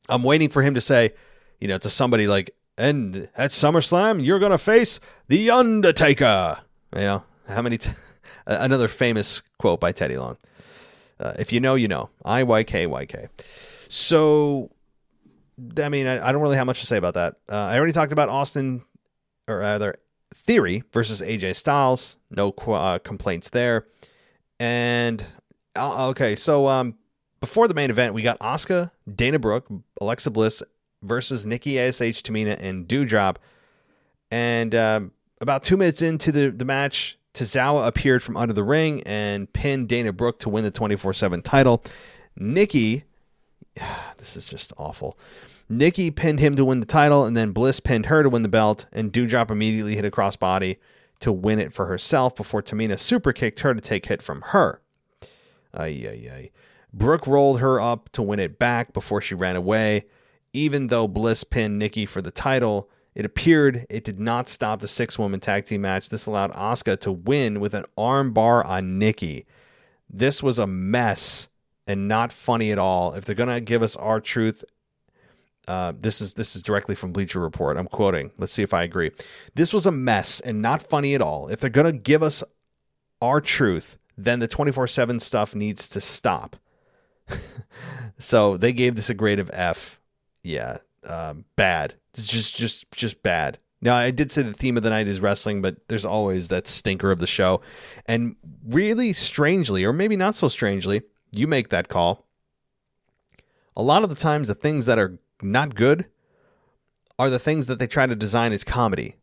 I'm 0.08 0.22
waiting 0.22 0.48
for 0.48 0.62
him 0.62 0.74
to 0.74 0.80
say 0.80 1.12
you 1.60 1.68
know, 1.68 1.78
to 1.78 1.90
somebody 1.90 2.26
like, 2.26 2.50
and 2.78 3.28
at 3.36 3.50
SummerSlam, 3.50 4.24
you're 4.24 4.38
going 4.38 4.52
to 4.52 4.58
face 4.58 5.00
The 5.28 5.50
Undertaker. 5.50 6.58
You 6.94 7.02
know, 7.02 7.24
how 7.48 7.62
many, 7.62 7.78
t- 7.78 7.90
another 8.46 8.88
famous 8.88 9.42
quote 9.58 9.80
by 9.80 9.92
Teddy 9.92 10.18
Long. 10.18 10.36
Uh, 11.18 11.32
if 11.38 11.52
you 11.52 11.60
know, 11.60 11.74
you 11.74 11.88
know. 11.88 12.10
I 12.24 12.42
Y 12.42 12.64
K 12.64 12.86
Y 12.86 13.06
K. 13.06 13.28
So, 13.88 14.70
I 15.82 15.88
mean, 15.88 16.06
I, 16.06 16.28
I, 16.28 16.32
don't 16.32 16.42
really 16.42 16.56
have 16.56 16.66
much 16.66 16.80
to 16.80 16.86
say 16.86 16.96
about 16.98 17.14
that. 17.14 17.36
Uh, 17.50 17.56
I 17.56 17.76
already 17.76 17.92
talked 17.92 18.12
about 18.12 18.28
Austin, 18.28 18.84
or 19.48 19.58
rather, 19.58 19.94
Theory 20.34 20.82
versus 20.92 21.22
AJ 21.22 21.56
Styles. 21.56 22.16
No 22.30 22.50
uh, 22.50 22.98
complaints 22.98 23.50
there. 23.50 23.86
And, 24.58 25.24
uh, 25.74 26.08
okay, 26.08 26.36
so 26.36 26.68
um, 26.68 26.96
before 27.40 27.68
the 27.68 27.74
main 27.74 27.90
event, 27.90 28.14
we 28.14 28.22
got 28.22 28.38
Asuka, 28.40 28.90
Dana 29.12 29.38
Brooke, 29.38 29.66
Alexa 30.00 30.30
Bliss, 30.30 30.62
versus 31.02 31.46
Nikki 31.46 31.78
ASH, 31.78 32.22
Tamina, 32.22 32.56
and 32.60 32.88
Doudrop. 32.88 33.36
And 34.30 34.74
um, 34.74 35.12
about 35.40 35.62
two 35.62 35.76
minutes 35.76 36.02
into 36.02 36.32
the, 36.32 36.50
the 36.50 36.64
match, 36.64 37.18
Tozawa 37.36 37.86
appeared 37.86 38.22
from 38.22 38.36
under 38.36 38.54
the 38.54 38.64
ring 38.64 39.02
and 39.04 39.52
pinned 39.52 39.88
Dana 39.88 40.12
Brooke 40.12 40.38
to 40.40 40.48
win 40.48 40.64
the 40.64 40.70
24 40.70 41.12
7 41.12 41.42
title. 41.42 41.84
Nikki, 42.36 43.04
this 44.16 44.36
is 44.36 44.48
just 44.48 44.72
awful. 44.78 45.18
Nikki 45.68 46.10
pinned 46.10 46.40
him 46.40 46.56
to 46.56 46.64
win 46.64 46.80
the 46.80 46.86
title, 46.86 47.24
and 47.24 47.36
then 47.36 47.50
Bliss 47.50 47.80
pinned 47.80 48.06
her 48.06 48.22
to 48.22 48.30
win 48.30 48.42
the 48.42 48.48
belt, 48.48 48.86
and 48.92 49.12
Doudrop 49.12 49.50
immediately 49.50 49.96
hit 49.96 50.04
a 50.04 50.10
crossbody 50.10 50.76
to 51.20 51.32
win 51.32 51.58
it 51.58 51.74
for 51.74 51.86
herself 51.86 52.36
before 52.36 52.62
Tamina 52.62 52.98
super 52.98 53.32
kicked 53.32 53.60
her 53.60 53.74
to 53.74 53.80
take 53.80 54.06
hit 54.06 54.22
from 54.22 54.42
her. 54.46 54.80
Ay, 55.74 56.06
ay, 56.08 56.30
ay. 56.32 56.50
Brooke 56.92 57.26
rolled 57.26 57.60
her 57.60 57.80
up 57.80 58.08
to 58.12 58.22
win 58.22 58.38
it 58.38 58.58
back 58.58 58.92
before 58.92 59.20
she 59.20 59.34
ran 59.34 59.56
away 59.56 60.06
even 60.56 60.86
though 60.86 61.06
Bliss 61.06 61.44
pinned 61.44 61.78
Nikki 61.78 62.06
for 62.06 62.22
the 62.22 62.30
title, 62.30 62.88
it 63.16 63.24
appeared 63.24 63.86
it 63.88 64.04
did 64.04 64.20
not 64.20 64.46
stop 64.46 64.80
the 64.80 64.86
six 64.86 65.18
woman 65.18 65.40
tag 65.40 65.64
team 65.64 65.80
match. 65.80 66.10
This 66.10 66.26
allowed 66.26 66.52
Asuka 66.52 67.00
to 67.00 67.10
win 67.10 67.60
with 67.60 67.72
an 67.72 67.86
armbar 67.96 68.64
on 68.64 68.98
Nikki. 68.98 69.46
This 70.08 70.42
was 70.42 70.58
a 70.58 70.66
mess 70.66 71.48
and 71.86 72.08
not 72.08 72.30
funny 72.30 72.70
at 72.72 72.78
all. 72.78 73.14
If 73.14 73.24
they're 73.24 73.34
gonna 73.34 73.62
give 73.62 73.82
us 73.82 73.96
R-Truth, 73.96 74.66
uh, 75.66 75.94
this 75.98 76.20
is 76.20 76.34
this 76.34 76.54
is 76.54 76.62
directly 76.62 76.94
from 76.94 77.12
Bleacher 77.12 77.40
Report. 77.40 77.78
I'm 77.78 77.88
quoting. 77.88 78.32
Let's 78.36 78.52
see 78.52 78.62
if 78.62 78.74
I 78.74 78.82
agree. 78.82 79.10
This 79.54 79.72
was 79.72 79.86
a 79.86 79.92
mess 79.92 80.40
and 80.40 80.60
not 80.60 80.82
funny 80.82 81.14
at 81.14 81.22
all. 81.22 81.48
If 81.48 81.60
they're 81.60 81.70
gonna 81.70 81.92
give 81.92 82.22
us 82.22 82.44
R-Truth, 83.22 83.96
then 84.18 84.40
the 84.40 84.48
24 84.48 84.88
7 84.88 85.20
stuff 85.20 85.54
needs 85.54 85.88
to 85.88 86.02
stop. 86.02 86.56
so 88.18 88.58
they 88.58 88.74
gave 88.74 88.94
this 88.94 89.08
a 89.08 89.14
grade 89.14 89.38
of 89.38 89.50
F 89.54 89.98
yeah, 90.46 90.78
um, 91.06 91.44
bad. 91.56 91.94
It's 92.14 92.26
just 92.26 92.56
just 92.56 92.90
just 92.92 93.22
bad. 93.22 93.58
Now 93.80 93.94
I 93.94 94.10
did 94.10 94.30
say 94.32 94.42
the 94.42 94.52
theme 94.52 94.76
of 94.76 94.82
the 94.82 94.90
night 94.90 95.08
is 95.08 95.20
wrestling, 95.20 95.62
but 95.62 95.88
there's 95.88 96.04
always 96.04 96.48
that 96.48 96.66
stinker 96.66 97.10
of 97.10 97.18
the 97.18 97.26
show. 97.26 97.60
And 98.06 98.36
really 98.66 99.12
strangely, 99.12 99.84
or 99.84 99.92
maybe 99.92 100.16
not 100.16 100.34
so 100.34 100.48
strangely, 100.48 101.02
you 101.32 101.46
make 101.46 101.68
that 101.68 101.88
call. 101.88 102.26
A 103.76 103.82
lot 103.82 104.02
of 104.02 104.08
the 104.08 104.16
times 104.16 104.48
the 104.48 104.54
things 104.54 104.86
that 104.86 104.98
are 104.98 105.18
not 105.42 105.74
good 105.74 106.06
are 107.18 107.30
the 107.30 107.38
things 107.38 107.66
that 107.66 107.78
they 107.78 107.86
try 107.86 108.06
to 108.06 108.16
design 108.16 108.52
as 108.52 108.64
comedy. 108.64 109.16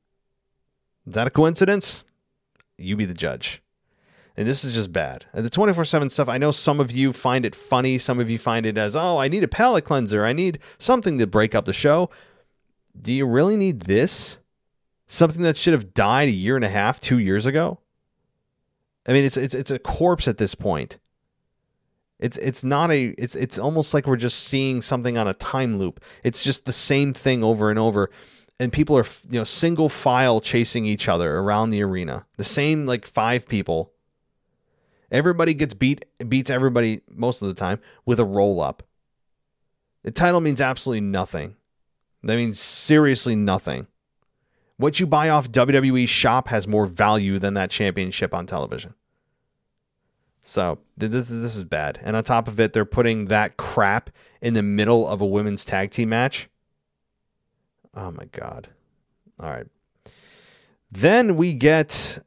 Is 1.07 1.13
that 1.13 1.27
a 1.27 1.31
coincidence? 1.31 2.03
You 2.77 2.95
be 2.95 3.05
the 3.05 3.13
judge 3.13 3.63
and 4.35 4.47
this 4.47 4.63
is 4.63 4.73
just 4.73 4.91
bad. 4.91 5.25
And 5.33 5.45
the 5.45 5.49
24 5.49 5.85
7 5.85 6.09
stuff, 6.09 6.27
I 6.27 6.37
know 6.37 6.51
some 6.51 6.79
of 6.79 6.91
you 6.91 7.13
find 7.13 7.45
it 7.45 7.55
funny. 7.55 7.97
Some 7.97 8.19
of 8.19 8.29
you 8.29 8.39
find 8.39 8.65
it 8.65 8.77
as, 8.77 8.95
oh, 8.95 9.17
I 9.17 9.27
need 9.27 9.43
a 9.43 9.47
palate 9.47 9.85
cleanser. 9.85 10.25
I 10.25 10.33
need 10.33 10.59
something 10.79 11.17
to 11.19 11.27
break 11.27 11.53
up 11.53 11.65
the 11.65 11.73
show. 11.73 12.09
Do 12.99 13.11
you 13.11 13.25
really 13.25 13.57
need 13.57 13.81
this? 13.81 14.37
Something 15.07 15.43
that 15.43 15.57
should 15.57 15.73
have 15.73 15.93
died 15.93 16.29
a 16.29 16.31
year 16.31 16.55
and 16.55 16.65
a 16.65 16.69
half, 16.69 16.99
two 16.99 17.19
years 17.19 17.45
ago? 17.45 17.79
I 19.07 19.13
mean, 19.13 19.25
it's 19.25 19.37
it's 19.37 19.53
it's 19.53 19.69
a 19.69 19.79
corpse 19.79 20.27
at 20.27 20.37
this 20.37 20.55
point. 20.55 20.97
It's 22.19 22.37
it's 22.37 22.63
not 22.63 22.89
a 22.89 23.07
it's 23.17 23.35
it's 23.35 23.59
almost 23.59 23.93
like 23.93 24.07
we're 24.07 24.15
just 24.15 24.47
seeing 24.47 24.81
something 24.81 25.17
on 25.17 25.27
a 25.27 25.33
time 25.33 25.77
loop. 25.77 25.99
It's 26.23 26.43
just 26.43 26.65
the 26.65 26.71
same 26.71 27.13
thing 27.13 27.43
over 27.43 27.69
and 27.69 27.77
over 27.77 28.09
and 28.59 28.71
people 28.71 28.97
are 28.97 29.05
you 29.29 29.39
know 29.39 29.43
single 29.43 29.89
file 29.89 30.39
chasing 30.39 30.85
each 30.85 31.07
other 31.07 31.37
around 31.37 31.69
the 31.69 31.83
arena. 31.83 32.25
The 32.37 32.43
same 32.43 32.85
like 32.85 33.05
five 33.05 33.47
people 33.47 33.91
Everybody 35.11 35.53
gets 35.53 35.73
beat 35.73 36.05
beats 36.27 36.49
everybody 36.49 37.01
most 37.09 37.41
of 37.41 37.47
the 37.47 37.53
time 37.53 37.79
with 38.05 38.19
a 38.19 38.25
roll 38.25 38.61
up. 38.61 38.83
The 40.03 40.11
title 40.11 40.41
means 40.41 40.61
absolutely 40.61 41.01
nothing. 41.01 41.55
That 42.23 42.37
means 42.37 42.59
seriously 42.59 43.35
nothing. 43.35 43.87
What 44.77 44.99
you 44.99 45.07
buy 45.07 45.29
off 45.29 45.51
WWE 45.51 46.07
shop 46.07 46.47
has 46.47 46.67
more 46.67 46.85
value 46.85 47.39
than 47.39 47.53
that 47.53 47.69
championship 47.69 48.33
on 48.33 48.45
television. 48.45 48.95
So 50.41 50.79
this 50.97 51.31
is 51.31 51.41
this 51.41 51.55
is 51.55 51.63
bad. 51.63 51.99
And 52.03 52.15
on 52.15 52.23
top 52.23 52.47
of 52.47 52.59
it, 52.59 52.73
they're 52.73 52.85
putting 52.85 53.25
that 53.25 53.57
crap 53.57 54.09
in 54.41 54.53
the 54.53 54.63
middle 54.63 55.07
of 55.07 55.21
a 55.21 55.25
women's 55.25 55.63
tag 55.63 55.91
team 55.91 56.09
match. 56.09 56.49
Oh 57.95 58.11
my 58.11 58.25
god. 58.25 58.69
All 59.39 59.49
right. 59.49 59.67
Then 60.91 61.37
we 61.37 61.53
get 61.53 62.19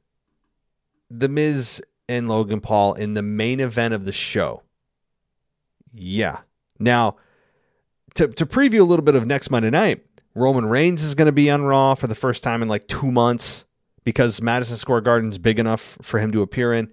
the 1.11 1.29
Miz 1.29 1.83
and 2.09 2.29
Logan 2.29 2.61
Paul 2.61 2.95
in 2.95 3.15
the 3.15 3.23
main 3.23 3.61
event 3.61 3.95
of 3.95 4.05
the 4.05 4.13
show. 4.13 4.63
Yeah. 5.93 6.41
Now, 6.79 7.17
to, 8.15 8.29
to 8.29 8.47
preview 8.47 8.81
a 8.81 8.85
little 8.85 9.05
bit 9.05 9.15
of 9.15 9.27
next 9.27 9.51
Monday 9.51 9.71
night, 9.71 10.05
Roman 10.35 10.67
Reigns 10.67 11.03
is 11.03 11.15
going 11.15 11.27
to 11.27 11.33
be 11.33 11.51
on 11.51 11.63
Raw 11.63 11.95
for 11.95 12.07
the 12.07 12.15
first 12.15 12.43
time 12.43 12.63
in 12.63 12.69
like 12.69 12.87
two 12.87 13.11
months 13.11 13.65
because 14.05 14.41
Madison 14.41 14.77
Square 14.77 15.01
Garden's 15.01 15.39
big 15.39 15.59
enough 15.59 15.99
for 16.03 16.19
him 16.19 16.33
to 16.33 16.43
appear 16.43 16.73
in. 16.73 16.91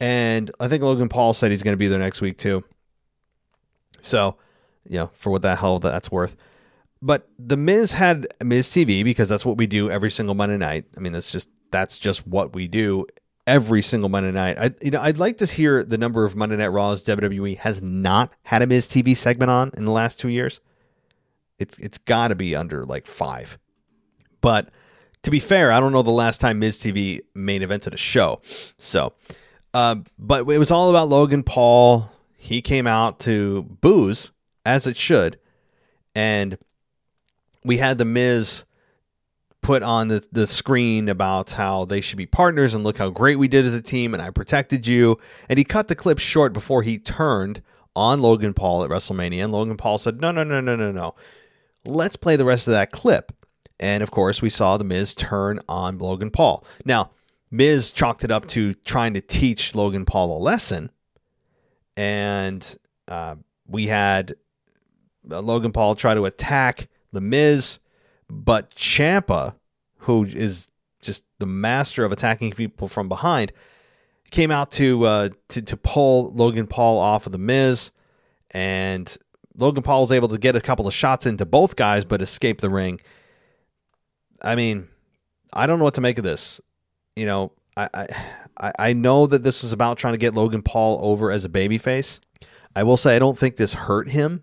And 0.00 0.50
I 0.58 0.68
think 0.68 0.82
Logan 0.82 1.08
Paul 1.08 1.34
said 1.34 1.50
he's 1.50 1.62
going 1.62 1.74
to 1.74 1.78
be 1.78 1.88
there 1.88 1.98
next 1.98 2.20
week 2.20 2.38
too. 2.38 2.64
So, 4.02 4.36
you 4.88 4.98
know, 4.98 5.10
for 5.14 5.30
what 5.30 5.42
the 5.42 5.56
hell 5.56 5.78
that's 5.78 6.10
worth. 6.10 6.36
But 7.00 7.28
the 7.38 7.56
Miz 7.56 7.92
had 7.92 8.28
Miz 8.42 8.68
TV 8.68 9.04
because 9.04 9.28
that's 9.28 9.44
what 9.44 9.56
we 9.56 9.66
do 9.66 9.90
every 9.90 10.10
single 10.10 10.34
Monday 10.34 10.56
night. 10.56 10.84
I 10.96 11.00
mean, 11.00 11.12
that's 11.12 11.30
just 11.30 11.48
that's 11.72 11.98
just 11.98 12.26
what 12.26 12.54
we 12.54 12.68
do 12.68 13.06
every 13.46 13.82
single 13.82 14.08
Monday 14.08 14.32
night. 14.32 14.56
I 14.58 14.70
you 14.82 14.90
know 14.90 15.00
I'd 15.00 15.18
like 15.18 15.38
to 15.38 15.46
hear 15.46 15.84
the 15.84 15.98
number 15.98 16.24
of 16.24 16.36
Monday 16.36 16.56
Night 16.56 16.68
Raws 16.68 17.04
WWE 17.04 17.56
has 17.58 17.82
not 17.82 18.32
had 18.44 18.62
a 18.62 18.66
Miz 18.66 18.86
TV 18.86 19.16
segment 19.16 19.50
on 19.50 19.70
in 19.76 19.84
the 19.84 19.90
last 19.90 20.18
two 20.18 20.28
years. 20.28 20.60
It's 21.58 21.78
it's 21.78 21.98
got 21.98 22.28
to 22.28 22.34
be 22.34 22.54
under 22.54 22.84
like 22.84 23.06
five. 23.06 23.58
But 24.40 24.70
to 25.22 25.30
be 25.30 25.40
fair, 25.40 25.70
I 25.70 25.80
don't 25.80 25.92
know 25.92 26.02
the 26.02 26.10
last 26.10 26.40
time 26.40 26.58
Miz 26.58 26.78
TV 26.78 27.20
main 27.34 27.62
evented 27.62 27.94
a 27.94 27.98
show. 27.98 28.40
So, 28.78 29.12
uh, 29.72 29.96
but 30.18 30.40
it 30.48 30.58
was 30.58 30.70
all 30.70 30.90
about 30.90 31.08
Logan 31.08 31.42
Paul. 31.42 32.10
He 32.36 32.60
came 32.60 32.88
out 32.88 33.20
to 33.20 33.62
booze 33.62 34.32
as 34.66 34.86
it 34.86 34.96
should, 34.96 35.38
and 36.14 36.58
we 37.64 37.76
had 37.76 37.98
the 37.98 38.04
Miz 38.04 38.64
put 39.62 39.82
on 39.82 40.08
the, 40.08 40.26
the 40.32 40.46
screen 40.46 41.08
about 41.08 41.52
how 41.52 41.84
they 41.84 42.00
should 42.00 42.18
be 42.18 42.26
partners 42.26 42.74
and 42.74 42.84
look 42.84 42.98
how 42.98 43.08
great 43.08 43.36
we 43.36 43.48
did 43.48 43.64
as 43.64 43.74
a 43.74 43.82
team 43.82 44.12
and 44.12 44.22
I 44.22 44.30
protected 44.30 44.86
you. 44.86 45.18
And 45.48 45.58
he 45.58 45.64
cut 45.64 45.88
the 45.88 45.94
clip 45.94 46.18
short 46.18 46.52
before 46.52 46.82
he 46.82 46.98
turned 46.98 47.62
on 47.94 48.20
Logan 48.20 48.54
Paul 48.54 48.84
at 48.84 48.90
WrestleMania. 48.90 49.44
And 49.44 49.52
Logan 49.52 49.76
Paul 49.76 49.98
said, 49.98 50.20
No, 50.20 50.32
no, 50.32 50.44
no, 50.44 50.60
no, 50.60 50.76
no, 50.76 50.90
no. 50.90 51.14
Let's 51.84 52.16
play 52.16 52.36
the 52.36 52.44
rest 52.44 52.66
of 52.66 52.72
that 52.72 52.90
clip. 52.90 53.32
And 53.78 54.02
of 54.02 54.10
course, 54.10 54.42
we 54.42 54.50
saw 54.50 54.76
The 54.76 54.84
Miz 54.84 55.14
turn 55.14 55.60
on 55.68 55.98
Logan 55.98 56.30
Paul. 56.30 56.64
Now, 56.84 57.10
Miz 57.50 57.92
chalked 57.92 58.24
it 58.24 58.30
up 58.30 58.46
to 58.48 58.74
trying 58.74 59.14
to 59.14 59.20
teach 59.20 59.74
Logan 59.74 60.04
Paul 60.04 60.36
a 60.36 60.40
lesson. 60.40 60.90
And 61.96 62.76
uh, 63.08 63.36
we 63.66 63.86
had 63.86 64.34
uh, 65.30 65.40
Logan 65.40 65.72
Paul 65.72 65.94
try 65.94 66.14
to 66.14 66.24
attack 66.24 66.88
The 67.12 67.20
Miz 67.20 67.78
but 68.32 68.74
Ciampa, 68.74 69.54
who 69.98 70.24
is 70.24 70.72
just 71.02 71.24
the 71.38 71.46
master 71.46 72.04
of 72.04 72.12
attacking 72.12 72.52
people 72.52 72.88
from 72.88 73.08
behind, 73.08 73.52
came 74.30 74.50
out 74.50 74.72
to 74.72 75.04
uh, 75.04 75.28
to 75.50 75.62
to 75.62 75.76
pull 75.76 76.32
Logan 76.32 76.66
Paul 76.66 76.98
off 76.98 77.26
of 77.26 77.32
the 77.32 77.38
Miz, 77.38 77.92
and 78.50 79.14
Logan 79.58 79.82
Paul 79.82 80.00
was 80.00 80.12
able 80.12 80.28
to 80.28 80.38
get 80.38 80.56
a 80.56 80.60
couple 80.60 80.88
of 80.88 80.94
shots 80.94 81.26
into 81.26 81.44
both 81.44 81.76
guys, 81.76 82.06
but 82.06 82.22
escape 82.22 82.60
the 82.60 82.70
ring. 82.70 83.00
I 84.40 84.56
mean, 84.56 84.88
I 85.52 85.66
don't 85.66 85.78
know 85.78 85.84
what 85.84 85.94
to 85.94 86.00
make 86.00 86.16
of 86.16 86.24
this. 86.24 86.58
You 87.14 87.26
know, 87.26 87.52
I 87.76 88.08
I 88.56 88.72
I 88.78 88.92
know 88.94 89.26
that 89.26 89.42
this 89.42 89.62
is 89.62 89.74
about 89.74 89.98
trying 89.98 90.14
to 90.14 90.18
get 90.18 90.34
Logan 90.34 90.62
Paul 90.62 90.98
over 91.02 91.30
as 91.30 91.44
a 91.44 91.50
babyface. 91.50 92.18
I 92.74 92.82
will 92.84 92.96
say 92.96 93.14
I 93.14 93.18
don't 93.18 93.38
think 93.38 93.56
this 93.56 93.74
hurt 93.74 94.08
him 94.08 94.42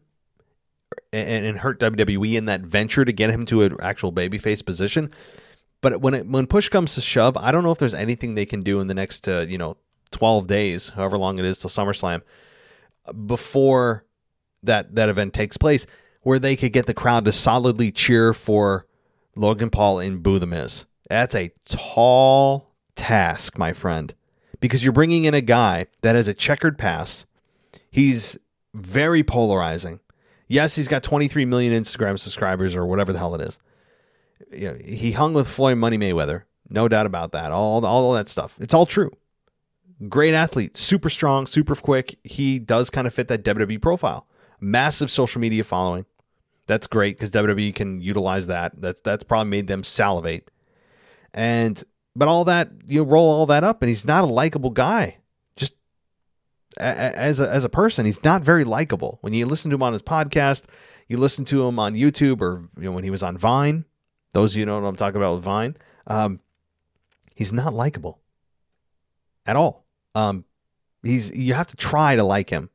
and, 1.13 1.45
and 1.45 1.57
hurt 1.59 1.79
WWE 1.79 2.35
in 2.35 2.45
that 2.45 2.61
venture 2.61 3.05
to 3.05 3.11
get 3.11 3.29
him 3.29 3.45
to 3.47 3.63
an 3.63 3.77
actual 3.81 4.11
babyface 4.11 4.65
position. 4.65 5.11
But 5.81 6.01
when 6.01 6.13
it, 6.13 6.27
when 6.27 6.47
push 6.47 6.69
comes 6.69 6.95
to 6.95 7.01
shove, 7.01 7.37
I 7.37 7.51
don't 7.51 7.63
know 7.63 7.71
if 7.71 7.79
there's 7.79 7.93
anything 7.93 8.35
they 8.35 8.45
can 8.45 8.61
do 8.61 8.79
in 8.79 8.87
the 8.87 8.93
next 8.93 9.27
uh, 9.27 9.41
you 9.41 9.57
know 9.57 9.77
12 10.11 10.47
days, 10.47 10.89
however 10.89 11.17
long 11.17 11.39
it 11.39 11.45
is 11.45 11.59
till 11.59 11.69
SummerSlam, 11.69 12.21
before 13.25 14.05
that 14.63 14.95
that 14.95 15.09
event 15.09 15.33
takes 15.33 15.57
place, 15.57 15.85
where 16.21 16.39
they 16.39 16.55
could 16.55 16.73
get 16.73 16.85
the 16.85 16.93
crowd 16.93 17.25
to 17.25 17.31
solidly 17.31 17.91
cheer 17.91 18.33
for 18.33 18.85
Logan 19.35 19.69
Paul 19.69 19.99
and 19.99 20.21
Boo 20.21 20.39
the 20.39 20.47
Miz. 20.47 20.85
That's 21.09 21.33
a 21.35 21.51
tall 21.65 22.73
task, 22.95 23.57
my 23.57 23.73
friend, 23.73 24.13
because 24.59 24.83
you're 24.83 24.93
bringing 24.93 25.23
in 25.23 25.33
a 25.33 25.41
guy 25.41 25.87
that 26.01 26.15
has 26.15 26.27
a 26.27 26.33
checkered 26.33 26.77
past. 26.77 27.25
He's 27.89 28.37
very 28.73 29.23
polarizing. 29.23 29.99
Yes, 30.49 30.75
he's 30.75 30.87
got 30.87 31.03
23 31.03 31.45
million 31.45 31.71
Instagram 31.71 32.19
subscribers 32.19 32.75
or 32.75 32.85
whatever 32.85 33.13
the 33.13 33.19
hell 33.19 33.35
it 33.35 33.41
is. 33.41 33.59
You 34.51 34.71
know, 34.71 34.79
he 34.83 35.11
hung 35.11 35.33
with 35.33 35.47
Floyd 35.47 35.77
Money 35.77 35.97
Mayweather, 35.97 36.43
no 36.67 36.87
doubt 36.87 37.05
about 37.05 37.31
that. 37.33 37.51
All 37.51 37.85
all 37.85 38.13
that 38.13 38.27
stuff. 38.27 38.57
It's 38.59 38.73
all 38.73 38.87
true. 38.87 39.11
Great 40.07 40.33
athlete, 40.33 40.75
super 40.75 41.09
strong, 41.09 41.45
super 41.45 41.75
quick. 41.75 42.17
He 42.23 42.57
does 42.57 42.89
kind 42.89 43.05
of 43.05 43.13
fit 43.13 43.27
that 43.27 43.43
WWE 43.43 43.81
profile. 43.81 44.27
Massive 44.59 45.11
social 45.11 45.39
media 45.39 45.63
following. 45.63 46.05
That's 46.65 46.87
great 46.87 47.17
because 47.17 47.31
WWE 47.31 47.75
can 47.75 48.01
utilize 48.01 48.47
that. 48.47 48.79
That's 48.81 49.01
that's 49.01 49.23
probably 49.23 49.51
made 49.51 49.67
them 49.67 49.83
salivate. 49.83 50.49
And 51.31 51.83
but 52.15 52.27
all 52.27 52.45
that 52.45 52.71
you 52.87 53.03
roll 53.03 53.29
all 53.29 53.45
that 53.47 53.63
up, 53.63 53.83
and 53.83 53.89
he's 53.89 54.05
not 54.05 54.23
a 54.23 54.27
likable 54.27 54.71
guy 54.71 55.18
as 56.77 57.39
a, 57.39 57.49
as 57.49 57.63
a 57.63 57.69
person, 57.69 58.05
he's 58.05 58.23
not 58.23 58.41
very 58.41 58.63
likable. 58.63 59.17
When 59.21 59.33
you 59.33 59.45
listen 59.45 59.69
to 59.71 59.75
him 59.75 59.83
on 59.83 59.93
his 59.93 60.01
podcast, 60.01 60.65
you 61.07 61.17
listen 61.17 61.45
to 61.45 61.67
him 61.67 61.79
on 61.79 61.95
YouTube, 61.95 62.41
or 62.41 62.69
you 62.77 62.83
know 62.83 62.91
when 62.91 63.03
he 63.03 63.09
was 63.09 63.23
on 63.23 63.37
Vine. 63.37 63.85
Those 64.33 64.53
of 64.53 64.59
you 64.59 64.65
know 64.65 64.79
what 64.79 64.87
I'm 64.87 64.95
talking 64.95 65.17
about 65.17 65.35
with 65.35 65.43
Vine. 65.43 65.75
Um, 66.07 66.39
he's 67.35 67.51
not 67.51 67.73
likable 67.73 68.19
at 69.45 69.55
all. 69.55 69.85
Um, 70.13 70.45
he's 71.03 71.35
you 71.35 71.53
have 71.55 71.67
to 71.67 71.75
try 71.75 72.15
to 72.15 72.23
like 72.23 72.49
him, 72.49 72.69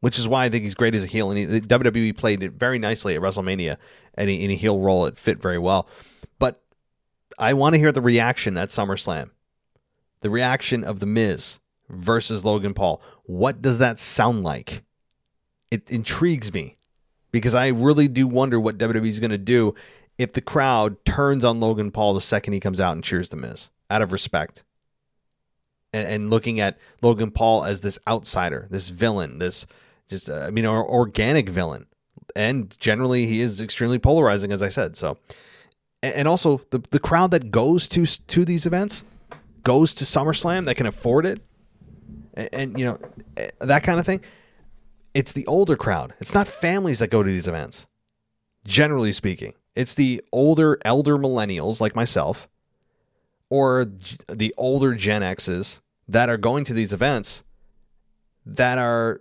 which 0.00 0.18
is 0.18 0.28
why 0.28 0.44
I 0.44 0.48
think 0.48 0.62
he's 0.64 0.74
great 0.74 0.94
as 0.94 1.02
a 1.02 1.08
heel. 1.08 1.30
And 1.30 1.38
he, 1.38 1.46
WWE 1.46 2.16
played 2.16 2.42
it 2.42 2.52
very 2.52 2.78
nicely 2.78 3.16
at 3.16 3.20
WrestleMania, 3.20 3.76
and 4.14 4.30
in 4.30 4.50
a 4.50 4.54
heel 4.54 4.78
role, 4.78 5.06
it 5.06 5.18
fit 5.18 5.42
very 5.42 5.58
well. 5.58 5.88
But 6.38 6.62
I 7.38 7.54
want 7.54 7.74
to 7.74 7.78
hear 7.78 7.92
the 7.92 8.00
reaction 8.00 8.56
at 8.56 8.68
SummerSlam, 8.68 9.30
the 10.20 10.30
reaction 10.30 10.84
of 10.84 11.00
the 11.00 11.06
Miz 11.06 11.58
versus 11.88 12.44
Logan 12.44 12.74
Paul. 12.74 13.02
What 13.24 13.62
does 13.62 13.78
that 13.78 13.98
sound 13.98 14.44
like? 14.44 14.82
It 15.70 15.90
intrigues 15.90 16.52
me 16.52 16.76
because 17.30 17.54
I 17.54 17.68
really 17.68 18.08
do 18.08 18.26
wonder 18.26 18.60
what 18.60 18.78
WWE 18.78 19.06
is 19.06 19.20
going 19.20 19.30
to 19.30 19.38
do 19.38 19.74
if 20.18 20.32
the 20.32 20.40
crowd 20.40 21.02
turns 21.04 21.44
on 21.44 21.60
Logan 21.60 21.90
Paul 21.90 22.14
the 22.14 22.20
second 22.20 22.52
he 22.52 22.60
comes 22.60 22.78
out 22.78 22.92
and 22.92 23.02
cheers 23.02 23.30
the 23.30 23.36
Miz 23.36 23.70
out 23.90 24.02
of 24.02 24.12
respect. 24.12 24.62
And, 25.92 26.08
and 26.08 26.30
looking 26.30 26.60
at 26.60 26.78
Logan 27.00 27.30
Paul 27.30 27.64
as 27.64 27.80
this 27.80 27.98
outsider, 28.06 28.66
this 28.70 28.88
villain, 28.88 29.38
this 29.38 29.66
just, 30.08 30.28
uh, 30.28 30.40
I 30.46 30.50
mean, 30.50 30.66
or 30.66 30.84
organic 30.84 31.48
villain. 31.48 31.86
And 32.36 32.76
generally, 32.78 33.26
he 33.26 33.40
is 33.40 33.60
extremely 33.60 33.98
polarizing, 33.98 34.52
as 34.52 34.62
I 34.62 34.68
said. 34.68 34.96
So, 34.96 35.18
and 36.02 36.26
also 36.26 36.62
the, 36.70 36.82
the 36.90 36.98
crowd 36.98 37.30
that 37.30 37.50
goes 37.50 37.86
to 37.88 38.06
to 38.06 38.44
these 38.44 38.66
events 38.66 39.04
goes 39.62 39.94
to 39.94 40.04
SummerSlam 40.04 40.66
that 40.66 40.76
can 40.76 40.86
afford 40.86 41.26
it 41.26 41.40
and, 42.34 42.48
and 42.52 42.78
you 42.78 42.84
know 42.84 42.98
that 43.60 43.82
kind 43.82 43.98
of 43.98 44.06
thing. 44.06 44.20
It's 45.14 45.32
the 45.32 45.46
older 45.46 45.76
crowd. 45.76 46.14
It's 46.20 46.34
not 46.34 46.48
families 46.48 47.00
that 47.00 47.10
go 47.10 47.22
to 47.22 47.28
these 47.28 47.46
events. 47.46 47.86
Generally 48.64 49.12
speaking, 49.12 49.54
it's 49.74 49.94
the 49.94 50.22
older 50.32 50.78
elder 50.84 51.18
millennials 51.18 51.80
like 51.80 51.94
myself 51.94 52.48
or 53.50 53.86
the 54.28 54.54
older 54.56 54.94
Gen 54.94 55.22
X's 55.22 55.80
that 56.08 56.28
are 56.28 56.36
going 56.38 56.64
to 56.64 56.74
these 56.74 56.92
events 56.92 57.42
that 58.46 58.78
are 58.78 59.20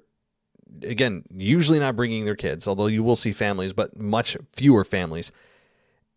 again 0.83 1.23
usually 1.35 1.79
not 1.79 1.95
bringing 1.95 2.23
their 2.23 2.35
kids 2.35 2.65
although 2.65 2.87
you 2.87 3.03
will 3.03 3.17
see 3.17 3.33
families 3.33 3.73
but 3.73 3.97
much 3.97 4.37
fewer 4.53 4.85
families 4.85 5.31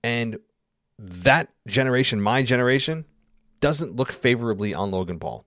and 0.04 0.38
that 0.98 1.48
generation 1.66 2.20
my 2.20 2.42
generation 2.42 3.04
doesn't 3.60 3.96
look 3.96 4.12
favorably 4.12 4.74
on 4.74 4.90
Logan 4.90 5.18
Paul 5.18 5.44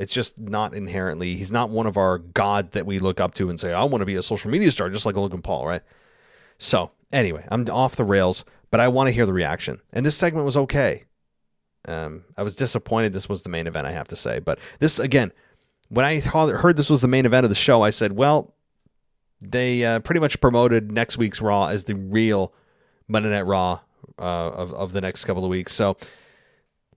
it's 0.00 0.14
just 0.14 0.40
not 0.40 0.72
inherently. 0.72 1.34
He's 1.34 1.52
not 1.52 1.68
one 1.68 1.86
of 1.86 1.98
our 1.98 2.16
gods 2.18 2.70
that 2.70 2.86
we 2.86 2.98
look 2.98 3.20
up 3.20 3.34
to 3.34 3.50
and 3.50 3.60
say, 3.60 3.74
"I 3.74 3.84
want 3.84 4.00
to 4.00 4.06
be 4.06 4.14
a 4.14 4.22
social 4.22 4.50
media 4.50 4.72
star," 4.72 4.88
just 4.88 5.04
like 5.04 5.14
Logan 5.14 5.42
Paul, 5.42 5.66
right? 5.66 5.82
So 6.56 6.90
anyway, 7.12 7.44
I'm 7.50 7.68
off 7.68 7.96
the 7.96 8.04
rails, 8.04 8.46
but 8.70 8.80
I 8.80 8.88
want 8.88 9.08
to 9.08 9.12
hear 9.12 9.26
the 9.26 9.34
reaction. 9.34 9.78
And 9.92 10.06
this 10.06 10.16
segment 10.16 10.46
was 10.46 10.56
okay. 10.56 11.04
Um, 11.86 12.24
I 12.34 12.42
was 12.42 12.56
disappointed 12.56 13.12
this 13.12 13.28
was 13.28 13.42
the 13.42 13.50
main 13.50 13.66
event, 13.66 13.86
I 13.86 13.92
have 13.92 14.08
to 14.08 14.16
say. 14.16 14.38
But 14.38 14.58
this 14.78 14.98
again, 14.98 15.32
when 15.90 16.06
I 16.06 16.20
heard 16.20 16.78
this 16.78 16.88
was 16.88 17.02
the 17.02 17.08
main 17.08 17.26
event 17.26 17.44
of 17.44 17.50
the 17.50 17.54
show, 17.54 17.82
I 17.82 17.90
said, 17.90 18.12
"Well, 18.12 18.54
they 19.42 19.84
uh, 19.84 20.00
pretty 20.00 20.20
much 20.20 20.40
promoted 20.40 20.90
next 20.90 21.18
week's 21.18 21.42
Raw 21.42 21.66
as 21.66 21.84
the 21.84 21.94
real 21.94 22.54
Monday 23.06 23.28
Night 23.28 23.44
Raw 23.44 23.80
uh, 24.18 24.22
of 24.22 24.72
of 24.72 24.92
the 24.92 25.02
next 25.02 25.26
couple 25.26 25.44
of 25.44 25.50
weeks." 25.50 25.74
So 25.74 25.98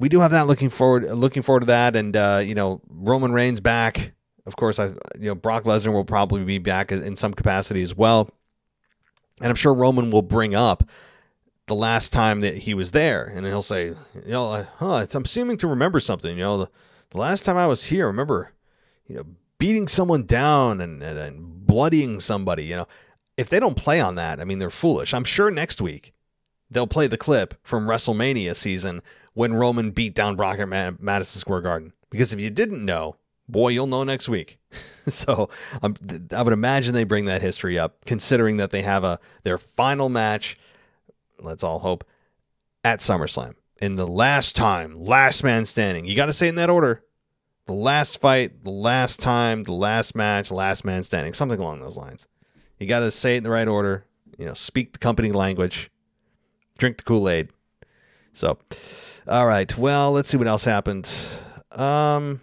we 0.03 0.09
do 0.09 0.19
have 0.19 0.31
that 0.31 0.47
looking 0.47 0.69
forward 0.69 1.09
looking 1.11 1.43
forward 1.43 1.61
to 1.61 1.65
that. 1.67 1.95
And 1.95 2.13
uh, 2.17 2.41
you 2.43 2.55
know 2.55 2.81
Roman 2.89 3.31
Reigns 3.31 3.61
back. 3.61 4.11
Of 4.45 4.57
course 4.57 4.77
I 4.77 4.87
you 5.17 5.29
know 5.29 5.35
Brock 5.35 5.63
Lesnar 5.63 5.93
will 5.93 6.03
probably 6.03 6.43
be 6.43 6.57
back 6.57 6.91
in 6.91 7.15
some 7.15 7.33
capacity 7.33 7.81
as 7.83 7.95
well. 7.95 8.29
And 9.39 9.49
I'm 9.49 9.55
sure 9.55 9.73
Roman 9.73 10.11
will 10.11 10.21
bring 10.21 10.55
up 10.55 10.83
the 11.67 11.75
last 11.75 12.11
time 12.11 12.41
that 12.41 12.53
he 12.53 12.73
was 12.73 12.91
there. 12.91 13.23
And 13.23 13.45
he'll 13.45 13.61
say 13.61 13.85
you 14.13 14.21
know 14.25 14.67
huh, 14.75 15.07
I'm 15.13 15.23
seeming 15.23 15.55
to 15.55 15.67
remember 15.67 16.01
something. 16.01 16.37
You 16.37 16.43
know 16.43 16.57
the, 16.57 16.69
the 17.11 17.17
last 17.19 17.45
time 17.45 17.55
I 17.55 17.67
was 17.67 17.85
here 17.85 18.03
I 18.03 18.07
remember 18.07 18.51
you 19.07 19.15
know 19.15 19.23
beating 19.57 19.87
someone 19.87 20.25
down 20.25 20.81
and, 20.81 21.01
and, 21.01 21.17
and 21.17 21.65
bloodying 21.65 22.19
somebody 22.19 22.65
you 22.65 22.75
know. 22.75 22.87
If 23.37 23.47
they 23.47 23.61
don't 23.61 23.77
play 23.77 24.01
on 24.01 24.15
that 24.15 24.41
I 24.41 24.43
mean 24.43 24.59
they're 24.59 24.69
foolish. 24.69 25.13
I'm 25.13 25.23
sure 25.23 25.49
next 25.49 25.81
week 25.81 26.13
they'll 26.69 26.87
play 26.87 27.07
the 27.07 27.17
clip 27.17 27.53
from 27.63 27.87
WrestleMania 27.87 28.53
season 28.53 29.01
when 29.33 29.53
Roman 29.53 29.91
beat 29.91 30.13
down 30.13 30.35
Brock 30.35 30.59
at 30.59 31.01
Madison 31.01 31.39
Square 31.39 31.61
Garden. 31.61 31.93
Because 32.09 32.33
if 32.33 32.39
you 32.39 32.49
didn't 32.49 32.85
know, 32.85 33.15
Boy, 33.47 33.69
you'll 33.69 33.87
know 33.87 34.03
next 34.03 34.29
week. 34.29 34.57
so 35.07 35.49
um, 35.81 35.95
I 36.35 36.41
would 36.41 36.53
imagine 36.53 36.93
they 36.93 37.03
bring 37.03 37.25
that 37.25 37.41
history 37.41 37.77
up, 37.77 38.05
considering 38.05 38.57
that 38.57 38.71
they 38.71 38.81
have 38.81 39.03
a 39.03 39.19
their 39.43 39.57
final 39.57 40.09
match. 40.09 40.57
Let's 41.39 41.63
all 41.63 41.79
hope 41.79 42.05
at 42.83 42.99
SummerSlam 42.99 43.55
in 43.81 43.95
the 43.95 44.07
last 44.07 44.55
time, 44.55 45.03
last 45.03 45.43
man 45.43 45.65
standing. 45.65 46.05
You 46.05 46.15
got 46.15 46.27
to 46.27 46.33
say 46.33 46.47
in 46.47 46.55
that 46.55 46.69
order. 46.69 47.03
The 47.65 47.73
last 47.73 48.19
fight, 48.19 48.63
the 48.63 48.71
last 48.71 49.21
time, 49.21 49.63
the 49.63 49.73
last 49.73 50.15
match, 50.15 50.51
last 50.51 50.83
man 50.83 51.03
standing, 51.03 51.33
something 51.33 51.59
along 51.59 51.79
those 51.79 51.95
lines. 51.95 52.27
You 52.77 52.87
got 52.87 52.99
to 52.99 53.11
say 53.11 53.35
it 53.35 53.37
in 53.37 53.43
the 53.43 53.49
right 53.49 53.67
order. 53.67 54.05
You 54.37 54.45
know, 54.45 54.53
speak 54.53 54.93
the 54.93 54.99
company 54.99 55.31
language, 55.31 55.89
drink 56.77 56.97
the 56.97 57.03
Kool 57.03 57.29
Aid. 57.29 57.49
So, 58.33 58.57
all 59.27 59.47
right. 59.47 59.77
Well, 59.77 60.11
let's 60.11 60.29
see 60.29 60.37
what 60.37 60.47
else 60.47 60.65
happened. 60.65 61.09
Um, 61.71 62.41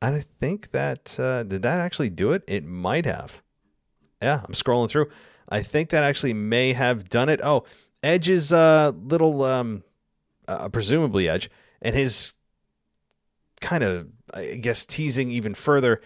I 0.00 0.22
think 0.40 0.70
that 0.70 1.18
uh, 1.18 1.42
did 1.42 1.62
that 1.62 1.80
actually 1.80 2.10
do 2.10 2.32
it? 2.32 2.42
It 2.46 2.64
might 2.64 3.06
have. 3.06 3.42
Yeah, 4.22 4.42
I'm 4.44 4.54
scrolling 4.54 4.88
through. 4.88 5.10
I 5.48 5.62
think 5.62 5.90
that 5.90 6.04
actually 6.04 6.32
may 6.32 6.72
have 6.72 7.08
done 7.08 7.28
it. 7.28 7.40
Oh, 7.42 7.64
Edge's 8.02 8.52
uh, 8.52 8.92
little, 8.96 9.42
um, 9.42 9.82
uh, 10.48 10.68
presumably 10.68 11.28
Edge, 11.28 11.50
and 11.82 11.94
his 11.94 12.34
kind 13.60 13.82
of, 13.82 14.08
I 14.32 14.56
guess, 14.56 14.86
teasing 14.86 15.30
even 15.30 15.54
further, 15.54 16.00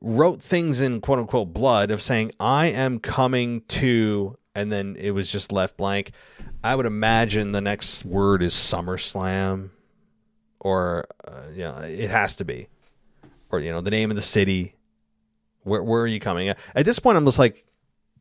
wrote 0.00 0.42
things 0.42 0.80
in 0.80 1.00
quote 1.00 1.18
unquote 1.18 1.52
blood 1.52 1.90
of 1.90 2.02
saying, 2.02 2.32
I 2.38 2.66
am 2.66 2.98
coming 2.98 3.62
to, 3.68 4.36
and 4.54 4.72
then 4.72 4.96
it 4.98 5.10
was 5.12 5.30
just 5.30 5.52
left 5.52 5.76
blank. 5.76 6.12
I 6.62 6.74
would 6.74 6.86
imagine 6.86 7.52
the 7.52 7.60
next 7.60 8.04
word 8.04 8.42
is 8.42 8.54
SummerSlam, 8.54 9.70
or, 10.60 11.06
uh, 11.26 11.48
yeah, 11.54 11.82
it 11.82 12.10
has 12.10 12.36
to 12.36 12.44
be 12.44 12.68
or 13.54 13.60
you 13.60 13.72
know 13.72 13.80
the 13.80 13.90
name 13.90 14.10
of 14.10 14.16
the 14.16 14.22
city. 14.22 14.74
Where 15.62 15.82
where 15.82 16.02
are 16.02 16.06
you 16.06 16.20
coming? 16.20 16.48
At 16.48 16.84
this 16.84 16.98
point, 16.98 17.16
I'm 17.16 17.24
just 17.24 17.38
like, 17.38 17.64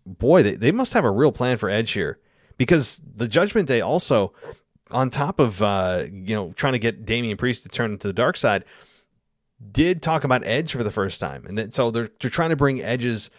boy, 0.06 0.44
they, 0.44 0.56
they 0.56 0.72
must 0.72 0.94
have 0.94 1.04
a 1.04 1.12
real 1.12 1.32
plan 1.32 1.58
for 1.58 1.70
Edge 1.70 1.92
here, 1.92 2.20
because 2.58 3.02
the 3.16 3.28
Judgment 3.28 3.68
Day 3.68 3.82
also, 3.82 4.34
on 4.92 5.10
top 5.10 5.40
of 5.40 5.62
uh, 5.62 6.06
you 6.12 6.36
know 6.36 6.54
trying 6.54 6.74
to 6.74 6.80
get 6.80 7.06
Damian 7.06 7.36
Priest 7.36 7.64
to 7.64 7.70
turn 7.70 7.92
into 7.92 8.08
the 8.08 8.14
dark 8.14 8.38
side, 8.38 8.64
did 9.72 10.02
talk 10.02 10.24
about 10.24 10.46
Edge 10.46 10.72
for 10.72 10.84
the 10.84 10.92
first 10.92 11.20
time, 11.20 11.46
and 11.46 11.58
then, 11.58 11.72
so 11.72 11.92
they're 11.92 12.10
they're 12.22 12.32
trying 12.32 12.52
to 12.52 12.56
bring 12.56 12.82
Edge's 12.82 13.30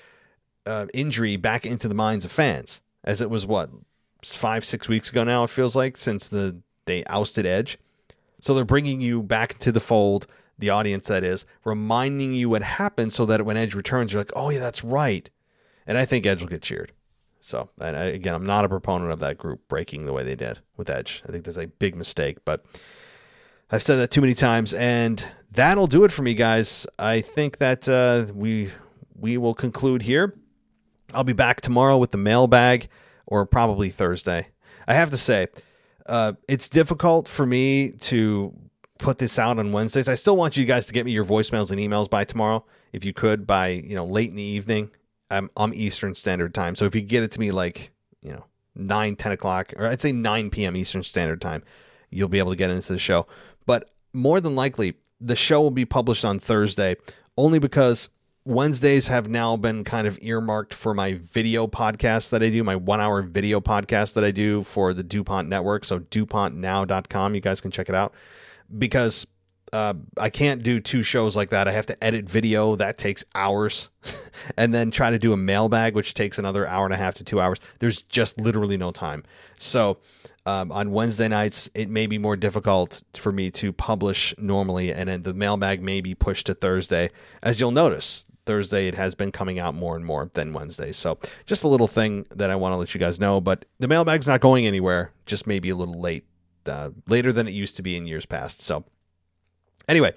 uh, 0.66 0.86
injury 0.92 1.36
back 1.36 1.64
into 1.64 1.88
the 1.88 1.94
minds 1.94 2.24
of 2.24 2.32
fans, 2.32 2.82
as 3.04 3.20
it 3.20 3.30
was 3.30 3.46
what 3.46 3.70
five 4.22 4.64
six 4.64 4.88
weeks 4.88 5.10
ago 5.10 5.22
now. 5.22 5.44
It 5.44 5.50
feels 5.50 5.76
like 5.76 5.96
since 5.96 6.28
the 6.28 6.60
they 6.86 7.04
ousted 7.04 7.46
Edge, 7.46 7.78
so 8.40 8.54
they're 8.54 8.64
bringing 8.64 9.00
you 9.00 9.22
back 9.22 9.58
to 9.60 9.70
the 9.70 9.80
fold 9.80 10.26
the 10.58 10.70
audience 10.70 11.08
that 11.08 11.24
is, 11.24 11.46
reminding 11.64 12.32
you 12.32 12.48
what 12.48 12.62
happened 12.62 13.12
so 13.12 13.26
that 13.26 13.44
when 13.44 13.56
Edge 13.56 13.74
returns, 13.74 14.12
you're 14.12 14.20
like, 14.20 14.32
oh, 14.36 14.50
yeah, 14.50 14.60
that's 14.60 14.84
right. 14.84 15.28
And 15.86 15.98
I 15.98 16.04
think 16.04 16.26
Edge 16.26 16.40
will 16.40 16.48
get 16.48 16.62
cheered. 16.62 16.92
So, 17.40 17.68
and 17.78 17.96
I, 17.96 18.04
again, 18.04 18.34
I'm 18.34 18.46
not 18.46 18.64
a 18.64 18.68
proponent 18.68 19.10
of 19.10 19.20
that 19.20 19.36
group 19.36 19.68
breaking 19.68 20.06
the 20.06 20.12
way 20.12 20.24
they 20.24 20.36
did 20.36 20.60
with 20.76 20.88
Edge. 20.88 21.22
I 21.28 21.32
think 21.32 21.44
that's 21.44 21.58
a 21.58 21.66
big 21.66 21.94
mistake, 21.94 22.38
but 22.44 22.64
I've 23.70 23.82
said 23.82 23.96
that 23.96 24.10
too 24.10 24.20
many 24.20 24.34
times, 24.34 24.72
and 24.72 25.24
that'll 25.50 25.86
do 25.86 26.04
it 26.04 26.12
for 26.12 26.22
me, 26.22 26.34
guys. 26.34 26.86
I 26.98 27.20
think 27.20 27.58
that 27.58 27.88
uh, 27.88 28.32
we 28.32 28.70
we 29.14 29.36
will 29.36 29.54
conclude 29.54 30.02
here. 30.02 30.34
I'll 31.14 31.24
be 31.24 31.32
back 31.32 31.60
tomorrow 31.60 31.98
with 31.98 32.10
the 32.10 32.18
mailbag, 32.18 32.88
or 33.26 33.46
probably 33.46 33.90
Thursday. 33.90 34.48
I 34.86 34.94
have 34.94 35.10
to 35.10 35.16
say, 35.16 35.48
uh, 36.06 36.34
it's 36.48 36.68
difficult 36.68 37.28
for 37.28 37.46
me 37.46 37.92
to 37.92 38.54
put 38.98 39.18
this 39.18 39.38
out 39.38 39.58
on 39.58 39.72
Wednesdays. 39.72 40.08
I 40.08 40.14
still 40.14 40.36
want 40.36 40.56
you 40.56 40.64
guys 40.64 40.86
to 40.86 40.92
get 40.92 41.06
me 41.06 41.12
your 41.12 41.24
voicemails 41.24 41.70
and 41.70 41.80
emails 41.80 42.08
by 42.08 42.24
tomorrow, 42.24 42.64
if 42.92 43.04
you 43.04 43.12
could, 43.12 43.46
by 43.46 43.68
you 43.68 43.96
know 43.96 44.04
late 44.04 44.30
in 44.30 44.36
the 44.36 44.42
evening. 44.42 44.90
I'm 45.30 45.50
I'm 45.56 45.72
Eastern 45.74 46.14
Standard 46.14 46.54
Time, 46.54 46.74
so 46.74 46.84
if 46.84 46.94
you 46.94 47.00
get 47.00 47.22
it 47.22 47.30
to 47.32 47.40
me 47.40 47.50
like 47.50 47.92
you 48.22 48.32
know 48.32 48.44
9, 48.76 49.16
10 49.16 49.32
o'clock, 49.32 49.72
or 49.76 49.86
I'd 49.86 50.00
say 50.00 50.12
9 50.12 50.50
p.m. 50.50 50.76
Eastern 50.76 51.02
Standard 51.02 51.40
Time, 51.40 51.62
you'll 52.10 52.28
be 52.28 52.38
able 52.38 52.52
to 52.52 52.56
get 52.56 52.70
into 52.70 52.92
the 52.92 52.98
show. 52.98 53.26
But 53.66 53.90
more 54.12 54.40
than 54.40 54.54
likely, 54.54 54.94
the 55.20 55.36
show 55.36 55.60
will 55.60 55.70
be 55.70 55.84
published 55.84 56.24
on 56.24 56.38
Thursday, 56.38 56.96
only 57.36 57.58
because 57.58 58.10
Wednesdays 58.46 59.08
have 59.08 59.28
now 59.28 59.56
been 59.56 59.84
kind 59.84 60.06
of 60.06 60.18
earmarked 60.20 60.74
for 60.74 60.92
my 60.92 61.14
video 61.14 61.66
podcast 61.66 62.28
that 62.30 62.42
I 62.42 62.50
do, 62.50 62.62
my 62.62 62.76
one 62.76 63.00
hour 63.00 63.22
video 63.22 63.60
podcast 63.60 64.12
that 64.14 64.24
I 64.24 64.32
do 64.32 64.62
for 64.62 64.92
the 64.92 65.02
DuPont 65.02 65.48
network. 65.48 65.84
So, 65.86 66.00
DuPontNow.com. 66.00 67.34
You 67.34 67.40
guys 67.40 67.62
can 67.62 67.70
check 67.70 67.88
it 67.88 67.94
out 67.94 68.12
because 68.78 69.26
uh, 69.72 69.94
I 70.18 70.28
can't 70.28 70.62
do 70.62 70.78
two 70.78 71.02
shows 71.02 71.34
like 71.34 71.50
that. 71.50 71.68
I 71.68 71.72
have 71.72 71.86
to 71.86 72.04
edit 72.04 72.28
video. 72.28 72.76
That 72.76 72.98
takes 72.98 73.24
hours. 73.34 73.88
and 74.58 74.74
then 74.74 74.90
try 74.90 75.10
to 75.10 75.18
do 75.18 75.32
a 75.32 75.38
mailbag, 75.38 75.94
which 75.94 76.12
takes 76.12 76.38
another 76.38 76.66
hour 76.66 76.84
and 76.84 76.92
a 76.92 76.98
half 76.98 77.14
to 77.14 77.24
two 77.24 77.40
hours. 77.40 77.60
There's 77.78 78.02
just 78.02 78.38
literally 78.38 78.76
no 78.76 78.90
time. 78.90 79.24
So 79.56 79.98
um, 80.44 80.70
on 80.70 80.90
Wednesday 80.90 81.28
nights, 81.28 81.70
it 81.74 81.88
may 81.88 82.06
be 82.06 82.18
more 82.18 82.36
difficult 82.36 83.02
for 83.14 83.32
me 83.32 83.50
to 83.52 83.72
publish 83.72 84.34
normally. 84.36 84.92
And 84.92 85.08
then 85.08 85.22
the 85.22 85.32
mailbag 85.32 85.82
may 85.82 86.02
be 86.02 86.14
pushed 86.14 86.46
to 86.46 86.54
Thursday. 86.54 87.10
As 87.42 87.58
you'll 87.58 87.70
notice, 87.70 88.26
Thursday 88.46 88.88
it 88.88 88.94
has 88.94 89.14
been 89.14 89.32
coming 89.32 89.58
out 89.58 89.74
more 89.74 89.96
and 89.96 90.04
more 90.04 90.30
than 90.34 90.52
Wednesday. 90.52 90.92
So 90.92 91.18
just 91.46 91.64
a 91.64 91.68
little 91.68 91.86
thing 91.86 92.26
that 92.30 92.50
I 92.50 92.56
want 92.56 92.72
to 92.72 92.76
let 92.76 92.94
you 92.94 93.00
guys 93.00 93.18
know. 93.18 93.40
But 93.40 93.64
the 93.78 93.88
mailbag's 93.88 94.26
not 94.26 94.40
going 94.40 94.66
anywhere, 94.66 95.12
just 95.26 95.46
maybe 95.46 95.70
a 95.70 95.76
little 95.76 96.00
late 96.00 96.24
uh, 96.66 96.90
later 97.08 97.32
than 97.32 97.48
it 97.48 97.52
used 97.52 97.76
to 97.76 97.82
be 97.82 97.96
in 97.96 98.06
years 98.06 98.26
past. 98.26 98.62
So 98.62 98.84
anyway, 99.88 100.14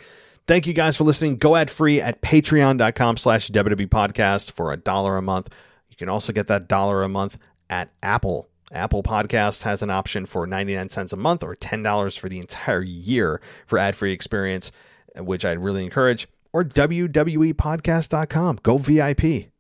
thank 0.48 0.68
you 0.68 0.74
guys 0.74 0.98
for 0.98 1.04
listening. 1.04 1.38
Go 1.38 1.56
ad 1.56 1.70
free 1.70 2.02
at 2.02 2.22
patreon.com 2.22 3.18
slash 3.18 3.50
WWE 3.50 3.88
podcast 3.88 4.52
for 4.52 4.72
a 4.72 4.78
dollar 4.78 5.18
a 5.18 5.22
month. 5.22 5.54
You 5.90 5.96
can 5.96 6.10
also 6.10 6.34
get 6.34 6.48
that 6.48 6.68
dollar 6.68 7.04
a 7.04 7.10
month 7.10 7.38
at 7.70 7.92
Apple. 8.04 8.50
Apple 8.72 9.02
Podcast 9.02 9.64
has 9.64 9.82
an 9.82 9.90
option 9.90 10.26
for 10.26 10.46
99 10.46 10.90
cents 10.90 11.14
a 11.14 11.18
month 11.18 11.42
or 11.42 11.56
$10 11.56 12.20
for 12.20 12.28
the 12.28 12.40
entire 12.40 12.82
year 12.82 13.40
for 13.66 13.78
ad 13.78 13.96
free 13.96 14.12
experience, 14.12 14.72
which 15.16 15.46
I'd 15.46 15.60
really 15.60 15.86
encourage. 15.86 16.28
Or 16.58 16.64
WWEpodcast.com. 16.64 18.60
Go 18.64 18.80
VIP. 18.80 19.52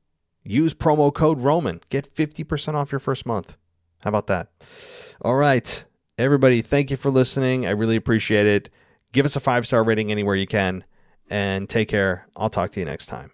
Use 0.43 0.73
promo 0.73 1.13
code 1.13 1.39
Roman. 1.39 1.79
Get 1.89 2.11
50% 2.15 2.73
off 2.73 2.91
your 2.91 2.97
first 2.97 3.27
month. 3.27 3.55
How 3.99 4.07
about 4.07 4.25
that? 4.25 4.47
All 5.21 5.35
right. 5.35 5.85
Everybody, 6.17 6.63
thank 6.63 6.89
you 6.89 6.97
for 6.97 7.11
listening. 7.11 7.67
I 7.67 7.69
really 7.69 7.97
appreciate 7.97 8.47
it. 8.47 8.71
Give 9.11 9.27
us 9.27 9.35
a 9.35 9.39
five 9.39 9.67
star 9.67 9.83
rating 9.83 10.11
anywhere 10.11 10.33
you 10.33 10.47
can, 10.47 10.85
and 11.29 11.69
take 11.69 11.89
care. 11.89 12.25
I'll 12.35 12.49
talk 12.49 12.71
to 12.71 12.79
you 12.79 12.87
next 12.87 13.05
time. 13.05 13.29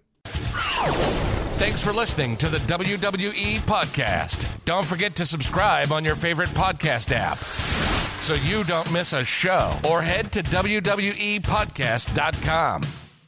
Thanks 1.56 1.82
for 1.82 1.94
listening 1.94 2.36
to 2.38 2.50
the 2.50 2.58
WWE 2.58 3.62
Podcast. 3.62 4.46
Don't 4.66 4.86
forget 4.86 5.16
to 5.16 5.26
subscribe 5.26 5.94
on 5.94 6.04
your 6.04 6.16
favorite 6.16 6.50
podcast 6.50 7.14
app 7.14 7.38
so 7.38 8.34
you 8.34 8.66
don't 8.66 8.92
miss 8.92 9.14
a 9.14 9.24
show 9.24 9.80
or 9.90 10.02
head 10.02 10.34
to 10.34 10.44
WWEpodcast.com. 10.44 12.82